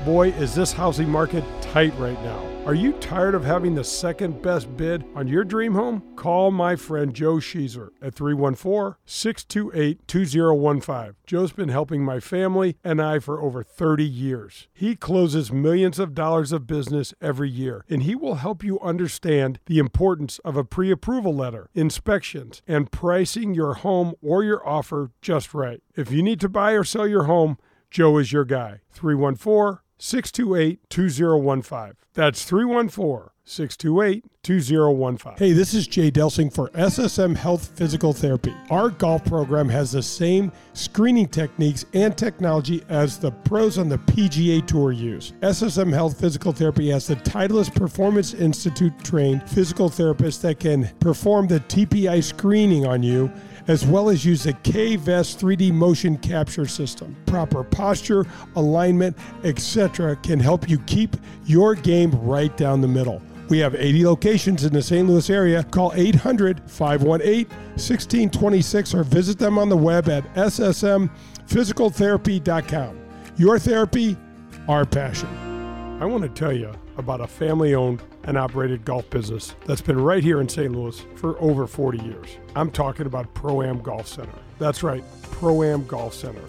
Boy, 0.05 0.33
is 0.33 0.55
this 0.55 0.71
housing 0.71 1.09
market 1.09 1.43
tight 1.63 1.95
right 1.99 2.23
now. 2.23 2.47
Are 2.67 2.75
you 2.75 2.93
tired 2.93 3.35
of 3.35 3.43
having 3.43 3.75
the 3.75 3.85
second 3.85 4.43
best 4.43 4.77
bid 4.77 5.03
on 5.15 5.27
your 5.27 5.45
dream 5.45 5.73
home? 5.73 6.03
Call 6.15 6.51
my 6.51 6.77
friend 6.77 7.15
Joe 7.15 7.37
Sheezer 7.37 7.89
at 8.03 8.15
314 8.15 8.97
628 9.07 10.07
2015. 10.07 11.15
Joe's 11.27 11.53
been 11.53 11.71
helping 11.71 12.05
my 12.05 12.21
family 12.21 12.77
and 12.85 13.01
I 13.01 13.19
for 13.19 13.41
over 13.41 13.63
30 13.63 14.05
years. 14.05 14.69
He 14.75 14.95
closes 14.95 15.51
millions 15.51 15.99
of 15.99 16.15
dollars 16.15 16.53
of 16.53 16.67
business 16.67 17.15
every 17.23 17.49
year, 17.49 17.87
and 17.89 18.03
he 18.03 18.15
will 18.15 18.35
help 18.35 18.63
you 18.63 18.79
understand 18.81 19.59
the 19.65 19.79
importance 19.79 20.39
of 20.41 20.55
a 20.55 20.65
pre 20.65 20.91
approval 20.91 21.35
letter, 21.35 21.71
inspections, 21.73 22.61
and 22.69 22.93
pricing 22.93 23.55
your 23.55 23.73
home 23.73 24.13
or 24.21 24.45
your 24.45 24.67
offer 24.69 25.13
just 25.23 25.55
right. 25.55 25.83
If 25.97 26.13
you 26.13 26.23
need 26.23 26.41
to 26.41 26.51
buy 26.51 26.73
or 26.73 26.85
sell 26.85 27.09
your 27.09 27.25
home, 27.25 27.57
Joe 27.91 28.19
is 28.19 28.33
your 28.33 28.45
guy. 28.45 28.81
314 28.93 29.84
628 29.99 30.91
2015. 30.91 31.93
That's 32.15 32.45
314 32.45 33.31
628 33.47 34.25
2015. 34.43 35.33
Hey, 35.37 35.53
this 35.53 35.75
is 35.75 35.87
Jay 35.87 36.11
Delsing 36.11 36.53
for 36.53 36.69
SSM 36.71 37.37
Health 37.37 37.67
Physical 37.77 38.13
Therapy. 38.13 38.55
Our 38.71 38.89
golf 38.91 39.25
program 39.25 39.69
has 39.69 39.93
the 39.93 40.03
same 40.03 40.51
screening 40.73 41.29
techniques 41.29 41.85
and 41.93 42.17
technology 42.17 42.83
as 42.89 43.19
the 43.19 43.31
pros 43.31 43.79
on 43.79 43.89
the 43.89 43.99
PGA 43.99 44.67
Tour 44.67 44.93
use. 44.93 45.33
SSM 45.43 45.93
Health 45.93 46.19
Physical 46.19 46.53
Therapy 46.53 46.91
has 46.91 47.07
the 47.07 47.17
Titleist 47.17 47.75
Performance 47.75 48.33
Institute 48.35 48.93
trained 49.05 49.49
physical 49.49 49.91
therapists 49.91 50.41
that 50.41 50.59
can 50.59 50.89
perform 51.01 51.47
the 51.47 51.61
TPI 51.61 52.23
screening 52.23 52.87
on 52.87 53.03
you 53.03 53.31
as 53.67 53.87
well 53.87 54.11
as 54.11 54.25
use 54.25 54.45
the 54.45 54.53
K-Vest 54.53 55.41
3D 55.41 55.73
motion 55.73 56.17
capture 56.19 56.67
system. 56.67 57.17
Proper 57.27 57.65
posture, 57.65 58.25
alignment, 58.57 59.17
etc. 59.43 60.15
can 60.17 60.39
help 60.41 60.69
you 60.69 60.79
keep 60.81 61.17
your 61.45 61.75
game 61.75 62.11
right 62.23 62.55
down 62.57 62.81
the 62.81 62.89
middle. 62.89 63.23
We 63.49 63.59
have 63.59 63.75
80 63.75 64.07
locations 64.07 64.65
in 64.65 64.73
the 64.73 64.81
St. 64.83 65.07
Louis 65.07 65.29
area. 65.29 65.63
Call 65.65 65.93
800 65.95 66.63
518 66.71 67.47
1626 67.47 68.95
or 68.95 69.05
visit 69.05 69.39
them 69.39 69.59
on 69.59 69.69
the 69.69 69.77
web 69.77 70.09
at 70.09 70.25
ssmphysicaltherapy.com. 70.35 73.01
Your 73.37 73.59
therapy, 73.59 74.17
our 74.69 74.87
passion. 74.87 75.29
I 76.01 76.07
want 76.07 76.23
to 76.23 76.31
tell 76.31 76.53
you 76.53 76.73
about 76.97 77.21
a 77.21 77.27
family 77.27 77.75
owned 77.75 78.03
and 78.25 78.39
operated 78.39 78.85
golf 78.85 79.09
business 79.11 79.55
that's 79.67 79.81
been 79.81 80.01
right 80.01 80.23
here 80.23 80.41
in 80.41 80.49
St. 80.49 80.73
Louis 80.73 81.01
for 81.15 81.39
over 81.41 81.67
40 81.67 81.99
years. 81.99 82.39
I'm 82.57 82.71
talking 82.71 83.07
about 83.07 83.33
Pro 83.35 83.63
Am 83.63 83.81
Golf 83.81 84.07
Center. 84.07 84.39
That's 84.59 84.83
right, 84.83 85.05
Pro 85.23 85.63
Am 85.63 85.87
Golf 85.87 86.15
Center. 86.15 86.45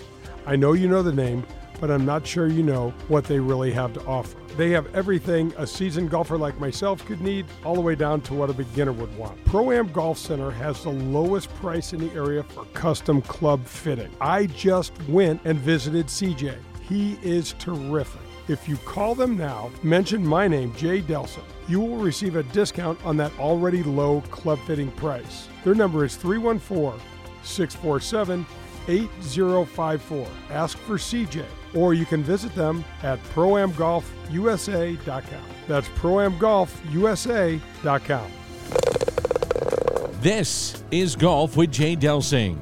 I 0.46 0.56
know 0.56 0.74
you 0.74 0.88
know 0.88 1.02
the 1.02 1.12
name, 1.12 1.46
but 1.80 1.92
I'm 1.92 2.06
not 2.06 2.26
sure 2.26 2.48
you 2.48 2.64
know 2.64 2.92
what 3.08 3.26
they 3.26 3.40
really 3.40 3.72
have 3.72 3.94
to 3.94 4.06
offer. 4.06 4.38
They 4.58 4.70
have 4.70 4.94
everything 4.96 5.54
a 5.58 5.68
seasoned 5.68 6.10
golfer 6.10 6.38
like 6.38 6.58
myself 6.60 7.06
could 7.06 7.20
need, 7.20 7.46
all 7.66 7.76
the 7.76 7.82
way 7.82 7.96
down 7.96 8.22
to 8.22 8.34
what 8.34 8.50
a 8.50 8.54
beginner 8.54 8.94
would 8.94 9.16
want. 9.18 9.44
Pro 9.46 9.72
Am 9.72 9.92
Golf 9.92 10.18
Center 10.18 10.52
has 10.52 10.82
the 10.84 10.92
lowest 10.92 11.54
price 11.56 11.92
in 11.92 12.00
the 12.00 12.14
area 12.14 12.44
for 12.44 12.64
custom 12.74 13.22
club 13.22 13.66
fitting. 13.66 14.12
I 14.22 14.46
just 14.46 14.94
went 15.10 15.42
and 15.44 15.60
visited 15.60 16.08
CJ. 16.08 16.56
He 16.88 17.18
is 17.22 17.54
terrific. 17.60 18.22
If 18.48 18.70
you 18.70 18.78
call 18.78 19.16
them 19.16 19.36
now, 19.36 19.72
mention 19.82 20.24
my 20.24 20.48
name, 20.48 20.72
Jay 20.76 21.02
Delsing, 21.02 21.42
you 21.68 21.80
will 21.80 21.98
receive 21.98 22.36
a 22.36 22.44
discount 22.44 23.04
on 23.04 23.18
that 23.18 23.32
already 23.40 23.82
low 23.82 24.22
club 24.30 24.60
fitting 24.68 24.92
price. 24.92 25.48
Their 25.64 25.74
number 25.74 26.06
is 26.06 26.16
314 26.16 27.02
647 27.44 28.46
8054. 28.88 30.28
Ask 30.52 30.78
for 30.78 30.98
CJ, 30.98 31.44
or 31.74 31.96
you 31.96 32.06
can 32.06 32.22
visit 32.22 32.54
them 32.54 32.86
at 33.02 33.18
proamgolfusa.com. 33.34 35.42
That's 35.68 35.88
proamgolfusa.com. 35.90 38.32
This 40.22 40.84
is 40.92 41.16
Golf 41.16 41.58
with 41.58 41.72
Jay 41.72 41.96
Delsing. 41.96 42.60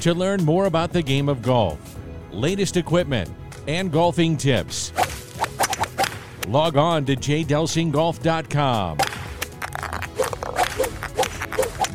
To 0.00 0.14
learn 0.14 0.42
more 0.44 0.64
about 0.64 0.92
the 0.92 1.02
game 1.02 1.28
of 1.28 1.42
golf, 1.42 1.98
latest 2.30 2.78
equipment, 2.78 3.28
and 3.66 3.92
golfing 3.92 4.36
tips, 4.36 4.92
log 6.48 6.76
on 6.76 7.04
to 7.06 7.16
jdelsinggolf.com. 7.16 8.98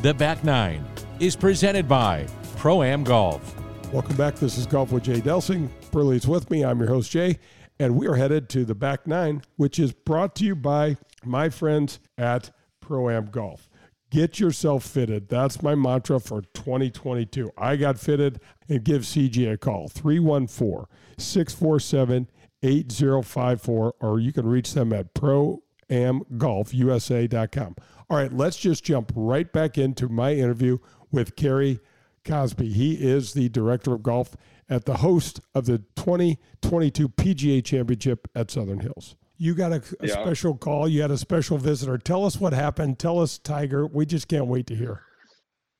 The 0.02 0.14
Back 0.14 0.44
Nine 0.44 0.86
is 1.18 1.34
presented 1.34 1.88
by 1.88 2.26
Pro 2.56 2.82
Am 2.82 3.02
Golf. 3.04 3.54
Welcome 3.92 4.16
back. 4.16 4.36
This 4.36 4.58
is 4.58 4.66
Golf 4.66 4.92
with 4.92 5.04
Jay 5.04 5.20
Delsing. 5.20 5.68
Burley's 5.90 6.28
with 6.28 6.50
me. 6.50 6.64
I'm 6.64 6.78
your 6.78 6.88
host, 6.88 7.10
Jay, 7.10 7.38
and 7.80 7.96
we 7.96 8.06
are 8.06 8.14
headed 8.14 8.48
to 8.50 8.64
the 8.64 8.74
back 8.74 9.06
nine, 9.06 9.42
which 9.56 9.78
is 9.78 9.92
brought 9.92 10.36
to 10.36 10.44
you 10.44 10.54
by 10.54 10.96
my 11.24 11.48
friends 11.48 11.98
at 12.16 12.50
Pro 12.80 13.10
Am 13.10 13.26
Golf. 13.26 13.68
Get 14.10 14.40
yourself 14.40 14.84
fitted. 14.84 15.28
That's 15.28 15.62
my 15.62 15.74
mantra 15.74 16.20
for 16.20 16.42
2022. 16.54 17.50
I 17.58 17.76
got 17.76 17.98
fitted 17.98 18.40
and 18.68 18.84
give 18.84 19.02
CJ 19.02 19.52
a 19.52 19.58
call 19.58 19.88
314 19.88 20.86
647 21.18 22.28
8054, 22.62 23.94
or 24.00 24.20
you 24.20 24.32
can 24.32 24.46
reach 24.46 24.72
them 24.72 24.92
at 24.92 25.12
proamgolfusa.com. 25.14 27.76
All 28.10 28.16
right, 28.16 28.32
let's 28.32 28.56
just 28.56 28.84
jump 28.84 29.12
right 29.14 29.52
back 29.52 29.76
into 29.78 30.08
my 30.08 30.34
interview 30.34 30.78
with 31.12 31.36
Kerry 31.36 31.78
Cosby. 32.24 32.70
He 32.70 32.94
is 32.94 33.34
the 33.34 33.48
director 33.50 33.94
of 33.94 34.02
golf 34.02 34.36
at 34.68 34.84
the 34.84 34.96
host 34.98 35.40
of 35.54 35.66
the 35.66 35.78
2022 35.96 37.08
PGA 37.10 37.64
Championship 37.64 38.28
at 38.34 38.50
Southern 38.50 38.80
Hills. 38.80 39.14
You 39.36 39.54
got 39.54 39.70
a, 39.72 39.80
a 40.00 40.08
yeah. 40.08 40.14
special 40.14 40.56
call. 40.56 40.88
You 40.88 41.02
had 41.02 41.12
a 41.12 41.18
special 41.18 41.58
visitor. 41.58 41.96
Tell 41.96 42.24
us 42.24 42.40
what 42.40 42.52
happened. 42.52 42.98
Tell 42.98 43.20
us, 43.20 43.38
Tiger. 43.38 43.86
We 43.86 44.04
just 44.04 44.26
can't 44.26 44.46
wait 44.46 44.66
to 44.66 44.74
hear. 44.74 45.02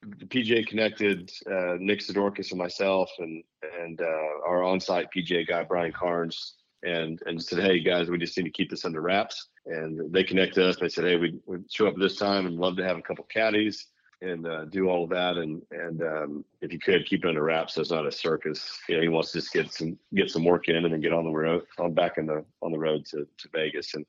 The 0.02 0.26
PGA 0.26 0.66
connected 0.66 1.30
uh, 1.46 1.76
Nick 1.80 2.00
Sidorakis 2.00 2.50
and 2.50 2.58
myself, 2.58 3.10
and 3.18 3.42
and 3.80 4.00
uh, 4.00 4.46
our 4.46 4.62
on-site 4.62 5.08
PGA 5.14 5.46
guy 5.46 5.64
Brian 5.64 5.92
Carnes, 5.92 6.54
and 6.84 7.20
and 7.26 7.42
said, 7.42 7.60
"Hey 7.60 7.80
guys, 7.80 8.08
we 8.08 8.18
just 8.18 8.36
need 8.36 8.44
to 8.44 8.50
keep 8.50 8.70
this 8.70 8.84
under 8.84 9.00
wraps." 9.00 9.48
And 9.66 10.12
they 10.12 10.24
connected 10.24 10.64
us. 10.64 10.76
They 10.76 10.88
said, 10.88 11.04
"Hey, 11.04 11.16
we 11.16 11.38
we 11.46 11.58
show 11.70 11.88
up 11.88 11.96
this 11.96 12.16
time 12.16 12.46
and 12.46 12.56
love 12.56 12.76
to 12.76 12.84
have 12.84 12.98
a 12.98 13.02
couple 13.02 13.24
caddies." 13.24 13.86
and 14.20 14.46
uh, 14.46 14.64
do 14.66 14.88
all 14.88 15.04
of 15.04 15.10
that. 15.10 15.36
And 15.36 15.62
and 15.70 16.02
um, 16.02 16.44
if 16.60 16.72
you 16.72 16.78
could 16.78 17.06
keep 17.06 17.24
it 17.24 17.28
under 17.28 17.42
wraps, 17.42 17.74
so 17.74 17.80
it's 17.80 17.90
not 17.90 18.06
a 18.06 18.12
circus. 18.12 18.78
You 18.88 18.96
know, 18.96 19.02
he 19.02 19.08
wants 19.08 19.32
to 19.32 19.38
just 19.38 19.52
get 19.52 19.72
some 19.72 19.98
get 20.14 20.30
some 20.30 20.44
work 20.44 20.68
in 20.68 20.84
and 20.84 20.92
then 20.92 21.00
get 21.00 21.12
on 21.12 21.24
the 21.24 21.30
road, 21.30 21.64
on 21.78 21.94
back 21.94 22.18
in 22.18 22.26
the 22.26 22.44
on 22.62 22.72
the 22.72 22.78
road 22.78 23.04
to, 23.06 23.26
to 23.38 23.48
Vegas. 23.52 23.94
And 23.94 24.04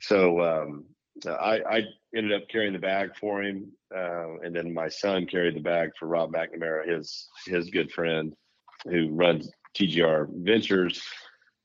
so 0.00 0.40
um, 0.40 0.84
I, 1.26 1.60
I 1.68 1.82
ended 2.14 2.32
up 2.32 2.48
carrying 2.48 2.72
the 2.72 2.78
bag 2.78 3.16
for 3.16 3.42
him, 3.42 3.72
uh, 3.94 4.38
and 4.42 4.54
then 4.54 4.72
my 4.72 4.88
son 4.88 5.26
carried 5.26 5.56
the 5.56 5.60
bag 5.60 5.90
for 5.98 6.06
Rob 6.06 6.32
McNamara, 6.32 6.88
his 6.88 7.28
his 7.46 7.70
good 7.70 7.90
friend, 7.90 8.34
who 8.84 9.08
runs 9.10 9.50
TGR 9.74 10.28
Ventures 10.30 11.02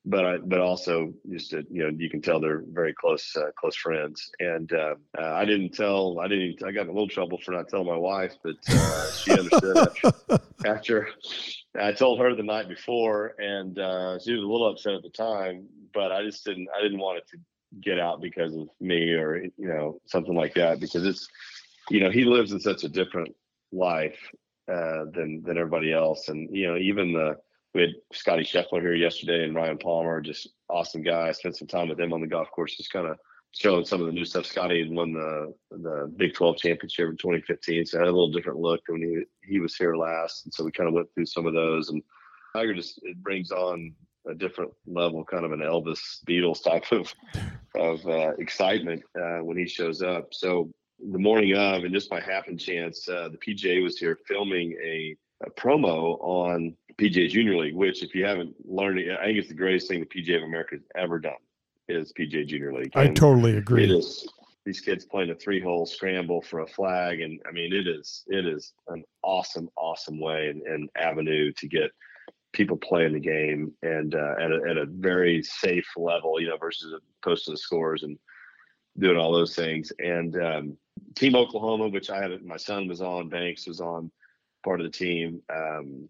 but 0.07 0.25
I, 0.25 0.37
but 0.37 0.61
also 0.61 1.13
just 1.29 1.51
to, 1.51 1.65
you 1.69 1.83
know 1.83 1.89
you 1.89 2.09
can 2.09 2.21
tell 2.21 2.39
they're 2.39 2.63
very 2.71 2.93
close 2.93 3.35
uh, 3.35 3.51
close 3.59 3.75
friends. 3.75 4.31
And 4.39 4.71
uh, 4.71 4.95
I 5.17 5.43
didn't 5.43 5.73
tell 5.73 6.19
I 6.19 6.27
didn't 6.29 6.63
I 6.63 6.71
got 6.71 6.83
in 6.83 6.89
a 6.89 6.93
little 6.93 7.09
trouble 7.09 7.39
for 7.43 7.51
not 7.51 7.67
telling 7.67 7.87
my 7.87 7.97
wife 7.97 8.33
but 8.41 8.55
uh, 8.69 9.11
she 9.11 9.31
understood 9.31 9.77
after, 9.77 10.39
after, 10.65 11.09
I 11.79 11.91
told 11.91 12.19
her 12.19 12.33
the 12.35 12.43
night 12.43 12.69
before. 12.69 13.35
And 13.37 13.77
uh, 13.77 14.19
she 14.19 14.33
was 14.33 14.43
a 14.43 14.47
little 14.47 14.69
upset 14.71 14.93
at 14.93 15.03
the 15.03 15.09
time 15.09 15.67
but 15.93 16.11
I 16.11 16.23
just 16.23 16.45
didn't 16.45 16.69
I 16.75 16.81
didn't 16.81 16.99
want 16.99 17.17
it 17.17 17.27
to 17.31 17.37
get 17.81 17.99
out 17.99 18.21
because 18.21 18.55
of 18.55 18.69
me 18.79 19.13
or 19.13 19.37
you 19.37 19.67
know 19.67 19.99
something 20.05 20.35
like 20.35 20.53
that 20.53 20.79
because 20.79 21.05
it's 21.05 21.27
you 21.89 21.99
know 21.99 22.09
he 22.09 22.23
lives 22.23 22.51
in 22.51 22.59
such 22.59 22.83
a 22.83 22.89
different 22.89 23.33
life 23.71 24.17
uh, 24.71 25.05
than 25.13 25.43
than 25.45 25.57
everybody 25.57 25.91
else 25.91 26.29
and 26.29 26.55
you 26.55 26.67
know 26.67 26.77
even 26.77 27.13
the 27.13 27.35
we 27.77 27.83
had 27.83 27.91
Scotty 28.11 28.43
Scheffler 28.43 28.81
here 28.81 28.95
yesterday 28.95 29.43
and 29.43 29.55
Ryan 29.55 29.77
Palmer, 29.77 30.19
just 30.19 30.49
awesome 30.67 31.03
guy. 31.03 31.31
Spent 31.31 31.57
some 31.57 31.67
time 31.67 31.89
with 31.89 31.99
them 31.99 32.11
on 32.11 32.21
the 32.21 32.27
golf 32.27 32.49
course, 32.49 32.75
just 32.75 32.91
kind 32.91 33.05
of 33.05 33.17
showing 33.51 33.85
some 33.85 34.01
of 34.01 34.07
the 34.07 34.13
new 34.13 34.25
stuff. 34.25 34.47
Scotty 34.47 34.79
had 34.79 34.91
won 34.91 35.13
the 35.13 35.53
the 35.71 36.11
Big 36.17 36.33
12 36.33 36.57
championship 36.57 37.09
in 37.09 37.17
2015, 37.17 37.85
so 37.85 37.99
had 37.99 38.07
a 38.07 38.11
little 38.11 38.31
different 38.31 38.59
look 38.59 38.81
when 38.87 39.01
he 39.01 39.47
he 39.47 39.59
was 39.59 39.75
here 39.75 39.95
last, 39.95 40.45
and 40.45 40.53
so 40.53 40.63
we 40.63 40.71
kind 40.71 40.87
of 40.87 40.95
went 40.95 41.07
through 41.13 41.27
some 41.27 41.45
of 41.45 41.53
those. 41.53 41.89
And 41.89 42.01
Tiger 42.55 42.73
just 42.73 42.99
it 43.03 43.21
brings 43.21 43.51
on 43.51 43.93
a 44.29 44.33
different 44.33 44.71
level, 44.85 45.23
kind 45.23 45.45
of 45.45 45.51
an 45.51 45.59
Elvis 45.59 46.23
Beatles 46.27 46.63
type 46.63 46.91
of 46.91 47.13
of 47.75 48.05
uh, 48.07 48.31
excitement 48.39 49.03
uh, 49.19 49.39
when 49.39 49.57
he 49.57 49.67
shows 49.67 50.01
up. 50.01 50.33
So 50.33 50.69
the 50.99 51.19
morning 51.19 51.55
of, 51.55 51.83
and 51.83 51.93
just 51.93 52.09
by 52.09 52.19
happen 52.19 52.57
chance, 52.57 53.07
uh, 53.07 53.29
the 53.29 53.37
PGA 53.37 53.83
was 53.83 53.97
here 53.97 54.17
filming 54.27 54.75
a, 54.83 55.15
a, 55.45 55.49
promo 55.51 56.17
on 56.21 56.75
PGA 56.97 57.29
Junior 57.29 57.57
League, 57.57 57.75
which, 57.75 58.03
if 58.03 58.15
you 58.15 58.25
haven't 58.25 58.55
learned 58.65 58.99
it, 58.99 59.17
I 59.19 59.25
think 59.25 59.37
it's 59.37 59.47
the 59.47 59.53
greatest 59.53 59.87
thing 59.87 59.99
the 59.99 60.05
PGA 60.05 60.37
of 60.37 60.43
America 60.43 60.75
has 60.75 60.83
ever 60.95 61.19
done 61.19 61.33
is 61.87 62.11
PGA 62.19 62.47
Junior 62.47 62.73
League. 62.73 62.91
And 62.95 63.09
I 63.09 63.13
totally 63.13 63.57
agree. 63.57 63.83
It 63.83 63.91
is 63.91 64.27
these 64.65 64.81
kids 64.81 65.05
playing 65.05 65.29
a 65.29 65.35
three-hole 65.35 65.85
scramble 65.85 66.41
for 66.41 66.59
a 66.59 66.67
flag, 66.67 67.21
and 67.21 67.39
I 67.47 67.51
mean, 67.51 67.71
it 67.73 67.87
is 67.87 68.23
it 68.27 68.45
is 68.45 68.73
an 68.87 69.03
awesome, 69.23 69.69
awesome 69.77 70.19
way 70.19 70.49
and, 70.49 70.61
and 70.63 70.89
avenue 70.97 71.53
to 71.53 71.67
get 71.67 71.91
people 72.57 72.75
playing 72.77 73.13
the 73.13 73.19
game 73.19 73.71
and 73.83 74.15
uh, 74.15 74.33
at, 74.41 74.51
a, 74.51 74.59
at 74.69 74.77
a 74.77 74.87
very 74.87 75.43
safe 75.43 75.87
level, 75.95 76.41
you 76.41 76.47
know, 76.47 76.57
versus 76.57 76.99
posting 77.23 77.53
the 77.53 77.57
scores 77.57 78.01
and 78.01 78.17
doing 78.97 79.15
all 79.15 79.31
those 79.31 79.55
things. 79.55 79.91
And 79.99 80.35
um, 80.41 80.77
Team 81.15 81.35
Oklahoma, 81.35 81.87
which 81.89 82.09
I 82.09 82.19
had, 82.19 82.43
my 82.43 82.57
son 82.57 82.87
was 82.87 82.99
on, 82.99 83.29
Banks 83.29 83.67
was 83.67 83.79
on 83.79 84.11
part 84.63 84.81
of 84.81 84.85
the 84.85 84.91
team. 84.91 85.41
Um, 85.55 86.09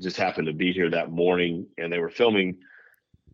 just 0.00 0.16
happened 0.16 0.48
to 0.48 0.52
be 0.52 0.72
here 0.72 0.90
that 0.90 1.12
morning, 1.12 1.66
and 1.78 1.92
they 1.92 1.98
were 1.98 2.10
filming 2.10 2.58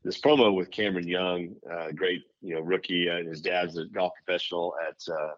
this 0.04 0.20
promo 0.20 0.54
with 0.54 0.70
Cameron 0.70 1.08
Young, 1.08 1.56
uh, 1.70 1.90
great 1.92 2.22
you 2.40 2.54
know 2.54 2.60
rookie. 2.60 3.08
Uh, 3.10 3.28
his 3.28 3.40
dad's 3.40 3.76
a 3.76 3.86
golf 3.86 4.12
professional 4.24 4.74
at 4.86 5.12
uh, 5.12 5.32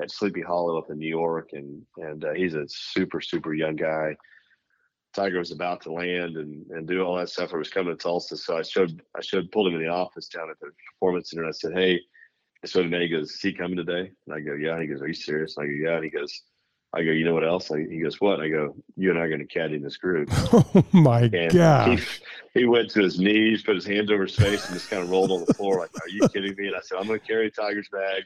at 0.00 0.10
Sleepy 0.10 0.42
Hollow 0.42 0.78
up 0.78 0.90
in 0.90 0.98
New 0.98 1.08
York, 1.08 1.50
and 1.52 1.82
and 1.96 2.24
uh, 2.24 2.32
he's 2.32 2.54
a 2.54 2.64
super 2.68 3.20
super 3.20 3.52
young 3.52 3.76
guy. 3.76 4.14
Tiger 5.12 5.38
was 5.38 5.50
about 5.50 5.82
to 5.82 5.92
land 5.92 6.36
and, 6.36 6.66
and 6.70 6.86
do 6.86 7.02
all 7.02 7.16
that 7.16 7.28
stuff. 7.28 7.52
I 7.52 7.56
was 7.56 7.68
coming 7.68 7.96
to 7.96 8.02
Tulsa, 8.02 8.36
so 8.36 8.56
I 8.56 8.62
showed 8.62 9.02
I 9.16 9.20
showed 9.20 9.50
pulled 9.52 9.68
him 9.68 9.74
in 9.74 9.82
the 9.82 9.88
office 9.88 10.28
down 10.28 10.50
at 10.50 10.58
the 10.60 10.70
performance 10.92 11.30
center. 11.30 11.42
And 11.42 11.50
I 11.50 11.52
said, 11.52 11.72
"Hey, 11.74 12.00
so 12.64 12.82
then 12.82 13.00
he 13.00 13.08
goes, 13.08 13.32
"Is 13.32 13.40
he 13.40 13.52
coming 13.52 13.76
today?" 13.76 14.10
And 14.26 14.34
I 14.34 14.40
go, 14.40 14.54
"Yeah." 14.54 14.72
And 14.72 14.82
he 14.82 14.88
goes, 14.88 15.02
"Are 15.02 15.08
you 15.08 15.14
serious?" 15.14 15.56
And 15.56 15.64
I 15.64 15.66
go, 15.66 15.72
"Yeah." 15.74 15.96
And 15.96 16.04
he 16.04 16.10
goes, 16.10 16.42
"I 16.94 17.02
go, 17.02 17.10
you 17.10 17.24
know 17.26 17.34
what 17.34 17.46
else?" 17.46 17.68
he 17.68 17.98
goes, 17.98 18.20
"What?" 18.20 18.40
And 18.40 18.44
I 18.44 18.48
go, 18.48 18.74
"You 18.96 19.10
and 19.10 19.18
I 19.18 19.22
are 19.22 19.28
going 19.28 19.46
to 19.46 19.46
caddy 19.46 19.76
in 19.76 19.82
this 19.82 19.96
group." 19.96 20.30
Oh 20.74 20.84
my 20.92 21.28
god! 21.28 21.98
He, 21.98 22.04
he, 22.60 22.64
went 22.64 22.90
to 22.90 23.02
his 23.02 23.18
knees, 23.18 23.62
put 23.62 23.74
his 23.74 23.86
hands 23.86 24.10
over 24.10 24.24
his 24.24 24.34
face, 24.34 24.64
and 24.66 24.74
just 24.74 24.88
kind 24.88 25.02
of 25.02 25.10
rolled 25.10 25.30
on 25.30 25.44
the 25.46 25.54
floor 25.54 25.80
like, 25.80 25.90
"Are 25.94 26.08
you 26.08 26.26
kidding 26.28 26.54
me?" 26.56 26.68
And 26.68 26.76
I 26.76 26.80
said, 26.80 26.98
"I'm 26.98 27.06
going 27.06 27.20
to 27.20 27.26
carry 27.26 27.50
Tiger's 27.50 27.88
bag, 27.90 28.24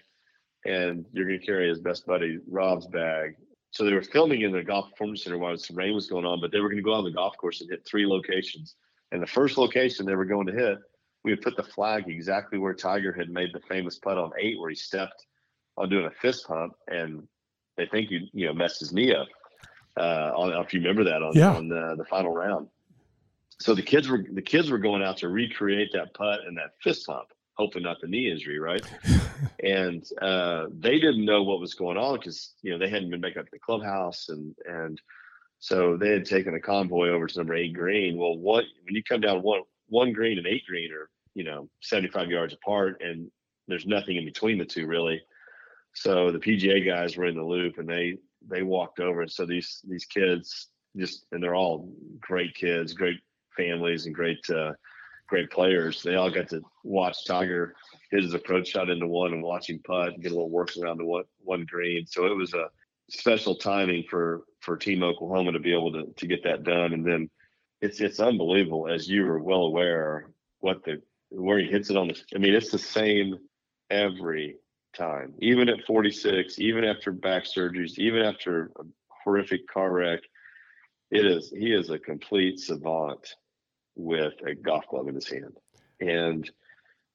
and 0.64 1.04
you're 1.12 1.26
going 1.26 1.40
to 1.40 1.46
carry 1.46 1.68
his 1.68 1.80
best 1.80 2.06
buddy 2.06 2.38
Rob's 2.48 2.86
bag." 2.86 3.36
So 3.76 3.84
they 3.84 3.92
were 3.92 4.00
filming 4.00 4.40
in 4.40 4.52
the 4.52 4.62
golf 4.62 4.88
performance 4.90 5.24
center 5.24 5.36
while 5.36 5.54
the 5.54 5.74
rain 5.74 5.94
was 5.94 6.06
going 6.06 6.24
on, 6.24 6.40
but 6.40 6.50
they 6.50 6.60
were 6.60 6.70
going 6.70 6.78
to 6.78 6.82
go 6.82 6.94
out 6.94 7.00
on 7.00 7.04
the 7.04 7.10
golf 7.10 7.36
course 7.36 7.60
and 7.60 7.68
hit 7.68 7.86
three 7.86 8.06
locations. 8.06 8.74
And 9.12 9.22
the 9.22 9.26
first 9.26 9.58
location 9.58 10.06
they 10.06 10.14
were 10.14 10.24
going 10.24 10.46
to 10.46 10.52
hit, 10.54 10.78
we 11.24 11.30
had 11.30 11.42
put 11.42 11.58
the 11.58 11.62
flag 11.62 12.08
exactly 12.08 12.58
where 12.58 12.72
Tiger 12.72 13.12
had 13.12 13.28
made 13.28 13.50
the 13.52 13.60
famous 13.68 13.98
putt 13.98 14.16
on 14.16 14.30
eight, 14.40 14.58
where 14.58 14.70
he 14.70 14.76
stepped 14.76 15.26
on 15.76 15.90
doing 15.90 16.06
a 16.06 16.10
fist 16.10 16.46
pump, 16.46 16.72
and 16.88 17.28
they 17.76 17.84
think 17.84 18.10
you 18.10 18.20
you 18.32 18.46
know 18.46 18.54
messed 18.54 18.80
his 18.80 18.94
knee 18.94 19.14
up. 19.14 19.28
Uh, 19.94 20.32
on, 20.34 20.64
if 20.64 20.72
you 20.72 20.80
remember 20.80 21.04
that 21.04 21.22
on, 21.22 21.34
yeah. 21.34 21.54
on 21.54 21.68
the, 21.68 21.96
the 21.98 22.04
final 22.06 22.32
round. 22.32 22.68
So 23.60 23.74
the 23.74 23.82
kids 23.82 24.08
were 24.08 24.24
the 24.32 24.40
kids 24.40 24.70
were 24.70 24.78
going 24.78 25.02
out 25.02 25.18
to 25.18 25.28
recreate 25.28 25.90
that 25.92 26.14
putt 26.14 26.40
and 26.46 26.56
that 26.56 26.70
fist 26.82 27.06
pump 27.06 27.28
hoping 27.56 27.82
not 27.82 28.00
the 28.00 28.06
knee 28.06 28.30
injury, 28.30 28.58
right? 28.58 28.84
and 29.62 30.04
uh, 30.20 30.66
they 30.78 30.98
didn't 30.98 31.24
know 31.24 31.42
what 31.42 31.60
was 31.60 31.74
going 31.74 31.96
on 31.96 32.16
because 32.16 32.54
you 32.62 32.70
know 32.70 32.78
they 32.78 32.88
hadn't 32.88 33.10
been 33.10 33.20
back 33.20 33.36
up 33.36 33.44
to 33.44 33.50
the 33.52 33.58
clubhouse, 33.58 34.28
and 34.28 34.54
and 34.66 35.00
so 35.58 35.96
they 35.96 36.10
had 36.10 36.24
taken 36.24 36.54
a 36.54 36.60
convoy 36.60 37.08
over 37.08 37.26
to 37.26 37.38
number 37.38 37.54
eight 37.54 37.74
green. 37.74 38.16
Well, 38.18 38.36
what 38.36 38.64
when 38.84 38.94
you 38.94 39.02
come 39.02 39.20
down 39.20 39.42
one 39.42 39.62
one 39.88 40.12
green 40.12 40.38
and 40.38 40.46
eight 40.46 40.64
green 40.66 40.92
are 40.92 41.08
you 41.34 41.44
know 41.44 41.68
75 41.82 42.30
yards 42.30 42.54
apart, 42.54 43.00
and 43.00 43.30
there's 43.68 43.86
nothing 43.86 44.16
in 44.16 44.24
between 44.24 44.58
the 44.58 44.64
two 44.64 44.86
really. 44.86 45.20
So 45.94 46.30
the 46.30 46.38
PGA 46.38 46.84
guys 46.84 47.16
were 47.16 47.26
in 47.26 47.36
the 47.36 47.42
loop, 47.42 47.78
and 47.78 47.88
they 47.88 48.18
they 48.48 48.62
walked 48.62 49.00
over, 49.00 49.22
and 49.22 49.30
so 49.30 49.46
these 49.46 49.80
these 49.88 50.04
kids 50.04 50.68
just 50.96 51.26
and 51.32 51.42
they're 51.42 51.54
all 51.54 51.92
great 52.20 52.54
kids, 52.54 52.92
great 52.92 53.20
families, 53.56 54.06
and 54.06 54.14
great. 54.14 54.38
Uh, 54.50 54.72
great 55.26 55.50
players. 55.50 56.02
They 56.02 56.14
all 56.14 56.30
got 56.30 56.48
to 56.50 56.62
watch 56.84 57.24
Tiger 57.26 57.74
hit 58.10 58.22
his 58.22 58.34
approach 58.34 58.68
shot 58.68 58.90
into 58.90 59.06
one 59.06 59.32
and 59.32 59.42
watching 59.42 59.80
putt 59.80 60.14
and 60.14 60.22
get 60.22 60.32
a 60.32 60.34
little 60.34 60.50
work 60.50 60.70
around 60.80 60.98
the 60.98 61.04
one, 61.04 61.24
one 61.40 61.66
green. 61.68 62.06
So 62.06 62.26
it 62.26 62.36
was 62.36 62.54
a 62.54 62.66
special 63.10 63.54
timing 63.56 64.04
for 64.08 64.44
for 64.60 64.76
Team 64.76 65.02
Oklahoma 65.02 65.52
to 65.52 65.60
be 65.60 65.72
able 65.72 65.92
to 65.92 66.12
to 66.16 66.26
get 66.26 66.42
that 66.44 66.64
done. 66.64 66.92
And 66.92 67.04
then 67.04 67.30
it's 67.80 68.00
it's 68.00 68.20
unbelievable, 68.20 68.88
as 68.88 69.08
you 69.08 69.26
are 69.26 69.42
well 69.42 69.62
aware, 69.62 70.30
what 70.60 70.84
the 70.84 71.02
where 71.30 71.58
he 71.58 71.66
hits 71.66 71.90
it 71.90 71.96
on 71.96 72.08
the. 72.08 72.20
I 72.34 72.38
mean, 72.38 72.54
it's 72.54 72.70
the 72.70 72.78
same 72.78 73.38
every 73.90 74.56
time, 74.96 75.34
even 75.40 75.68
at 75.68 75.84
46, 75.86 76.58
even 76.58 76.84
after 76.84 77.12
back 77.12 77.44
surgeries, 77.44 77.98
even 77.98 78.22
after 78.22 78.70
a 78.78 78.84
horrific 79.24 79.68
car 79.68 79.92
wreck. 79.92 80.20
It 81.10 81.24
is 81.24 81.50
he 81.50 81.72
is 81.72 81.90
a 81.90 81.98
complete 81.98 82.58
savant 82.58 83.34
with 83.96 84.34
a 84.46 84.54
golf 84.54 84.86
club 84.86 85.08
in 85.08 85.14
his 85.14 85.28
hand. 85.28 85.56
And 86.00 86.48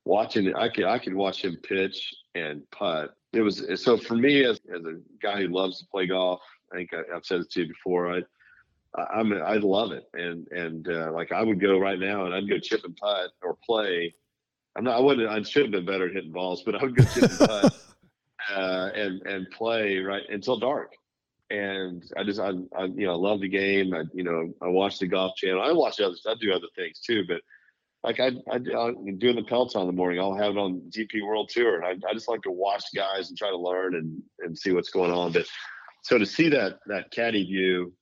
watching 0.05 0.53
I 0.55 0.69
could 0.69 0.85
I 0.85 0.99
could 0.99 1.13
watch 1.13 1.43
him 1.43 1.57
pitch 1.63 2.13
and 2.35 2.63
putt. 2.71 3.11
It 3.33 3.41
was 3.41 3.63
so 3.81 3.97
for 3.97 4.15
me 4.15 4.43
as, 4.43 4.59
as 4.73 4.83
a 4.83 4.99
guy 5.21 5.41
who 5.41 5.47
loves 5.47 5.79
to 5.79 5.87
play 5.87 6.07
golf. 6.07 6.41
I 6.73 6.77
think 6.77 6.91
I, 6.93 7.13
have 7.13 7.25
said 7.25 7.41
it 7.41 7.51
to 7.51 7.61
you 7.61 7.67
before. 7.67 8.13
I 8.13 8.21
I'm 8.97 9.31
I 9.33 9.55
love 9.55 9.91
it, 9.91 10.05
and 10.13 10.47
and 10.49 10.87
uh, 10.89 11.11
like 11.13 11.31
I 11.31 11.43
would 11.43 11.61
go 11.61 11.79
right 11.79 11.99
now 11.99 12.25
and 12.25 12.33
I'd 12.33 12.49
go 12.49 12.59
chip 12.59 12.83
and 12.83 12.95
putt 12.97 13.31
or 13.41 13.57
play. 13.65 14.13
I'm 14.75 14.83
not. 14.83 14.97
I 14.97 14.99
wouldn't. 14.99 15.29
I 15.29 15.41
should 15.43 15.63
have 15.63 15.71
been 15.71 15.85
better 15.85 16.07
at 16.07 16.13
hitting 16.13 16.31
balls, 16.31 16.63
but 16.63 16.75
I 16.75 16.83
would 16.83 16.95
go 16.95 17.03
chip 17.05 17.23
and 17.23 17.39
putt 17.39 17.75
uh, 18.53 18.89
and 18.95 19.21
and 19.21 19.49
play 19.51 19.99
right 19.99 20.23
until 20.29 20.57
dark 20.57 20.93
and 21.51 22.03
I 22.15 22.23
just 22.23 22.39
I, 22.39 22.51
I 22.75 22.85
you 22.85 23.05
know 23.05 23.13
I 23.13 23.15
love 23.15 23.41
the 23.41 23.49
game. 23.49 23.93
I 23.93 24.03
you 24.13 24.23
know 24.23 24.53
I 24.61 24.67
watch 24.67 24.99
the 24.99 25.07
golf 25.07 25.35
channel. 25.35 25.61
I 25.61 25.71
watch 25.73 25.99
others. 25.99 26.25
I 26.27 26.35
do 26.39 26.53
other 26.53 26.67
things 26.75 26.99
too, 26.99 27.23
but 27.27 27.41
like 28.03 28.19
I 28.19 28.27
I, 28.49 28.55
I 28.55 28.93
doing 29.17 29.35
the 29.35 29.45
Peloton 29.47 29.81
in 29.81 29.87
the 29.87 29.93
morning. 29.93 30.19
I'll 30.19 30.35
have 30.35 30.55
it 30.55 30.57
on 30.57 30.81
DP 30.89 31.25
World 31.25 31.49
Tour, 31.49 31.75
and 31.81 31.85
I, 31.85 32.09
I 32.09 32.13
just 32.13 32.29
like 32.29 32.41
to 32.43 32.51
watch 32.51 32.83
guys 32.95 33.29
and 33.29 33.37
try 33.37 33.49
to 33.49 33.57
learn 33.57 33.95
and 33.95 34.21
and 34.39 34.57
see 34.57 34.71
what's 34.71 34.89
going 34.89 35.11
on. 35.11 35.33
But 35.33 35.45
so 36.03 36.17
to 36.17 36.25
see 36.25 36.49
that 36.49 36.79
that 36.87 37.11
caddy 37.11 37.43
view, 37.43 37.93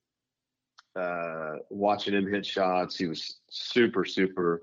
uh, 0.95 1.55
watching 1.71 2.13
him 2.13 2.31
hit 2.31 2.45
shots, 2.45 2.97
he 2.97 3.07
was 3.07 3.39
super 3.49 4.05
super 4.05 4.61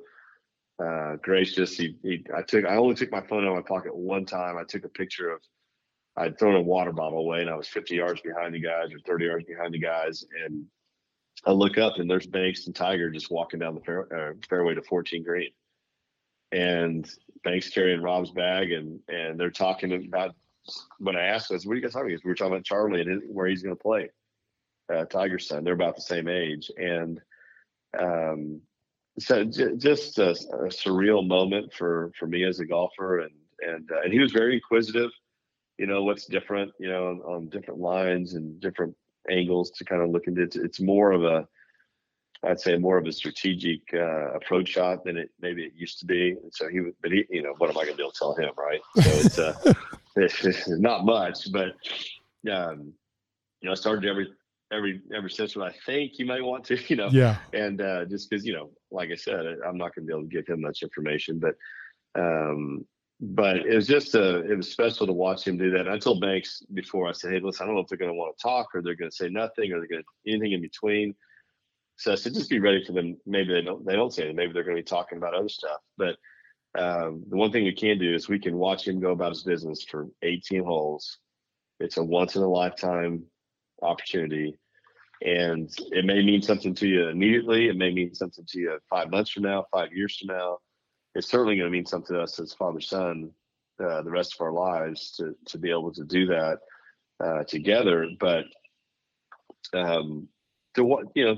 uh, 0.82 1.16
gracious. 1.22 1.76
He, 1.76 1.96
he 2.02 2.24
I 2.36 2.42
took 2.42 2.64
I 2.64 2.76
only 2.76 2.94
took 2.94 3.10
my 3.10 3.22
phone 3.22 3.44
out 3.44 3.56
of 3.56 3.56
my 3.56 3.68
pocket 3.68 3.96
one 3.96 4.26
time. 4.26 4.56
I 4.56 4.64
took 4.64 4.84
a 4.84 4.90
picture 4.90 5.30
of 5.30 5.40
I'd 6.16 6.38
thrown 6.38 6.56
a 6.56 6.62
water 6.62 6.92
bottle 6.92 7.18
away 7.18 7.42
and 7.42 7.50
I 7.50 7.56
was 7.56 7.68
50 7.68 7.94
yards 7.94 8.20
behind 8.22 8.54
the 8.54 8.60
guys 8.60 8.92
or 8.92 8.98
30 9.00 9.24
yards 9.24 9.44
behind 9.44 9.74
the 9.74 9.78
guys. 9.78 10.24
And 10.44 10.64
I 11.44 11.52
look 11.52 11.76
up 11.76 11.94
and 11.98 12.10
there's 12.10 12.26
Banks 12.26 12.66
and 12.66 12.74
Tiger 12.74 13.10
just 13.10 13.30
walking 13.30 13.60
down 13.60 13.74
the 13.74 13.82
fair, 13.82 14.30
uh, 14.30 14.32
fairway 14.48 14.74
to 14.74 14.82
14 14.82 15.22
green. 15.22 15.50
And 16.52 17.08
Banks 17.44 17.68
carrying 17.68 18.00
Rob's 18.00 18.30
bag 18.30 18.72
and 18.72 19.00
and 19.08 19.38
they're 19.38 19.50
talking 19.50 19.92
about 19.92 20.34
when 20.98 21.16
I 21.16 21.26
asked 21.26 21.50
us, 21.52 21.66
what 21.66 21.72
are 21.72 21.76
you 21.76 21.82
guys 21.82 21.92
talking 21.92 22.10
about? 22.10 22.24
We 22.24 22.30
were 22.30 22.34
talking 22.34 22.52
about 22.52 22.64
Charlie 22.64 23.02
and 23.02 23.22
where 23.28 23.46
he's 23.46 23.62
going 23.62 23.76
to 23.76 23.82
play. 23.82 24.10
Uh, 24.92 25.04
Tiger's 25.04 25.48
son. 25.48 25.64
They're 25.64 25.74
about 25.74 25.96
the 25.96 26.02
same 26.02 26.28
age. 26.28 26.70
And 26.76 27.20
um, 27.98 28.60
so 29.18 29.44
j- 29.44 29.76
just 29.76 30.18
a, 30.18 30.30
a, 30.30 30.68
surreal 30.68 31.26
moment 31.26 31.72
for, 31.72 32.12
for 32.18 32.26
me 32.26 32.44
as 32.44 32.60
a 32.60 32.66
golfer. 32.66 33.20
And, 33.20 33.32
and, 33.60 33.90
uh, 33.90 34.02
and 34.04 34.12
he 34.12 34.18
was 34.18 34.32
very 34.32 34.54
inquisitive 34.54 35.10
you 35.78 35.86
know 35.86 36.02
what's 36.02 36.26
different 36.26 36.72
you 36.78 36.88
know 36.88 37.08
on, 37.08 37.20
on 37.20 37.48
different 37.48 37.80
lines 37.80 38.34
and 38.34 38.60
different 38.60 38.94
angles 39.30 39.70
to 39.72 39.84
kind 39.84 40.02
of 40.02 40.10
look 40.10 40.26
into 40.26 40.42
it. 40.42 40.56
it's 40.56 40.80
more 40.80 41.12
of 41.12 41.24
a 41.24 41.46
I'd 42.44 42.60
say 42.60 42.76
more 42.76 42.98
of 42.98 43.06
a 43.06 43.12
strategic 43.12 43.80
uh, 43.94 44.32
approach 44.34 44.68
shot 44.68 45.04
than 45.04 45.16
it 45.16 45.30
maybe 45.40 45.64
it 45.64 45.72
used 45.74 45.98
to 46.00 46.06
be. 46.06 46.30
And 46.30 46.52
so 46.52 46.68
he 46.68 46.80
would, 46.80 46.94
but 47.02 47.10
he, 47.10 47.24
you 47.30 47.42
know, 47.42 47.54
what 47.58 47.70
am 47.70 47.78
I 47.78 47.84
going 47.84 47.94
to 47.94 47.96
be 47.96 48.02
able 48.02 48.12
to 48.12 48.18
Tell 48.18 48.34
him, 48.34 48.50
right? 48.58 48.80
So 49.02 49.10
it's, 49.10 49.38
uh, 49.38 49.72
it's 50.16 50.68
not 50.68 51.04
much, 51.04 51.50
but 51.50 51.70
um, 52.50 52.92
you 53.60 53.66
know, 53.66 53.72
I 53.72 53.74
started 53.74 54.08
every 54.08 54.28
every 54.72 55.00
every 55.14 55.30
session. 55.30 55.62
I 55.62 55.72
think 55.86 56.18
you 56.18 56.26
might 56.26 56.42
want 56.42 56.64
to, 56.66 56.78
you 56.88 56.96
know, 56.96 57.08
yeah. 57.08 57.36
And 57.52 57.80
uh, 57.80 58.04
just 58.04 58.30
because 58.30 58.44
you 58.44 58.54
know, 58.54 58.70
like 58.90 59.10
I 59.10 59.16
said, 59.16 59.44
I'm 59.66 59.78
not 59.78 59.94
going 59.94 60.06
to 60.06 60.12
be 60.12 60.12
able 60.12 60.28
to 60.28 60.28
give 60.28 60.46
him 60.46 60.60
much 60.60 60.82
information, 60.82 61.38
but 61.38 61.54
um, 62.18 62.84
but 63.20 63.56
it 63.56 63.74
was 63.74 63.86
just 63.86 64.14
a, 64.14 64.40
it 64.50 64.56
was 64.56 64.70
special 64.70 65.06
to 65.06 65.12
watch 65.12 65.46
him 65.46 65.56
do 65.56 65.70
that. 65.70 65.88
I 65.88 65.98
told 65.98 66.20
Banks 66.20 66.62
before, 66.74 67.08
I 67.08 67.12
said, 67.12 67.32
hey, 67.32 67.40
listen, 67.40 67.64
I 67.64 67.66
don't 67.66 67.76
know 67.76 67.80
if 67.80 67.88
they're 67.88 67.98
going 67.98 68.10
to 68.10 68.14
want 68.16 68.36
to 68.36 68.42
talk 68.42 68.74
or 68.74 68.82
they're 68.82 68.94
going 68.94 69.10
to 69.10 69.16
say 69.16 69.28
nothing 69.28 69.72
or 69.72 69.78
they're 69.78 69.88
going 69.88 70.02
to 70.02 70.30
anything 70.30 70.52
in 70.52 70.60
between. 70.60 71.14
So 71.96 72.12
I 72.12 72.16
said, 72.16 72.34
just 72.34 72.50
be 72.50 72.60
ready 72.60 72.84
for 72.84 72.92
them. 72.92 73.16
Maybe 73.24 73.54
they 73.54 73.62
don't, 73.62 73.86
they 73.86 73.94
don't 73.94 74.12
say 74.12 74.22
anything. 74.22 74.36
Maybe 74.36 74.52
they're 74.52 74.64
going 74.64 74.76
to 74.76 74.82
be 74.82 74.86
talking 74.86 75.16
about 75.16 75.34
other 75.34 75.48
stuff. 75.48 75.80
But 75.96 76.16
um, 76.78 77.24
the 77.30 77.36
one 77.36 77.50
thing 77.52 77.64
we 77.64 77.72
can 77.72 77.98
do 77.98 78.14
is 78.14 78.28
we 78.28 78.38
can 78.38 78.56
watch 78.58 78.86
him 78.86 79.00
go 79.00 79.12
about 79.12 79.32
his 79.32 79.44
business 79.44 79.82
for 79.82 80.08
18 80.22 80.62
holes. 80.62 81.18
It's 81.80 81.96
a 81.96 82.04
once 82.04 82.36
in 82.36 82.42
a 82.42 82.48
lifetime 82.48 83.24
opportunity. 83.80 84.58
And 85.22 85.70
it 85.92 86.04
may 86.04 86.22
mean 86.22 86.42
something 86.42 86.74
to 86.74 86.86
you 86.86 87.08
immediately. 87.08 87.68
It 87.68 87.76
may 87.76 87.90
mean 87.90 88.14
something 88.14 88.44
to 88.46 88.58
you 88.58 88.78
five 88.90 89.10
months 89.10 89.30
from 89.30 89.44
now, 89.44 89.64
five 89.72 89.90
years 89.92 90.18
from 90.18 90.36
now. 90.36 90.58
It's 91.16 91.28
certainly 91.28 91.56
going 91.56 91.66
to 91.66 91.72
mean 91.72 91.86
something 91.86 92.14
to 92.14 92.22
us 92.22 92.38
as 92.38 92.52
father 92.52 92.80
son 92.80 93.30
uh, 93.82 94.02
the 94.02 94.10
rest 94.10 94.34
of 94.34 94.40
our 94.42 94.52
lives 94.52 95.12
to 95.12 95.34
to 95.46 95.58
be 95.58 95.70
able 95.70 95.92
to 95.92 96.04
do 96.04 96.26
that 96.26 96.58
uh, 97.20 97.44
together. 97.44 98.08
But 98.20 98.44
um, 99.72 100.28
to 100.74 100.84
what 100.84 101.06
you 101.14 101.24
know, 101.24 101.36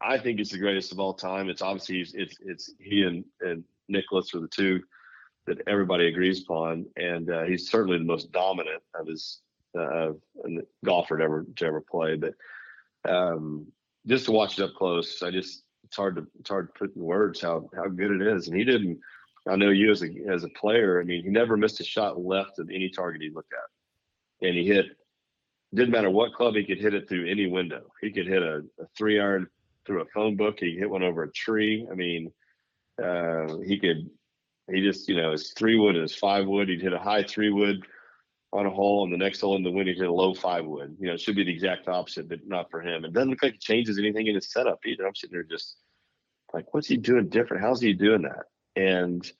I 0.00 0.18
think 0.18 0.40
it's 0.40 0.52
the 0.52 0.58
greatest 0.58 0.92
of 0.92 1.00
all 1.00 1.14
time. 1.14 1.48
It's 1.48 1.62
obviously 1.62 2.00
it's 2.18 2.38
it's 2.40 2.72
he 2.78 3.02
and 3.02 3.24
and 3.40 3.64
Nicklaus 3.88 4.34
are 4.34 4.40
the 4.40 4.48
two 4.48 4.80
that 5.46 5.58
everybody 5.66 6.06
agrees 6.06 6.42
upon, 6.42 6.86
and 6.96 7.30
uh, 7.30 7.42
he's 7.42 7.70
certainly 7.70 7.98
the 7.98 8.04
most 8.04 8.32
dominant 8.32 8.82
of 8.94 9.06
his 9.06 9.40
uh, 9.78 10.12
golfer 10.84 11.18
to 11.18 11.24
ever 11.24 11.46
to 11.56 11.66
ever 11.66 11.80
play. 11.80 12.16
But 12.16 12.34
um, 13.08 13.66
just 14.06 14.26
to 14.26 14.32
watch 14.32 14.58
it 14.58 14.64
up 14.64 14.74
close, 14.74 15.22
I 15.22 15.30
just 15.30 15.61
it's 15.92 15.98
hard 15.98 16.16
to 16.16 16.26
it's 16.40 16.48
hard 16.48 16.68
to 16.68 16.78
put 16.78 16.96
in 16.96 17.02
words 17.02 17.42
how 17.42 17.68
how 17.76 17.86
good 17.86 18.12
it 18.12 18.26
is. 18.26 18.48
And 18.48 18.56
he 18.56 18.64
didn't. 18.64 18.98
I 19.46 19.56
know 19.56 19.68
you 19.68 19.90
as 19.90 20.02
a 20.02 20.08
as 20.26 20.42
a 20.42 20.48
player. 20.48 20.98
I 20.98 21.04
mean, 21.04 21.22
he 21.22 21.28
never 21.28 21.54
missed 21.54 21.80
a 21.80 21.84
shot 21.84 22.18
left 22.18 22.58
of 22.58 22.70
any 22.70 22.88
target 22.88 23.20
he 23.20 23.28
looked 23.28 23.52
at, 23.52 24.46
and 24.48 24.56
he 24.56 24.66
hit. 24.66 24.86
Didn't 25.74 25.90
matter 25.90 26.08
what 26.08 26.32
club 26.32 26.54
he 26.54 26.64
could 26.64 26.80
hit 26.80 26.94
it 26.94 27.10
through 27.10 27.30
any 27.30 27.46
window. 27.46 27.82
He 28.00 28.10
could 28.10 28.26
hit 28.26 28.42
a, 28.42 28.62
a 28.80 28.86
three 28.96 29.20
iron 29.20 29.48
through 29.86 30.00
a 30.00 30.06
phone 30.14 30.34
book. 30.34 30.60
He 30.60 30.78
hit 30.78 30.88
one 30.88 31.02
over 31.02 31.24
a 31.24 31.32
tree. 31.32 31.86
I 31.90 31.94
mean, 31.94 32.32
uh, 33.02 33.58
he 33.66 33.78
could. 33.78 34.08
He 34.72 34.80
just 34.80 35.10
you 35.10 35.16
know 35.16 35.32
his 35.32 35.52
three 35.52 35.78
wood 35.78 35.94
and 35.94 36.02
his 36.02 36.16
five 36.16 36.46
wood. 36.46 36.70
He'd 36.70 36.80
hit 36.80 36.94
a 36.94 36.98
high 36.98 37.22
three 37.22 37.50
wood 37.50 37.84
on 38.52 38.66
a 38.66 38.70
hole, 38.70 39.04
and 39.04 39.12
the 39.12 39.16
next 39.16 39.40
hole 39.40 39.56
in 39.56 39.62
the 39.62 39.70
wind 39.70 39.88
he 39.88 39.94
hit 39.94 40.06
a 40.06 40.12
low 40.12 40.34
five 40.34 40.66
wood. 40.66 40.96
You 41.00 41.06
know, 41.06 41.14
it 41.14 41.20
should 41.20 41.36
be 41.36 41.44
the 41.44 41.52
exact 41.52 41.88
opposite, 41.88 42.28
but 42.28 42.46
not 42.46 42.70
for 42.70 42.82
him. 42.82 43.04
It 43.04 43.12
doesn't 43.12 43.30
look 43.30 43.42
like 43.42 43.54
it 43.54 43.60
changes 43.60 43.98
anything 43.98 44.26
in 44.26 44.34
his 44.34 44.50
setup 44.50 44.84
either. 44.84 45.06
I'm 45.06 45.14
sitting 45.14 45.34
there 45.34 45.42
just 45.42 45.76
like, 46.52 46.74
what's 46.74 46.86
he 46.86 46.96
doing 46.96 47.28
different? 47.28 47.62
How's 47.62 47.80
he 47.80 47.94
doing 47.94 48.22
that? 48.22 48.44
And 48.76 49.30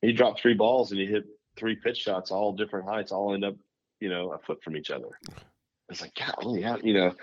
he 0.00 0.12
dropped 0.12 0.40
three 0.40 0.54
balls 0.54 0.92
and 0.92 1.00
he 1.00 1.06
hit 1.06 1.24
three 1.56 1.76
pitch 1.76 1.98
shots, 1.98 2.30
all 2.30 2.52
different 2.52 2.88
heights, 2.88 3.12
all 3.12 3.34
end 3.34 3.44
up, 3.44 3.56
you 4.00 4.08
know, 4.08 4.32
a 4.32 4.38
foot 4.38 4.62
from 4.62 4.76
each 4.76 4.90
other. 4.90 5.08
It's 5.90 6.00
like, 6.00 6.14
God, 6.14 6.56
yeah, 6.56 6.76
you 6.82 6.94
know. 6.94 7.14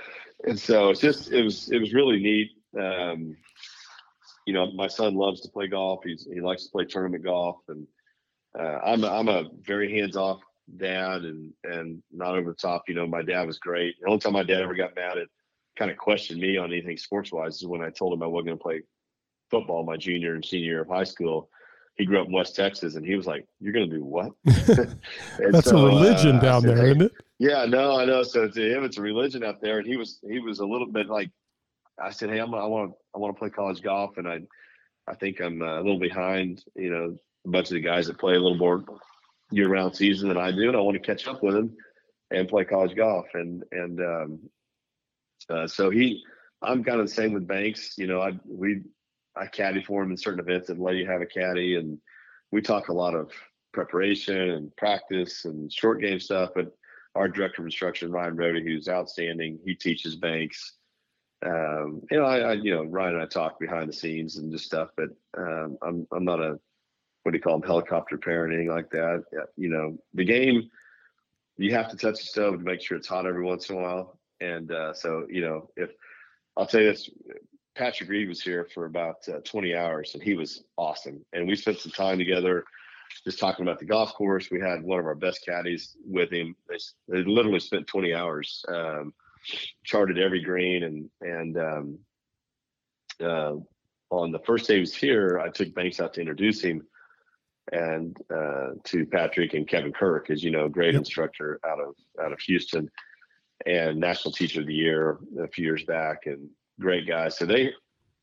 And 0.44 0.60
so 0.60 0.90
it's 0.90 1.00
just, 1.00 1.32
it 1.32 1.44
was, 1.44 1.72
it 1.72 1.80
was 1.80 1.94
really 1.94 2.20
neat. 2.20 2.52
Um, 2.80 3.36
you 4.46 4.54
know, 4.54 4.72
my 4.72 4.88
son 4.88 5.16
loves 5.16 5.42
to 5.42 5.50
play 5.50 5.68
golf. 5.68 6.02
He's, 6.04 6.28
he 6.32 6.42
likes 6.42 6.66
to 6.66 6.72
play 6.72 6.86
tournament 6.86 7.24
golf, 7.24 7.58
and 7.68 7.88
uh, 8.58 8.80
I'm, 8.84 9.04
a, 9.04 9.08
I'm 9.08 9.28
a 9.28 9.50
very 9.62 9.92
hands 9.92 10.16
off 10.16 10.42
dad 10.78 11.22
and 11.24 11.54
and 11.64 12.02
not 12.12 12.36
over 12.36 12.52
the 12.52 12.56
top. 12.56 12.84
You 12.88 12.96
know, 12.96 13.08
my 13.08 13.22
dad 13.22 13.46
was 13.46 13.60
great. 13.60 13.96
The 14.00 14.08
only 14.08 14.20
time 14.20 14.34
my 14.34 14.44
dad 14.44 14.62
ever 14.62 14.76
got 14.76 14.96
mad 14.96 15.18
at, 15.18 15.28
kind 15.78 15.92
of 15.92 15.98
questioned 15.98 16.40
me 16.40 16.58
on 16.58 16.72
anything 16.72 16.98
sports 16.98 17.32
wise 17.32 17.58
is 17.58 17.68
when 17.68 17.82
I 17.82 17.90
told 17.90 18.14
him 18.14 18.24
I 18.24 18.28
wasn't 18.28 18.48
going 18.48 18.58
to 18.58 18.64
play 18.64 18.82
football 19.52 19.84
my 19.84 19.98
junior 19.98 20.36
and 20.36 20.44
senior 20.44 20.66
year 20.66 20.82
of 20.82 20.88
high 20.88 21.04
school. 21.04 21.50
He 21.96 22.06
grew 22.06 22.20
up 22.20 22.28
in 22.28 22.34
West 22.34 22.56
Texas, 22.56 22.96
and 22.96 23.06
he 23.06 23.16
was 23.16 23.26
like, 23.26 23.46
"You're 23.62 23.74
going 23.74 23.90
to 23.90 23.96
do 23.96 24.04
what?" 24.04 24.32
That's 24.44 25.70
so, 25.70 25.78
a 25.78 25.86
religion 25.88 26.38
uh, 26.38 26.42
down 26.42 26.62
said, 26.62 26.70
there, 26.70 26.84
hey, 26.84 26.92
isn't 26.92 27.02
it? 27.04 27.12
Yeah, 27.40 27.66
no, 27.66 27.98
I 27.98 28.06
know. 28.06 28.24
So 28.24 28.50
to 28.50 28.78
him, 28.78 28.84
it's 28.84 28.98
a 28.98 29.02
religion 29.02 29.44
out 29.44 29.62
there, 29.62 29.78
and 29.78 29.88
he 29.88 29.96
was 29.96 30.20
he 30.30 30.40
was 30.40 30.60
a 30.60 30.66
little 30.66 30.88
bit 30.88 31.08
like, 31.08 31.30
I 32.02 32.10
said, 32.10 32.30
"Hey, 32.30 32.40
I'm 32.40 32.54
I 32.54 32.66
want 32.66 32.92
to 32.92 32.98
I 33.16 33.20
want 33.20 33.34
to 33.34 33.40
play 33.40 33.50
college 33.50 33.82
golf," 33.82 34.18
and 34.18 34.28
I 34.28 34.42
I 35.08 35.16
think 35.16 35.40
I'm 35.40 35.62
uh, 35.62 35.76
a 35.76 35.82
little 35.82 36.00
behind, 36.00 36.64
you 36.76 36.90
know, 36.90 37.16
a 37.46 37.50
bunch 37.50 37.68
of 37.68 37.76
the 37.76 37.82
guys 37.82 38.08
that 38.08 38.18
play 38.18 38.34
a 38.34 38.40
little 38.40 38.58
more 38.58 38.84
year-round 39.52 39.96
season 39.96 40.30
than 40.30 40.38
I 40.38 40.52
do, 40.52 40.68
and 40.68 40.76
I 40.76 40.82
want 40.82 40.96
to 40.96 41.06
catch 41.06 41.28
up 41.28 41.44
with 41.44 41.56
him 41.56 41.76
and 42.32 42.48
play 42.48 42.66
college 42.66 42.96
golf. 42.96 43.28
And 43.34 43.64
and 43.72 44.00
um, 44.00 44.40
uh, 45.50 45.68
so 45.68 45.90
he, 45.90 46.24
I'm 46.62 46.84
kind 46.84 47.00
of 47.00 47.08
the 47.08 47.14
same 47.14 47.34
with 47.34 47.48
Banks. 47.48 47.96
You 47.98 48.08
know, 48.08 48.22
I 48.22 48.34
we 48.46 48.82
I 49.36 49.48
caddy 49.48 49.84
for 49.84 50.04
him 50.04 50.12
in 50.12 50.18
certain 50.18 50.40
events 50.40 50.70
and 50.70 50.80
let 50.80 50.96
you 50.96 51.10
have 51.10 51.22
a 51.22 51.26
caddy, 51.26 51.76
and 51.76 51.98
we 52.52 52.62
talk 52.62 52.90
a 52.90 52.94
lot 52.94 53.16
of 53.16 53.32
preparation 53.74 54.52
and 54.52 54.76
practice 54.76 55.46
and 55.46 55.72
short 55.72 56.02
game 56.02 56.20
stuff. 56.20 56.52
But 56.56 56.72
our 57.16 57.28
director 57.28 57.62
of 57.62 57.68
instruction, 57.68 58.12
Ryan 58.12 58.36
Rody, 58.36 58.64
who's 58.64 58.90
outstanding, 58.90 59.60
he 59.66 59.76
teaches 59.76 60.16
Banks. 60.16 60.74
Um, 61.46 62.02
you 62.10 62.18
know, 62.18 62.26
I, 62.26 62.40
I, 62.40 62.54
you 62.54 62.74
know 62.74 62.84
Ryan 62.84 63.16
and 63.16 63.24
I 63.24 63.28
talk 63.28 63.60
behind 63.60 63.90
the 63.90 63.94
scenes 63.94 64.38
and 64.38 64.52
just 64.52 64.66
stuff, 64.66 64.90
but 64.98 65.10
um, 65.38 65.78
I'm 65.82 66.08
I'm 66.12 66.26
not 66.26 66.40
a 66.40 66.60
what 67.26 67.32
do 67.32 67.40
you 67.40 67.42
call 67.42 67.60
them 67.60 67.68
helicopter 67.68 68.20
parenting 68.20 68.68
like 68.68 68.92
that. 68.92 69.24
You 69.58 69.70
know 69.70 69.98
the 70.14 70.24
game 70.24 70.70
you 71.58 71.74
have 71.74 71.90
to 71.90 71.98
touch 71.98 72.20
the 72.20 72.26
stove 72.26 72.60
to 72.60 72.64
make 72.64 72.82
sure 72.82 72.98
it's 72.98 73.08
hot 73.08 73.26
every 73.26 73.44
once 73.44 73.70
in 73.70 73.78
a 73.78 73.82
while. 73.82 74.20
And 74.42 74.72
uh, 74.72 74.94
so 74.94 75.26
you 75.28 75.42
know 75.42 75.70
if 75.76 75.90
i'll 76.56 76.68
tell 76.68 76.82
you 76.82 76.92
this 76.92 77.10
patrick 77.76 78.10
reed 78.10 78.30
was 78.30 78.42
here 78.42 78.68
for 78.74 78.86
about 78.86 79.28
uh, 79.28 79.40
20 79.44 79.76
hours 79.76 80.12
and 80.14 80.22
he 80.22 80.36
was 80.36 80.64
awesome. 80.78 81.26
And 81.34 81.48
we 81.48 81.56
spent 81.56 81.80
some 81.80 81.92
time 81.92 82.20
together 82.20 82.64
just 83.24 83.40
talking 83.40 83.66
about 83.66 83.80
the 83.80 83.86
golf 83.86 84.14
course. 84.14 84.50
We 84.52 84.62
had 84.62 84.84
one 84.84 85.00
of 85.00 85.06
our 85.06 85.16
best 85.16 85.44
caddies 85.46 85.98
with 86.06 86.32
him. 86.32 86.56
They, 86.70 86.78
they 87.08 87.24
literally 87.24 87.60
spent 87.60 87.88
20 87.88 88.14
hours 88.14 88.64
um, 88.68 89.14
charted 89.84 90.20
every 90.20 90.44
green 90.44 90.84
and 90.84 91.10
and 91.22 91.58
um, 91.58 92.00
uh, 93.20 93.56
on 94.12 94.32
the 94.32 94.40
first 94.46 94.68
day 94.68 94.76
he 94.76 94.80
was 94.82 94.94
here 94.94 95.40
i 95.40 95.50
took 95.50 95.74
banks 95.74 96.00
out 96.00 96.14
to 96.14 96.20
introduce 96.20 96.62
him 96.62 96.86
and 97.72 98.18
uh, 98.34 98.72
to 98.84 99.06
Patrick 99.06 99.54
and 99.54 99.68
Kevin 99.68 99.94
Kirk, 99.94 100.30
as 100.30 100.44
you 100.44 100.52
know, 100.52 100.70
great 100.70 100.94
yep. 100.94 101.00
instructor 101.00 101.60
out 101.68 101.80
of 101.80 101.96
out 102.24 102.32
of 102.32 102.40
Houston, 102.42 102.90
and 103.66 104.00
National 104.00 104.32
Teacher 104.32 104.62
of 104.62 104.68
the 104.68 104.74
Year 104.74 105.20
a 105.40 105.48
few 105.48 105.66
years 105.66 105.84
back, 105.84 106.26
and 106.26 106.50
great 106.80 107.08
guy. 107.08 107.30
So 107.30 107.46
they, 107.46 107.72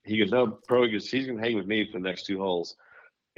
he 0.05 0.18
goes, 0.18 0.30
no, 0.30 0.59
pro, 0.68 0.86
goes, 0.88 1.11
he's 1.11 1.26
gonna 1.26 1.40
hang 1.40 1.57
with 1.57 1.66
me 1.66 1.86
for 1.86 1.99
the 1.99 2.05
next 2.05 2.26
two 2.26 2.38
holes, 2.38 2.76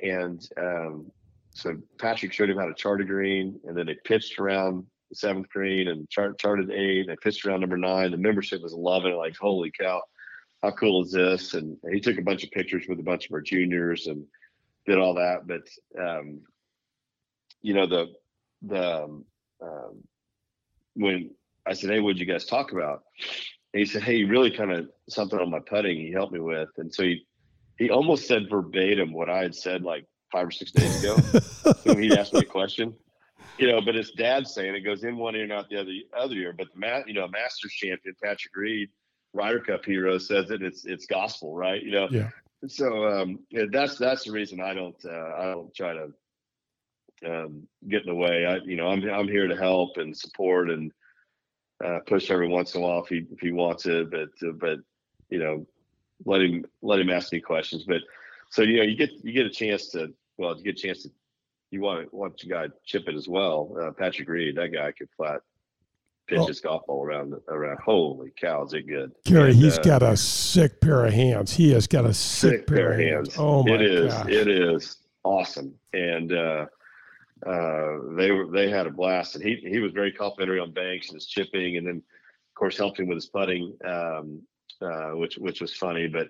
and 0.03 0.47
um, 0.59 1.11
so 1.51 1.77
Patrick 1.99 2.33
showed 2.33 2.51
him 2.51 2.59
how 2.59 2.67
to 2.67 2.75
chart 2.75 3.01
a 3.01 3.05
green, 3.05 3.59
and 3.65 3.77
then 3.77 3.87
they 3.87 3.97
pitched 4.05 4.39
around 4.39 4.85
the 5.11 5.17
seventh 5.17 5.49
green 5.49 5.89
and 5.89 6.09
chart, 6.11 6.39
charted 6.39 6.71
eight. 6.71 7.07
They 7.07 7.17
pitched 7.23 7.47
around 7.47 7.61
number 7.61 7.77
nine. 7.77 8.11
The 8.11 8.17
membership 8.17 8.63
was 8.63 8.73
loving 8.73 9.13
it, 9.13 9.17
like 9.17 9.37
holy 9.37 9.71
cow, 9.71 10.03
how 10.65 10.71
cool 10.71 11.03
is 11.05 11.13
this? 11.13 11.53
And 11.53 11.77
he 11.93 12.01
took 12.01 12.19
a 12.19 12.23
bunch 12.23 12.43
of 12.43 12.51
pictures 12.51 12.87
with 12.89 12.99
a 12.99 13.03
bunch 13.03 13.27
of 13.27 13.35
our 13.35 13.43
juniors 13.43 14.07
and 14.07 14.25
did 14.87 14.99
all 14.99 15.15
that. 15.15 15.47
But 15.47 15.63
um, 16.01 16.41
you 17.63 17.75
know 17.75 17.87
the 17.87 18.13
the 18.63 19.05
um, 19.05 19.25
um, 19.63 20.05
when 20.95 21.31
I 21.67 21.73
said, 21.73 21.91
"Hey, 21.91 22.01
what'd 22.01 22.21
you 22.21 22.27
guys 22.27 22.45
talk 22.45 22.73
about?" 22.73 23.03
And 23.73 23.81
he 23.81 23.87
said, 23.87 24.03
"Hey, 24.03 24.25
really 24.25 24.51
kind 24.51 24.73
of 24.73 24.89
something 25.09 25.39
on 25.39 25.51
my 25.51 25.61
putting. 25.61 25.97
He 25.97 26.13
helped 26.13 26.33
me 26.33 26.41
with." 26.41 26.69
And 26.77 26.93
so 26.93 27.03
he 27.03 27.27
he 27.79 27.91
almost 27.91 28.27
said 28.29 28.51
verbatim 28.51 29.13
what 29.13 29.31
I 29.31 29.43
had 29.43 29.55
said 29.55 29.83
like 29.83 30.07
five 30.31 30.47
or 30.47 30.53
six 30.53 30.73
days 30.73 30.95
ago. 30.95 31.25
so 31.83 31.97
he'd 31.97 32.13
asked 32.13 32.35
me 32.35 32.43
a 32.43 32.47
question. 32.47 32.95
You 33.59 33.69
know, 33.69 33.81
but 33.81 33.95
his 33.95 34.11
dad's 34.11 34.53
saying 34.53 34.75
it 34.75 34.81
goes 34.81 35.05
in 35.05 35.17
one 35.17 35.37
ear 35.37 35.45
and 35.45 35.53
out 35.53 35.69
the 35.71 35.81
other 35.81 35.93
other 36.17 36.35
ear. 36.35 36.53
But 36.53 36.69
the 36.73 36.81
ma- 36.81 37.05
you 37.07 37.15
know, 37.15 37.29
Masters 37.29 37.73
champion 37.73 38.15
Patrick 38.23 38.55
Reed, 38.55 38.91
Ryder 39.33 39.61
Cup 39.61 39.85
hero 39.85 40.19
says 40.19 40.51
it. 40.51 40.63
It's 40.63 40.85
it's 40.85 41.07
gospel, 41.07 41.55
right? 41.57 41.83
You 41.83 41.93
know, 41.93 42.09
yeah 42.11 42.31
so 42.69 43.07
um, 43.07 43.41
yeah, 43.51 43.65
that's 43.71 43.97
that's 43.99 44.25
the 44.25 44.33
reason 44.33 44.61
I 44.61 44.75
don't 44.75 44.97
uh, 45.05 45.33
I 45.39 45.45
don't 45.47 45.75
try 45.75 45.95
to 45.95 46.13
um, 47.27 47.67
get 47.89 48.03
in 48.03 48.09
the 48.09 48.15
way. 48.15 48.47
I 48.47 48.57
you 48.57 48.77
know 48.77 48.89
I'm 48.89 49.03
I'm 49.09 49.29
here 49.29 49.49
to 49.49 49.57
help 49.57 49.97
and 49.97 50.17
support 50.17 50.71
and 50.71 50.93
uh, 51.85 52.01
push 52.07 52.31
every 52.31 52.49
once 52.49 52.75
in 52.75 52.83
a 52.83 52.85
while 52.87 53.03
if 53.03 53.09
he 53.09 53.27
if 53.33 53.41
he 53.41 53.53
wants 53.53 53.87
it, 53.87 54.11
but 54.11 54.31
uh, 54.47 54.53
but 54.53 54.79
you 55.31 55.39
know 55.39 55.67
let 56.25 56.41
him 56.43 56.65
let 56.83 57.01
him 57.01 57.11
ask 57.11 57.33
me 57.33 57.41
questions. 57.41 57.85
But 57.85 58.03
so 58.51 58.63
you 58.63 58.79
know 58.79 58.85
you 58.85 58.97
get 58.97 59.11
you 59.23 59.33
get 59.33 59.47
a 59.47 59.51
chance 59.51 59.89
to 59.91 60.13
well 60.39 60.57
you 60.57 60.65
get 60.65 60.79
a 60.79 60.83
chance 60.83 61.03
to 61.03 61.11
you 61.71 61.81
want 61.81 62.13
want 62.15 62.43
your 62.43 62.69
guy 62.69 62.75
chip 62.85 63.09
it 63.09 63.15
as 63.15 63.29
well. 63.29 63.77
Uh, 63.81 63.91
Patrick 63.91 64.29
Reed, 64.29 64.57
that 64.57 64.73
guy 64.73 64.93
could 64.93 65.09
flat 65.17 65.41
pitch 66.27 66.39
well, 66.39 66.47
his 66.47 66.61
golf 66.61 66.87
ball 66.87 67.05
around 67.05 67.35
around. 67.49 67.79
Holy 67.85 68.33
cow, 68.37 68.65
is 68.65 68.73
it 68.73 68.87
good? 68.87 69.13
Gary, 69.25 69.51
and, 69.51 69.59
he's 69.59 69.79
uh, 69.79 69.83
got 69.83 70.03
a 70.03 70.17
sick 70.17 70.81
pair 70.81 71.05
of 71.05 71.13
hands. 71.13 71.53
He 71.53 71.73
has 71.73 71.87
got 71.87 72.05
a 72.05 72.15
sick, 72.15 72.51
sick 72.51 72.67
pair, 72.67 72.93
of 72.93 72.99
hands. 72.99 73.35
hands. 73.35 73.37
Oh 73.39 73.63
my 73.65 73.75
It 73.75 73.83
is. 73.83 74.13
Gosh. 74.13 74.29
It 74.29 74.49
is 74.49 74.97
awesome. 75.23 75.75
And 75.93 76.33
uh, 76.33 76.67
uh, 77.47 77.99
they 78.17 78.31
were 78.31 78.51
they 78.51 78.71
had 78.71 78.87
a 78.87 78.91
blast, 78.91 79.35
and 79.35 79.45
he 79.45 79.57
he 79.57 79.79
was 79.79 79.93
very 79.93 80.13
complimentary 80.13 80.61
on 80.61 80.73
Banks 80.73 81.09
and 81.09 81.17
his 81.17 81.27
chipping, 81.27 81.77
and 81.77 81.87
then 81.87 81.97
of 81.97 82.55
course 82.55 82.79
helped 82.79 82.99
him 82.99 83.09
with 83.09 83.17
his 83.17 83.27
putting, 83.27 83.77
um, 83.85 84.43
uh, 84.81 85.11
which 85.11 85.37
which 85.37 85.61
was 85.61 85.77
funny, 85.77 86.07
but. 86.07 86.29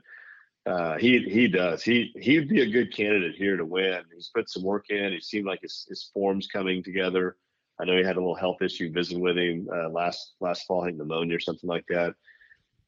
Uh, 0.66 0.96
he 0.96 1.18
he 1.24 1.46
does. 1.46 1.82
He 1.82 2.10
he'd 2.18 2.48
be 2.48 2.62
a 2.62 2.70
good 2.70 2.90
candidate 2.96 3.34
here 3.36 3.58
to 3.58 3.66
win. 3.66 4.00
He's 4.14 4.30
put 4.34 4.48
some 4.48 4.62
work 4.62 4.88
in. 4.88 5.12
He 5.12 5.20
seemed 5.20 5.44
like 5.44 5.60
his 5.60 5.84
his 5.90 6.08
form's 6.14 6.46
coming 6.46 6.82
together. 6.82 7.36
I 7.80 7.84
know 7.84 7.96
he 7.96 8.04
had 8.04 8.16
a 8.16 8.20
little 8.20 8.34
health 8.34 8.62
issue 8.62 8.92
visiting 8.92 9.22
with 9.22 9.36
him 9.36 9.68
uh, 9.72 9.88
last 9.88 10.34
last 10.40 10.66
fall, 10.66 10.82
I 10.82 10.86
think 10.86 10.98
pneumonia 10.98 11.36
or 11.36 11.40
something 11.40 11.68
like 11.68 11.86
that. 11.88 12.14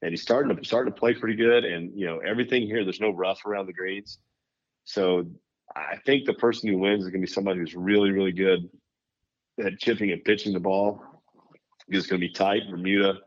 And 0.02 0.10
he's 0.10 0.22
starting 0.22 0.54
to 0.54 0.64
starting 0.64 0.92
to 0.92 0.98
play 0.98 1.14
pretty 1.14 1.36
good. 1.36 1.64
And 1.64 1.92
you 1.98 2.06
know 2.06 2.18
everything 2.18 2.62
here, 2.62 2.84
there's 2.84 3.00
no 3.00 3.10
rough 3.10 3.44
around 3.46 3.66
the 3.66 3.72
greens, 3.72 4.18
so 4.84 5.26
I 5.74 5.96
think 6.04 6.26
the 6.26 6.34
person 6.34 6.68
who 6.68 6.78
wins 6.78 7.04
is 7.04 7.10
going 7.10 7.20
to 7.20 7.26
be 7.26 7.32
somebody 7.32 7.58
who's 7.58 7.74
really, 7.74 8.10
really 8.10 8.32
good 8.32 8.68
at 9.64 9.78
chipping 9.78 10.12
and 10.12 10.24
pitching 10.24 10.52
the 10.52 10.60
ball. 10.60 11.02
It's 11.88 12.06
going 12.06 12.20
to 12.20 12.26
be 12.26 12.32
tight, 12.32 12.70
Bermuda 12.70 13.18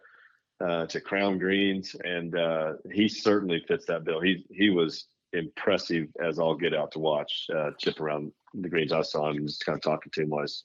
uh, 0.61 0.85
to 0.87 1.01
Crown 1.01 1.37
Greens, 1.37 1.95
and 2.03 2.35
uh, 2.35 2.73
he 2.91 3.07
certainly 3.07 3.63
fits 3.67 3.85
that 3.85 4.03
bill. 4.03 4.21
He 4.21 4.45
he 4.51 4.69
was 4.69 5.05
impressive 5.31 6.07
as 6.23 6.39
all 6.39 6.55
get 6.55 6.73
out 6.73 6.91
to 6.91 6.99
watch 6.99 7.47
uh, 7.55 7.71
chip 7.77 7.99
around 7.99 8.31
the 8.53 8.69
greens. 8.69 8.91
I 8.91 9.01
saw 9.01 9.29
him 9.29 9.45
just 9.45 9.65
kind 9.65 9.77
of 9.77 9.81
talking 9.81 10.11
to 10.13 10.21
him 10.23 10.29
while 10.29 10.41
he's 10.41 10.63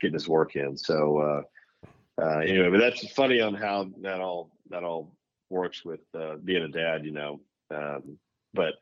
getting 0.00 0.14
his 0.14 0.28
work 0.28 0.56
in. 0.56 0.76
So 0.76 1.18
uh, 1.18 2.22
uh, 2.22 2.38
anyway, 2.38 2.70
but 2.70 2.78
that's 2.78 3.08
funny 3.12 3.40
on 3.40 3.54
how 3.54 3.90
that 4.02 4.20
all 4.20 4.50
that 4.70 4.84
all 4.84 5.12
works 5.50 5.84
with 5.84 6.00
uh, 6.18 6.36
being 6.44 6.62
a 6.62 6.68
dad, 6.68 7.04
you 7.04 7.12
know. 7.12 7.40
Um, 7.74 8.18
but 8.54 8.74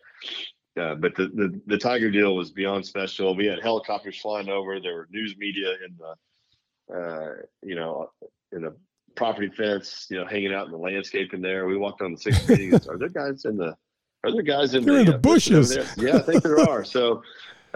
uh, 0.81 0.95
but 0.95 1.14
the, 1.14 1.29
the 1.29 1.61
the 1.67 1.79
Tiger 1.79 2.11
deal 2.11 2.35
was 2.35 2.51
beyond 2.51 2.87
special. 2.87 3.37
We 3.37 3.47
had 3.47 3.61
helicopters 3.62 4.21
flying 4.21 4.49
over. 4.49 4.81
There 4.81 4.95
were 4.95 5.09
news 5.11 5.37
media 5.39 5.73
in 5.85 5.97
the 5.99 6.95
uh, 6.95 7.35
you 7.62 7.75
know 7.75 8.11
in 8.53 8.62
the 8.62 8.77
property 9.17 9.49
fence, 9.49 10.07
you 10.11 10.19
know, 10.19 10.27
hanging 10.27 10.53
out 10.53 10.67
in 10.67 10.73
the 10.73 10.79
landscaping 10.79 11.41
there. 11.41 11.67
We 11.67 11.77
walked 11.77 12.03
on 12.03 12.12
the 12.12 12.19
sixth 12.19 12.49
meeting. 12.49 12.75
Are 12.89 12.99
there 12.99 13.09
guys 13.09 13.45
in 13.45 13.57
the 13.57 13.77
are 14.25 14.33
there 14.33 14.43
guys 14.43 14.75
in 14.75 14.85
the, 14.85 14.95
in 14.95 15.07
the 15.07 15.14
uh, 15.14 15.19
bushes. 15.19 15.77
Yeah, 15.97 16.17
I 16.17 16.19
think 16.21 16.43
there 16.43 16.59
are. 16.59 16.85
So 16.85 17.23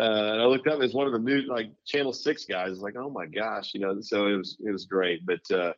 uh, 0.00 0.32
and 0.32 0.40
I 0.42 0.46
looked 0.46 0.66
up 0.66 0.80
as 0.80 0.94
one 0.94 1.06
of 1.06 1.12
the 1.12 1.18
new 1.18 1.42
like 1.42 1.70
Channel 1.86 2.12
Six 2.12 2.46
guys. 2.46 2.72
It's 2.72 2.80
like, 2.80 2.96
oh 2.96 3.10
my 3.10 3.26
gosh, 3.26 3.72
you 3.74 3.80
know. 3.80 4.00
So 4.00 4.28
it 4.28 4.36
was 4.36 4.56
it 4.64 4.70
was 4.70 4.86
great. 4.86 5.26
But 5.26 5.50
uh, 5.54 5.74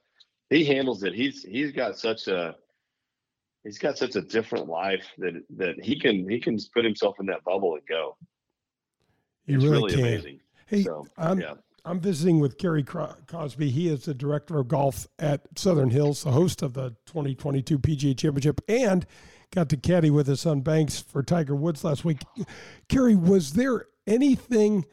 he 0.49 0.65
handles 0.65 1.03
it. 1.03 1.13
He's 1.13 1.43
he's 1.43 1.73
got 1.73 1.99
such 1.99 2.29
a 2.29 2.55
he's 3.65 3.79
got 3.79 3.99
such 3.99 4.15
a 4.15 4.23
different 4.23 4.69
life 4.69 5.05
that 5.19 5.43
that 5.57 5.75
he 5.83 5.99
can 5.99 6.29
he 6.29 6.39
can 6.39 6.57
put 6.73 6.85
himself 6.85 7.17
in 7.19 7.27
that 7.27 7.43
bubble 7.45 7.75
and 7.75 7.87
go. 7.89 8.17
You 9.47 9.57
it's 9.57 9.65
really, 9.65 9.75
really, 9.75 9.95
can. 9.95 10.01
amazing. 10.05 10.41
Hey, 10.67 10.83
So 10.85 11.05
I'm, 11.19 11.41
yeah, 11.41 11.55
I'm 11.85 11.99
visiting 11.99 12.39
with 12.39 12.59
Kerry 12.59 12.85
Cosby. 12.85 13.71
He 13.71 13.89
is 13.89 14.05
the 14.05 14.15
director 14.15 14.61
of 14.61 14.69
golf 14.69 15.09
at 15.19 15.41
Southern 15.57 15.91
Hills, 15.91 16.23
the 16.23 16.31
host 16.31 16.63
of 16.63 16.75
the 16.75 16.91
2022 17.07 17.79
PGA 17.79 18.17
Championship, 18.17 18.61
and 18.69 19.05
got 19.51 19.69
to 19.71 19.77
caddy 19.77 20.11
with 20.11 20.29
his 20.29 20.41
son 20.41 20.61
Banks 20.61 21.01
for 21.01 21.25
Tiger 21.25 21.57
Woods 21.57 21.83
last 21.83 22.05
week. 22.05 22.23
Kerry, 22.89 23.17
was 23.17 23.55
there 23.55 23.87
anything 24.07 24.85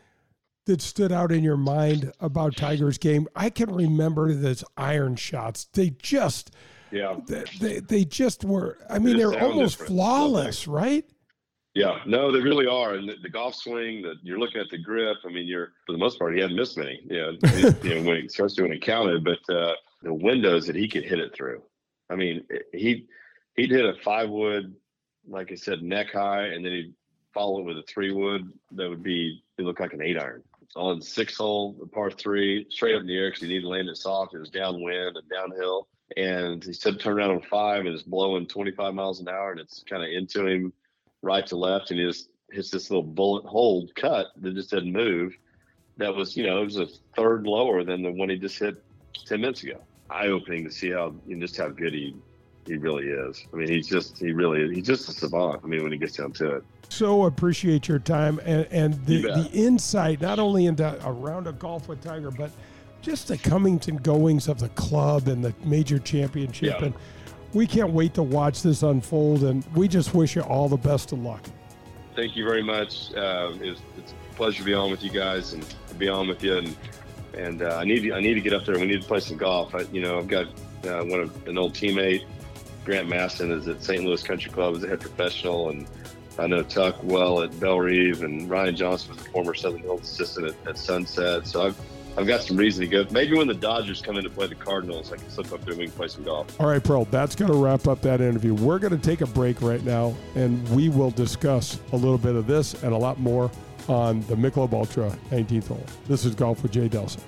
that 0.66 0.82
stood 0.82 1.12
out 1.12 1.32
in 1.32 1.44
your 1.44 1.58
mind 1.58 2.12
about 2.20 2.56
Tiger's 2.56 2.98
game? 2.98 3.28
I 3.36 3.50
can 3.50 3.74
remember 3.74 4.34
those 4.34 4.64
iron 4.78 5.16
shots. 5.16 5.68
They 5.74 5.92
just, 6.02 6.52
yeah. 6.92 7.18
they, 7.28 7.44
they, 7.60 7.80
they 7.80 8.06
just 8.06 8.46
were. 8.46 8.78
I 8.90 9.00
mean, 9.00 9.18
They 9.18 9.24
they're 9.24 9.42
almost 9.42 9.80
different, 9.80 9.94
flawless, 9.94 10.68
right? 10.68 11.06
Yeah, 11.76 12.00
no, 12.06 12.32
they 12.32 12.40
really 12.40 12.66
are. 12.66 12.96
And 12.96 13.08
the, 13.08 13.16
the 13.22 13.30
golf 13.30 13.56
swing, 13.56 14.02
that 14.02 14.16
you're 14.24 14.40
looking 14.40 14.60
at 14.60 14.70
the 14.70 14.78
grip. 14.78 15.18
I 15.26 15.30
mean, 15.30 15.48
you're 15.48 15.74
for 15.86 15.92
the 15.92 16.00
most 16.00 16.18
part, 16.18 16.34
he 16.34 16.42
hadn't 16.42 16.56
missed 16.56 16.78
many. 16.78 17.00
You 17.10 17.18
know, 17.44 17.74
you 17.84 17.96
know 17.96 18.08
when 18.08 18.18
it 18.18 18.32
starts 18.32 18.56
doing 18.56 18.74
it 18.74 18.82
counted, 18.82 19.24
but 19.24 19.54
uh, 19.54 19.74
the 20.02 20.14
windows 20.14 20.66
that 20.68 20.76
he 20.76 20.88
could 20.88 21.04
hit 21.04 21.20
it 21.20 21.34
through. 21.34 21.62
I 22.10 22.16
mean, 22.16 22.44
he 22.74 23.06
he'd 23.56 23.72
hit 23.72 23.86
a 23.86 23.94
five 24.04 24.30
wood, 24.30 24.76
like 25.28 25.52
I 25.52 25.56
said, 25.56 25.84
neck 25.84 26.12
high, 26.12 26.48
and 26.48 26.66
then 26.66 26.72
he'd 26.72 26.94
follow 27.34 27.60
it 27.60 27.66
with 27.66 27.78
a 27.78 27.84
three 27.84 28.12
wood 28.12 28.52
that 28.72 28.90
would 28.90 29.04
be 29.04 29.44
it 29.58 29.64
looked 29.64 29.80
like 29.80 29.94
an 29.94 30.02
eight 30.02 30.18
iron 30.18 30.44
on 30.76 31.02
six 31.02 31.38
hole, 31.38 31.76
par 31.92 32.12
three, 32.12 32.66
straight 32.70 32.96
up 32.96 33.02
in 33.02 33.08
the 33.08 33.18
air 33.18 33.30
because 33.30 33.42
he 33.42 33.48
needed 33.48 33.62
to 33.62 33.70
land 33.70 33.90
it 33.90 33.98
soft. 33.98 34.34
It 34.34 34.40
was 34.40 34.50
downwind 34.50 35.18
and 35.18 35.30
downhill. 35.30 35.88
And 36.18 36.64
he 36.64 36.74
said 36.74 37.00
turn 37.00 37.18
around 37.18 37.32
on 37.32 37.42
five 37.42 37.86
and 37.86 37.90
it's 37.90 38.04
blowing 38.04 38.48
25 38.48 38.94
miles 38.94 39.20
an 39.20 39.30
hour 39.30 39.52
and 39.52 39.60
it's 39.60 39.84
kind 39.88 40.04
of 40.04 40.10
into 40.10 40.46
him 40.46 40.74
right 41.22 41.46
to 41.48 41.56
left 41.56 41.92
and 41.92 42.00
he 42.00 42.06
just 42.06 42.30
hits 42.52 42.72
this 42.72 42.90
little 42.90 43.04
bullet 43.04 43.46
hole 43.46 43.88
cut 43.96 44.28
that 44.38 44.56
just 44.56 44.72
didn't 44.72 44.92
move. 44.92 45.36
That 45.98 46.16
was, 46.16 46.36
you 46.36 46.46
know, 46.48 46.62
it 46.62 46.66
was 46.66 46.78
a 46.78 46.88
third 47.16 47.46
lower 47.46 47.84
than 47.84 48.02
the 48.02 48.12
one 48.12 48.30
he 48.30 48.38
just 48.38 48.58
hit 48.58 48.84
10 49.26 49.42
minutes 49.42 49.64
ago. 49.64 49.82
Eye 50.10 50.28
opening 50.28 50.64
to 50.64 50.72
see 50.72 50.92
how 50.92 51.14
and 51.28 51.42
just 51.42 51.58
how 51.58 51.70
good 51.70 51.94
he 51.94 52.16
he 52.70 52.78
really 52.78 53.08
is. 53.08 53.46
I 53.52 53.58
mean, 53.58 53.68
he's 53.68 53.88
just 53.88 54.20
he 54.20 54.32
really 54.32 54.62
is. 54.62 54.72
He's 54.72 54.86
just 54.86 55.10
a 55.10 55.12
savant. 55.12 55.62
I 55.64 55.68
mean, 55.68 55.84
when 55.84 55.92
he 55.92 55.98
gets 55.98 56.18
down 56.18 56.32
to 56.34 56.58
it. 56.58 56.64
so 56.90 57.26
appreciate 57.26 57.88
your 57.88 58.00
time 58.00 58.40
and, 58.46 58.68
and 58.72 59.06
the, 59.06 59.22
the 59.22 59.50
insight 59.54 60.22
not 60.22 60.40
only 60.40 60.66
into 60.68 61.06
a 61.06 61.12
round 61.12 61.48
of 61.48 61.58
golf 61.60 61.88
with 61.88 62.02
Tiger, 62.04 62.32
but 62.32 62.52
just 63.02 63.28
the 63.28 63.38
comings 63.38 63.88
and 63.88 64.02
goings 64.04 64.48
of 64.48 64.60
the 64.60 64.70
club 64.70 65.28
and 65.28 65.44
the 65.44 65.54
major 65.64 66.00
championship. 66.00 66.80
Yeah. 66.80 66.86
And 66.86 66.94
we 67.54 67.66
can't 67.66 67.92
wait 67.92 68.14
to 68.14 68.24
watch 68.24 68.62
this 68.62 68.84
unfold. 68.84 69.44
And 69.44 69.66
we 69.76 69.88
just 69.88 70.14
wish 70.14 70.36
you 70.36 70.44
all 70.44 70.70
the 70.70 70.78
best 70.78 71.12
of 71.12 71.20
luck. 71.20 71.44
thank 72.16 72.36
you 72.36 72.46
very 72.46 72.64
much. 72.64 73.14
Uh, 73.14 73.54
it's, 73.62 73.82
it's 73.98 74.12
a 74.12 74.36
pleasure 74.36 74.60
to 74.60 74.66
be 74.66 74.74
on 74.74 74.92
with 74.92 75.04
you 75.04 75.10
guys 75.10 75.54
and 75.54 75.66
to 75.88 75.96
be 75.96 76.08
on 76.08 76.28
with 76.28 76.44
you. 76.44 76.58
And 76.58 76.76
and 77.38 77.62
uh, 77.62 77.78
I 77.78 77.84
need 77.84 78.02
to, 78.02 78.14
I 78.14 78.22
need 78.22 78.34
to 78.34 78.42
get 78.42 78.54
up 78.54 78.66
there. 78.66 78.78
We 78.78 78.86
need 78.86 79.02
to 79.02 79.08
play 79.08 79.20
some 79.20 79.38
golf. 79.38 79.76
I, 79.76 79.82
you 79.92 80.02
know, 80.02 80.18
I've 80.18 80.28
got 80.28 80.48
uh, 80.86 81.04
one 81.04 81.20
of 81.22 81.48
an 81.48 81.58
old 81.58 81.74
teammate, 81.74 82.26
Grant 82.90 83.08
Maston, 83.08 83.52
is 83.52 83.68
at 83.68 83.84
St. 83.84 84.04
Louis 84.04 84.24
Country 84.24 84.52
Club 84.52 84.76
as 84.76 84.84
a 84.84 84.88
head 84.88 85.00
professional, 85.00 85.70
and 85.70 85.86
I 86.40 86.48
know 86.48 86.64
Tuck 86.64 86.96
well 87.04 87.44
at 87.44 87.58
Bellerive, 87.60 88.24
and 88.24 88.50
Ryan 88.50 88.76
Johnson 88.76 89.14
was 89.14 89.24
a 89.24 89.30
former 89.30 89.54
Southern 89.54 89.82
Hills 89.82 90.02
assistant 90.02 90.48
at, 90.48 90.68
at 90.68 90.78
Sunset. 90.80 91.46
So 91.46 91.68
I've 91.68 91.80
I've 92.18 92.26
got 92.26 92.42
some 92.42 92.58
reason 92.58 92.82
to 92.82 92.88
go. 92.88 93.06
Maybe 93.12 93.38
when 93.38 93.48
the 93.48 93.54
Dodgers 93.54 94.02
come 94.02 94.18
in 94.18 94.24
to 94.24 94.30
play 94.32 94.48
the 94.48 94.56
Cardinals, 94.56 95.14
I 95.14 95.18
can 95.18 95.30
slip 95.30 95.54
up 95.54 95.64
there 95.66 95.80
and 95.80 95.96
play 95.96 96.08
some 96.08 96.24
golf. 96.24 96.60
All 96.60 96.66
right, 96.66 96.84
Pearl, 96.84 97.06
that's 97.06 97.36
going 97.36 97.52
to 97.52 97.58
wrap 97.58 97.88
up 97.88 98.02
that 98.02 98.22
interview. 98.22 98.56
We're 98.56 98.80
going 98.80 99.00
to 99.00 99.02
take 99.02 99.22
a 99.22 99.28
break 99.28 99.62
right 99.62 99.84
now, 99.86 100.16
and 100.34 100.68
we 100.70 100.90
will 100.90 101.12
discuss 101.12 101.80
a 101.94 101.96
little 101.96 102.18
bit 102.18 102.34
of 102.34 102.48
this 102.48 102.82
and 102.82 102.92
a 102.92 102.98
lot 102.98 103.20
more 103.20 103.52
on 103.88 104.22
the 104.22 104.36
Michelob 104.36 104.74
Ultra 104.74 105.16
19th 105.30 105.68
hole. 105.68 105.86
This 106.08 106.26
is 106.26 106.34
Golf 106.34 106.64
with 106.64 106.72
Jay 106.72 106.90
Delsing. 106.90 107.22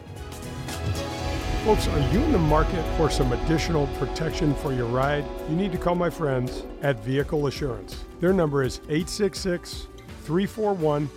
Folks, 1.65 1.87
are 1.89 1.99
you 2.11 2.19
in 2.23 2.31
the 2.31 2.39
market 2.39 2.83
for 2.97 3.07
some 3.07 3.31
additional 3.33 3.85
protection 3.99 4.55
for 4.55 4.73
your 4.73 4.87
ride? 4.87 5.23
You 5.47 5.55
need 5.55 5.71
to 5.73 5.77
call 5.77 5.93
my 5.93 6.09
friends 6.09 6.63
at 6.81 7.03
Vehicle 7.03 7.45
Assurance. 7.45 8.03
Their 8.19 8.33
number 8.33 8.63
is 8.63 8.79
866 8.89 9.87
341 10.23 11.07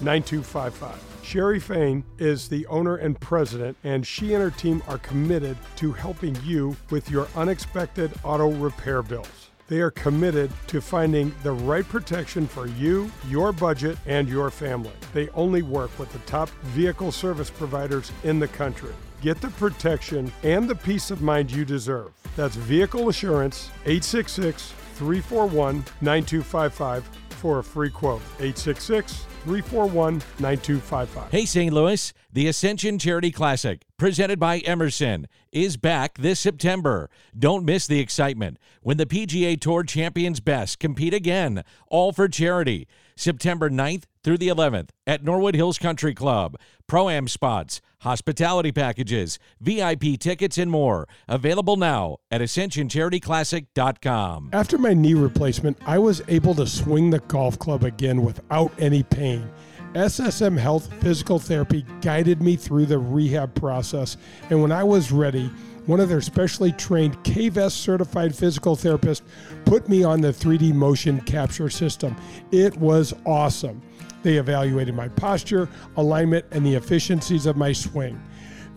9255. 0.00 0.98
Sherry 1.22 1.60
Fain 1.60 2.04
is 2.16 2.48
the 2.48 2.66
owner 2.68 2.96
and 2.96 3.20
president, 3.20 3.76
and 3.84 4.06
she 4.06 4.32
and 4.32 4.42
her 4.42 4.50
team 4.50 4.82
are 4.88 4.96
committed 4.96 5.58
to 5.76 5.92
helping 5.92 6.36
you 6.42 6.74
with 6.88 7.10
your 7.10 7.28
unexpected 7.36 8.10
auto 8.24 8.50
repair 8.50 9.02
bills. 9.02 9.50
They 9.68 9.80
are 9.82 9.90
committed 9.90 10.50
to 10.68 10.80
finding 10.80 11.34
the 11.42 11.52
right 11.52 11.86
protection 11.86 12.46
for 12.46 12.66
you, 12.66 13.10
your 13.28 13.52
budget, 13.52 13.98
and 14.06 14.26
your 14.26 14.50
family. 14.50 14.92
They 15.12 15.28
only 15.30 15.60
work 15.60 15.96
with 15.98 16.10
the 16.14 16.18
top 16.20 16.48
vehicle 16.72 17.12
service 17.12 17.50
providers 17.50 18.10
in 18.24 18.38
the 18.38 18.48
country. 18.48 18.94
Get 19.22 19.40
the 19.40 19.50
protection 19.50 20.32
and 20.42 20.68
the 20.68 20.74
peace 20.74 21.12
of 21.12 21.22
mind 21.22 21.52
you 21.52 21.64
deserve. 21.64 22.10
That's 22.34 22.56
Vehicle 22.56 23.08
Assurance, 23.08 23.68
866 23.86 24.74
341 24.94 25.84
9255 26.00 27.08
for 27.30 27.60
a 27.60 27.64
free 27.64 27.88
quote. 27.88 28.20
866 28.40 29.24
341 29.44 30.14
9255. 30.40 31.30
Hey, 31.30 31.44
St. 31.44 31.72
Louis, 31.72 32.12
the 32.32 32.48
Ascension 32.48 32.98
Charity 32.98 33.30
Classic, 33.30 33.84
presented 33.96 34.40
by 34.40 34.58
Emerson, 34.58 35.28
is 35.52 35.76
back 35.76 36.18
this 36.18 36.40
September. 36.40 37.08
Don't 37.38 37.64
miss 37.64 37.86
the 37.86 38.00
excitement 38.00 38.58
when 38.80 38.96
the 38.96 39.06
PGA 39.06 39.60
Tour 39.60 39.84
champions 39.84 40.40
best 40.40 40.80
compete 40.80 41.14
again, 41.14 41.62
all 41.86 42.12
for 42.12 42.26
charity. 42.26 42.88
September 43.14 43.70
9th 43.70 44.04
through 44.22 44.38
the 44.38 44.48
11th 44.48 44.90
at 45.06 45.24
Norwood 45.24 45.54
Hills 45.54 45.78
Country 45.78 46.14
Club. 46.14 46.56
Pro 46.86 47.08
Am 47.08 47.26
spots, 47.28 47.80
hospitality 48.00 48.72
packages, 48.72 49.38
VIP 49.60 50.18
tickets, 50.18 50.58
and 50.58 50.70
more. 50.70 51.08
Available 51.28 51.76
now 51.76 52.18
at 52.30 52.40
AscensionCharityClassic.com. 52.40 54.50
After 54.52 54.78
my 54.78 54.94
knee 54.94 55.14
replacement, 55.14 55.78
I 55.86 55.98
was 55.98 56.22
able 56.28 56.54
to 56.56 56.66
swing 56.66 57.10
the 57.10 57.20
golf 57.20 57.58
club 57.58 57.84
again 57.84 58.22
without 58.22 58.72
any 58.78 59.02
pain. 59.02 59.50
SSM 59.94 60.58
Health 60.58 60.92
Physical 61.02 61.38
Therapy 61.38 61.84
guided 62.00 62.40
me 62.40 62.56
through 62.56 62.86
the 62.86 62.98
rehab 62.98 63.54
process, 63.54 64.16
and 64.48 64.62
when 64.62 64.72
I 64.72 64.82
was 64.82 65.12
ready, 65.12 65.50
one 65.86 66.00
of 66.00 66.08
their 66.08 66.20
specially 66.20 66.72
trained 66.72 67.22
K-Vest 67.24 67.78
certified 67.78 68.34
physical 68.34 68.76
therapists 68.76 69.22
put 69.64 69.88
me 69.88 70.04
on 70.04 70.20
the 70.20 70.28
3D 70.28 70.72
motion 70.72 71.20
capture 71.22 71.68
system. 71.68 72.16
It 72.52 72.76
was 72.76 73.12
awesome. 73.26 73.82
They 74.22 74.36
evaluated 74.36 74.94
my 74.94 75.08
posture, 75.08 75.68
alignment, 75.96 76.46
and 76.50 76.64
the 76.64 76.74
efficiencies 76.74 77.46
of 77.46 77.56
my 77.56 77.72
swing. 77.72 78.20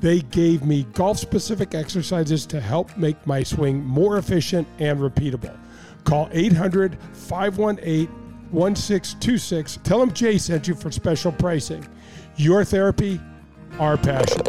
They 0.02 0.22
gave 0.22 0.64
me 0.64 0.84
golf 0.94 1.18
specific 1.18 1.74
exercises 1.74 2.46
to 2.48 2.60
help 2.60 2.96
make 2.98 3.26
my 3.26 3.44
swing 3.44 3.84
more 3.84 4.18
efficient 4.18 4.68
and 4.80 5.00
repeatable. 5.00 5.58
Call 6.04 6.30
800 6.32 6.98
518 7.14 8.08
1626. 8.52 9.80
Tell 9.84 10.00
them 10.00 10.14
Jay 10.14 10.38
sent 10.38 10.68
you 10.68 10.76
for 10.76 10.92
special 10.92 11.32
pricing. 11.32 11.88
Your 12.36 12.64
therapy, 12.64 13.20
our 13.80 13.98
passion. 13.98 14.42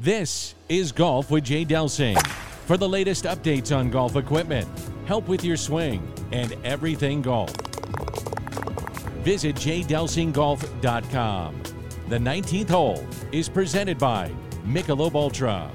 This 0.00 0.54
is 0.68 0.90
Golf 0.90 1.30
with 1.30 1.44
Jay 1.44 1.64
Delsing. 1.64 2.20
For 2.66 2.76
the 2.76 2.88
latest 2.88 3.24
updates 3.24 3.76
on 3.76 3.90
golf 3.90 4.16
equipment, 4.16 4.68
help 5.06 5.28
with 5.28 5.44
your 5.44 5.56
swing, 5.56 6.12
and 6.32 6.56
everything 6.64 7.22
golf. 7.22 7.54
Visit 9.22 9.56
jdelsinggolf.com. 9.56 11.62
The 12.08 12.18
19th 12.18 12.68
hole 12.68 13.06
is 13.30 13.48
presented 13.48 13.98
by 13.98 14.30
Michelob 14.66 15.14
Ultra. 15.14 15.70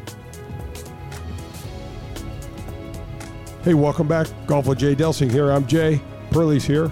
Hey, 3.63 3.73
welcome 3.73 4.07
back. 4.07 4.27
Golf 4.45 4.67
with 4.67 4.79
Jay 4.79 4.95
Delsing 4.95 5.31
here. 5.31 5.51
I'm 5.51 5.67
Jay. 5.67 6.01
Pearlie's 6.31 6.63
here. 6.63 6.91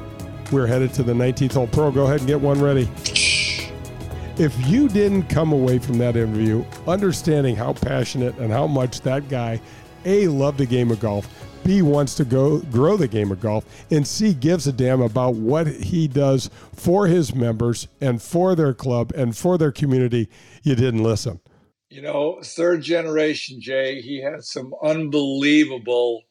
We're 0.51 0.67
headed 0.67 0.93
to 0.95 1.03
the 1.03 1.13
19th 1.13 1.53
hole 1.53 1.67
pro. 1.67 1.91
Go 1.91 2.05
ahead 2.05 2.19
and 2.19 2.27
get 2.27 2.41
one 2.41 2.61
ready. 2.61 2.89
If 4.37 4.67
you 4.67 4.89
didn't 4.89 5.23
come 5.23 5.53
away 5.53 5.79
from 5.79 5.97
that 5.99 6.17
interview 6.17 6.65
understanding 6.87 7.55
how 7.55 7.73
passionate 7.73 8.37
and 8.37 8.51
how 8.51 8.67
much 8.67 9.01
that 9.01 9.29
guy 9.29 9.61
A 10.03 10.27
loved 10.27 10.57
the 10.57 10.65
game 10.65 10.91
of 10.91 10.99
golf, 10.99 11.27
B 11.66 11.82
wants 11.82 12.13
to 12.16 12.24
go 12.24 12.59
grow 12.59 12.95
the 12.95 13.07
game 13.07 13.32
of 13.32 13.41
golf, 13.41 13.66
and 13.89 14.07
C 14.07 14.34
gives 14.34 14.68
a 14.68 14.72
damn 14.72 15.01
about 15.01 15.34
what 15.34 15.68
he 15.68 16.07
does 16.07 16.49
for 16.74 17.07
his 17.07 17.34
members 17.34 17.88
and 17.99 18.22
for 18.22 18.55
their 18.55 18.74
club 18.74 19.11
and 19.16 19.36
for 19.36 19.57
their 19.57 19.72
community, 19.72 20.30
you 20.61 20.76
didn't 20.76 21.03
listen. 21.03 21.39
You 21.89 22.03
know, 22.03 22.39
third 22.43 22.84
generation, 22.84 23.59
Jay, 23.59 23.99
he 24.01 24.22
had 24.22 24.43
some 24.43 24.74
unbelievable 24.84 26.22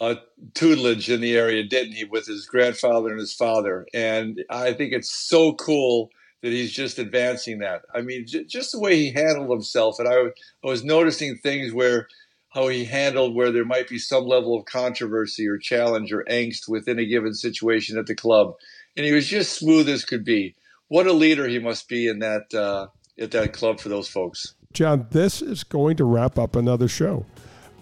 uh, 0.00 0.16
tutelage 0.54 1.10
in 1.10 1.20
the 1.20 1.36
area, 1.36 1.64
didn't 1.64 1.94
he, 1.94 2.04
with 2.04 2.26
his 2.26 2.46
grandfather 2.46 3.10
and 3.10 3.20
his 3.20 3.34
father? 3.34 3.86
And 3.92 4.44
I 4.48 4.72
think 4.72 4.92
it's 4.92 5.12
so 5.12 5.54
cool 5.54 6.10
that 6.42 6.52
he's 6.52 6.72
just 6.72 6.98
advancing 6.98 7.60
that. 7.60 7.82
I 7.94 8.02
mean, 8.02 8.26
j- 8.26 8.44
just 8.44 8.72
the 8.72 8.80
way 8.80 8.96
he 8.96 9.10
handled 9.10 9.50
himself. 9.50 9.98
And 9.98 10.06
I, 10.06 10.14
I 10.14 10.30
was 10.62 10.84
noticing 10.84 11.36
things 11.36 11.72
where 11.72 12.06
how 12.54 12.68
he 12.68 12.84
handled 12.84 13.34
where 13.34 13.50
there 13.50 13.64
might 13.64 13.88
be 13.88 13.98
some 13.98 14.24
level 14.24 14.56
of 14.56 14.64
controversy 14.64 15.48
or 15.48 15.58
challenge 15.58 16.12
or 16.12 16.24
angst 16.30 16.68
within 16.68 17.00
a 17.00 17.04
given 17.04 17.34
situation 17.34 17.98
at 17.98 18.06
the 18.06 18.14
club. 18.14 18.54
And 18.96 19.04
he 19.04 19.12
was 19.12 19.26
just 19.26 19.58
smooth 19.58 19.88
as 19.88 20.04
could 20.04 20.24
be. 20.24 20.54
What 20.86 21.08
a 21.08 21.12
leader 21.12 21.48
he 21.48 21.58
must 21.58 21.88
be 21.88 22.06
in 22.06 22.20
that 22.20 22.54
uh, 22.54 22.86
at 23.18 23.32
that 23.32 23.52
club 23.52 23.80
for 23.80 23.88
those 23.88 24.08
folks. 24.08 24.54
John, 24.72 25.06
this 25.10 25.42
is 25.42 25.64
going 25.64 25.96
to 25.96 26.04
wrap 26.04 26.38
up 26.38 26.54
another 26.54 26.86
show. 26.86 27.26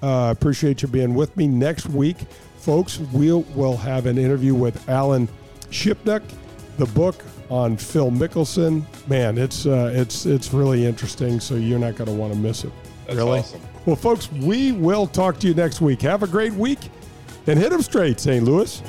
Uh, 0.03 0.35
appreciate 0.37 0.83
you 0.83 0.89
being 0.89 1.15
with 1.15 1.37
me 1.37 1.47
next 1.47 1.89
week, 1.89 2.17
folks. 2.57 2.99
We'll 3.13 3.43
will 3.55 3.77
have 3.77 4.07
an 4.07 4.17
interview 4.17 4.55
with 4.55 4.89
Alan 4.89 5.29
Shipnuck. 5.71 6.23
The 6.79 6.87
book 6.87 7.23
on 7.51 7.77
Phil 7.77 8.11
Mickelson, 8.11 8.85
man, 9.07 9.37
it's 9.37 9.67
uh, 9.67 9.93
it's 9.95 10.25
it's 10.25 10.55
really 10.55 10.87
interesting. 10.87 11.41
So 11.41 11.57
you're 11.57 11.79
not 11.79 11.97
going 11.97 12.09
to 12.09 12.17
want 12.17 12.33
to 12.33 12.39
miss 12.39 12.65
it. 12.65 12.73
That's 13.07 13.19
really? 13.19 13.41
awesome. 13.41 13.61
Well, 13.85 13.97
folks, 13.97 14.31
we 14.31 14.71
will 14.71 15.09
talk 15.09 15.41
to 15.41 15.49
you 15.49 15.55
next 15.55 15.81
week. 15.81 16.03
Have 16.03 16.23
a 16.23 16.29
great 16.29 16.53
week, 16.53 16.79
and 17.49 17.59
hit 17.59 17.71
them 17.71 17.83
straight, 17.83 18.21
St. 18.21 18.45
Louis. 18.45 18.81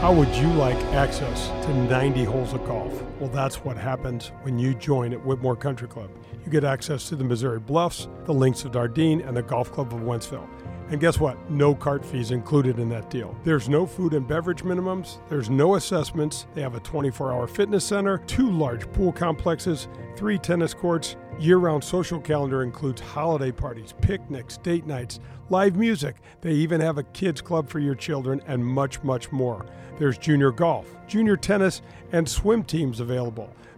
How 0.00 0.14
would 0.14 0.32
you 0.36 0.46
like 0.52 0.76
access 0.94 1.48
to 1.66 1.74
90 1.74 2.22
holes 2.22 2.52
of 2.52 2.64
golf? 2.66 3.02
Well, 3.18 3.30
that's 3.30 3.64
what 3.64 3.76
happens 3.76 4.30
when 4.42 4.60
you 4.60 4.74
join 4.74 5.12
at 5.12 5.26
Whitmore 5.26 5.56
Country 5.56 5.88
Club. 5.88 6.08
You 6.44 6.52
get 6.52 6.62
access 6.62 7.08
to 7.08 7.16
the 7.16 7.24
Missouri 7.24 7.58
Bluffs, 7.58 8.06
the 8.26 8.32
Links 8.32 8.64
of 8.64 8.70
Dardenne, 8.70 9.26
and 9.26 9.36
the 9.36 9.42
Golf 9.42 9.72
Club 9.72 9.92
of 9.92 10.00
Wentzville. 10.00 10.48
And 10.90 11.00
guess 11.00 11.18
what? 11.18 11.50
No 11.50 11.74
cart 11.74 12.04
fees 12.04 12.30
included 12.30 12.78
in 12.78 12.88
that 12.90 13.10
deal. 13.10 13.36
There's 13.44 13.68
no 13.68 13.86
food 13.86 14.14
and 14.14 14.26
beverage 14.26 14.62
minimums, 14.62 15.18
there's 15.28 15.50
no 15.50 15.74
assessments. 15.74 16.46
They 16.54 16.62
have 16.62 16.76
a 16.76 16.80
24 16.80 17.32
hour 17.32 17.46
fitness 17.48 17.84
center, 17.84 18.18
two 18.18 18.50
large 18.50 18.90
pool 18.92 19.12
complexes, 19.12 19.88
three 20.16 20.38
tennis 20.38 20.74
courts. 20.74 21.16
Year 21.40 21.56
round 21.56 21.82
social 21.82 22.20
calendar 22.20 22.62
includes 22.62 23.00
holiday 23.00 23.50
parties, 23.50 23.94
picnics, 24.02 24.58
date 24.58 24.86
nights, 24.86 25.20
live 25.48 25.74
music. 25.74 26.16
They 26.42 26.52
even 26.52 26.82
have 26.82 26.98
a 26.98 27.02
kids 27.02 27.40
club 27.40 27.66
for 27.66 27.78
your 27.78 27.94
children 27.94 28.42
and 28.46 28.62
much, 28.62 29.02
much 29.02 29.32
more. 29.32 29.64
There's 29.98 30.18
junior 30.18 30.52
golf, 30.52 30.94
junior 31.08 31.38
tennis, 31.38 31.80
and 32.12 32.28
swim 32.28 32.62
teams 32.62 33.00
available. 33.00 33.50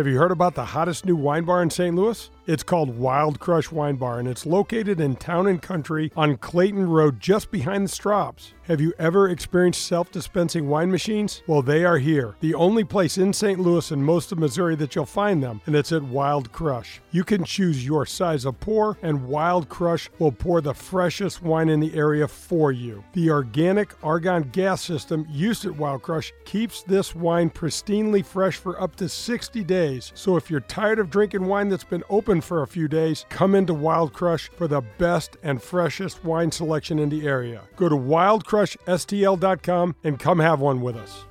Have 0.00 0.06
you 0.06 0.16
heard 0.16 0.30
about 0.30 0.54
the 0.54 0.64
hottest 0.64 1.04
new 1.04 1.14
wine 1.14 1.44
bar 1.44 1.60
in 1.62 1.68
St. 1.68 1.94
Louis? 1.94 2.30
It's 2.50 2.64
called 2.64 2.98
Wild 2.98 3.38
Crush 3.38 3.70
Wine 3.70 3.94
Bar, 3.94 4.18
and 4.18 4.26
it's 4.26 4.44
located 4.44 4.98
in 5.00 5.14
Town 5.14 5.46
and 5.46 5.62
Country 5.62 6.10
on 6.16 6.36
Clayton 6.36 6.88
Road, 6.88 7.20
just 7.20 7.52
behind 7.52 7.84
the 7.84 7.88
Straubs. 7.88 8.54
Have 8.70 8.80
you 8.80 8.92
ever 9.00 9.28
experienced 9.28 9.86
self 9.86 10.12
dispensing 10.12 10.68
wine 10.68 10.92
machines? 10.92 11.42
Well, 11.48 11.60
they 11.60 11.84
are 11.84 11.98
here. 11.98 12.36
The 12.38 12.54
only 12.54 12.84
place 12.84 13.18
in 13.18 13.32
St. 13.32 13.58
Louis 13.58 13.90
and 13.90 14.04
most 14.04 14.30
of 14.30 14.38
Missouri 14.38 14.76
that 14.76 14.94
you'll 14.94 15.06
find 15.06 15.42
them, 15.42 15.60
and 15.66 15.74
it's 15.74 15.90
at 15.90 16.02
Wild 16.02 16.52
Crush. 16.52 17.00
You 17.10 17.24
can 17.24 17.44
choose 17.44 17.84
your 17.84 18.06
size 18.06 18.44
of 18.44 18.60
pour, 18.60 18.96
and 19.02 19.26
Wild 19.26 19.68
Crush 19.68 20.08
will 20.20 20.30
pour 20.30 20.60
the 20.60 20.74
freshest 20.74 21.42
wine 21.42 21.68
in 21.68 21.80
the 21.80 21.94
area 21.94 22.28
for 22.28 22.70
you. 22.70 23.02
The 23.12 23.30
organic 23.30 23.92
argon 24.04 24.50
gas 24.52 24.82
system 24.82 25.26
used 25.28 25.64
at 25.64 25.76
Wild 25.76 26.02
Crush 26.02 26.32
keeps 26.44 26.82
this 26.82 27.12
wine 27.12 27.50
pristinely 27.50 28.24
fresh 28.24 28.56
for 28.56 28.80
up 28.80 28.94
to 28.96 29.08
60 29.08 29.64
days. 29.64 30.12
So 30.14 30.36
if 30.36 30.48
you're 30.48 30.60
tired 30.60 31.00
of 31.00 31.10
drinking 31.10 31.46
wine 31.46 31.68
that's 31.68 31.82
been 31.82 32.04
open 32.08 32.39
for 32.40 32.62
a 32.62 32.66
few 32.66 32.88
days, 32.88 33.26
come 33.28 33.54
into 33.54 33.74
Wild 33.74 34.12
Crush 34.12 34.50
for 34.56 34.68
the 34.68 34.82
best 34.98 35.36
and 35.42 35.62
freshest 35.62 36.24
wine 36.24 36.50
selection 36.50 36.98
in 36.98 37.08
the 37.08 37.26
area. 37.26 37.62
Go 37.76 37.88
to 37.88 37.96
wildcrushstl.com 37.96 39.96
and 40.04 40.18
come 40.18 40.38
have 40.38 40.60
one 40.60 40.80
with 40.80 40.96
us. 40.96 41.24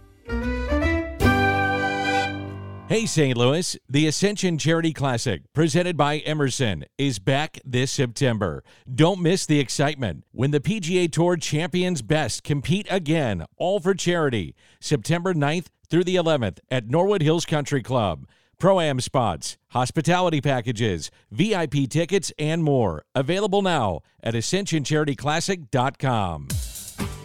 Hey, 2.90 3.06
St. 3.06 3.38
Louis, 3.38 3.78
the 3.88 4.08
Ascension 4.08 4.58
Charity 4.58 4.94
Classic, 4.94 5.44
presented 5.54 5.96
by 5.96 6.18
Emerson, 6.18 6.86
is 6.98 7.20
back 7.20 7.60
this 7.64 7.92
September. 7.92 8.64
Don't 8.92 9.22
miss 9.22 9.46
the 9.46 9.60
excitement 9.60 10.24
when 10.32 10.50
the 10.50 10.60
PGA 10.60 11.12
Tour 11.12 11.38
champions 11.38 12.02
best 12.02 12.44
compete 12.44 12.88
again, 12.90 13.46
all 13.58 13.80
for 13.80 13.94
charity, 13.94 14.56
September 14.80 15.36
9th 15.36 15.68
through 15.88 16.04
the 16.04 16.16
11th 16.16 16.58
at 16.72 16.88
Norwood 16.88 17.22
Hills 17.22 17.46
Country 17.46 17.84
Club. 17.84 18.26
Pro 18.60 18.80
Am 18.82 19.00
spots, 19.00 19.58
hospitality 19.70 20.42
packages, 20.42 21.10
VIP 21.32 21.88
tickets, 21.90 22.34
and 22.38 22.62
more. 22.62 23.06
Available 23.16 23.62
now 23.62 24.02
at 24.22 24.34
ascensioncharityclassic.com. 24.34 26.50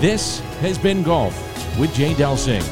This 0.00 0.40
has 0.62 0.78
been 0.78 1.02
Golf 1.02 1.34
with 1.78 1.94
Jay 1.94 2.14
Delsing. 2.14 2.64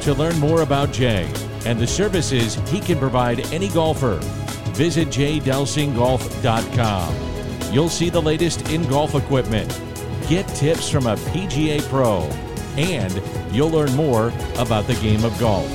To 0.00 0.12
learn 0.14 0.36
more 0.40 0.62
about 0.62 0.90
Jay 0.90 1.30
and 1.64 1.78
the 1.78 1.86
services 1.86 2.56
he 2.68 2.80
can 2.80 2.98
provide 2.98 3.46
any 3.52 3.68
golfer, 3.68 4.18
visit 4.72 5.06
jdelsinggolf.com. 5.06 7.72
You'll 7.72 7.88
see 7.88 8.10
the 8.10 8.20
latest 8.20 8.68
in 8.68 8.82
golf 8.88 9.14
equipment, 9.14 9.80
get 10.28 10.48
tips 10.48 10.90
from 10.90 11.06
a 11.06 11.14
PGA 11.14 11.88
pro, 11.88 12.22
and 12.76 13.22
you'll 13.54 13.70
learn 13.70 13.94
more 13.94 14.32
about 14.58 14.88
the 14.88 14.94
game 14.94 15.24
of 15.24 15.38
golf. 15.38 15.68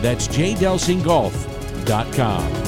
That's 0.00 0.28
jdelsinggolf.com. 0.28 2.67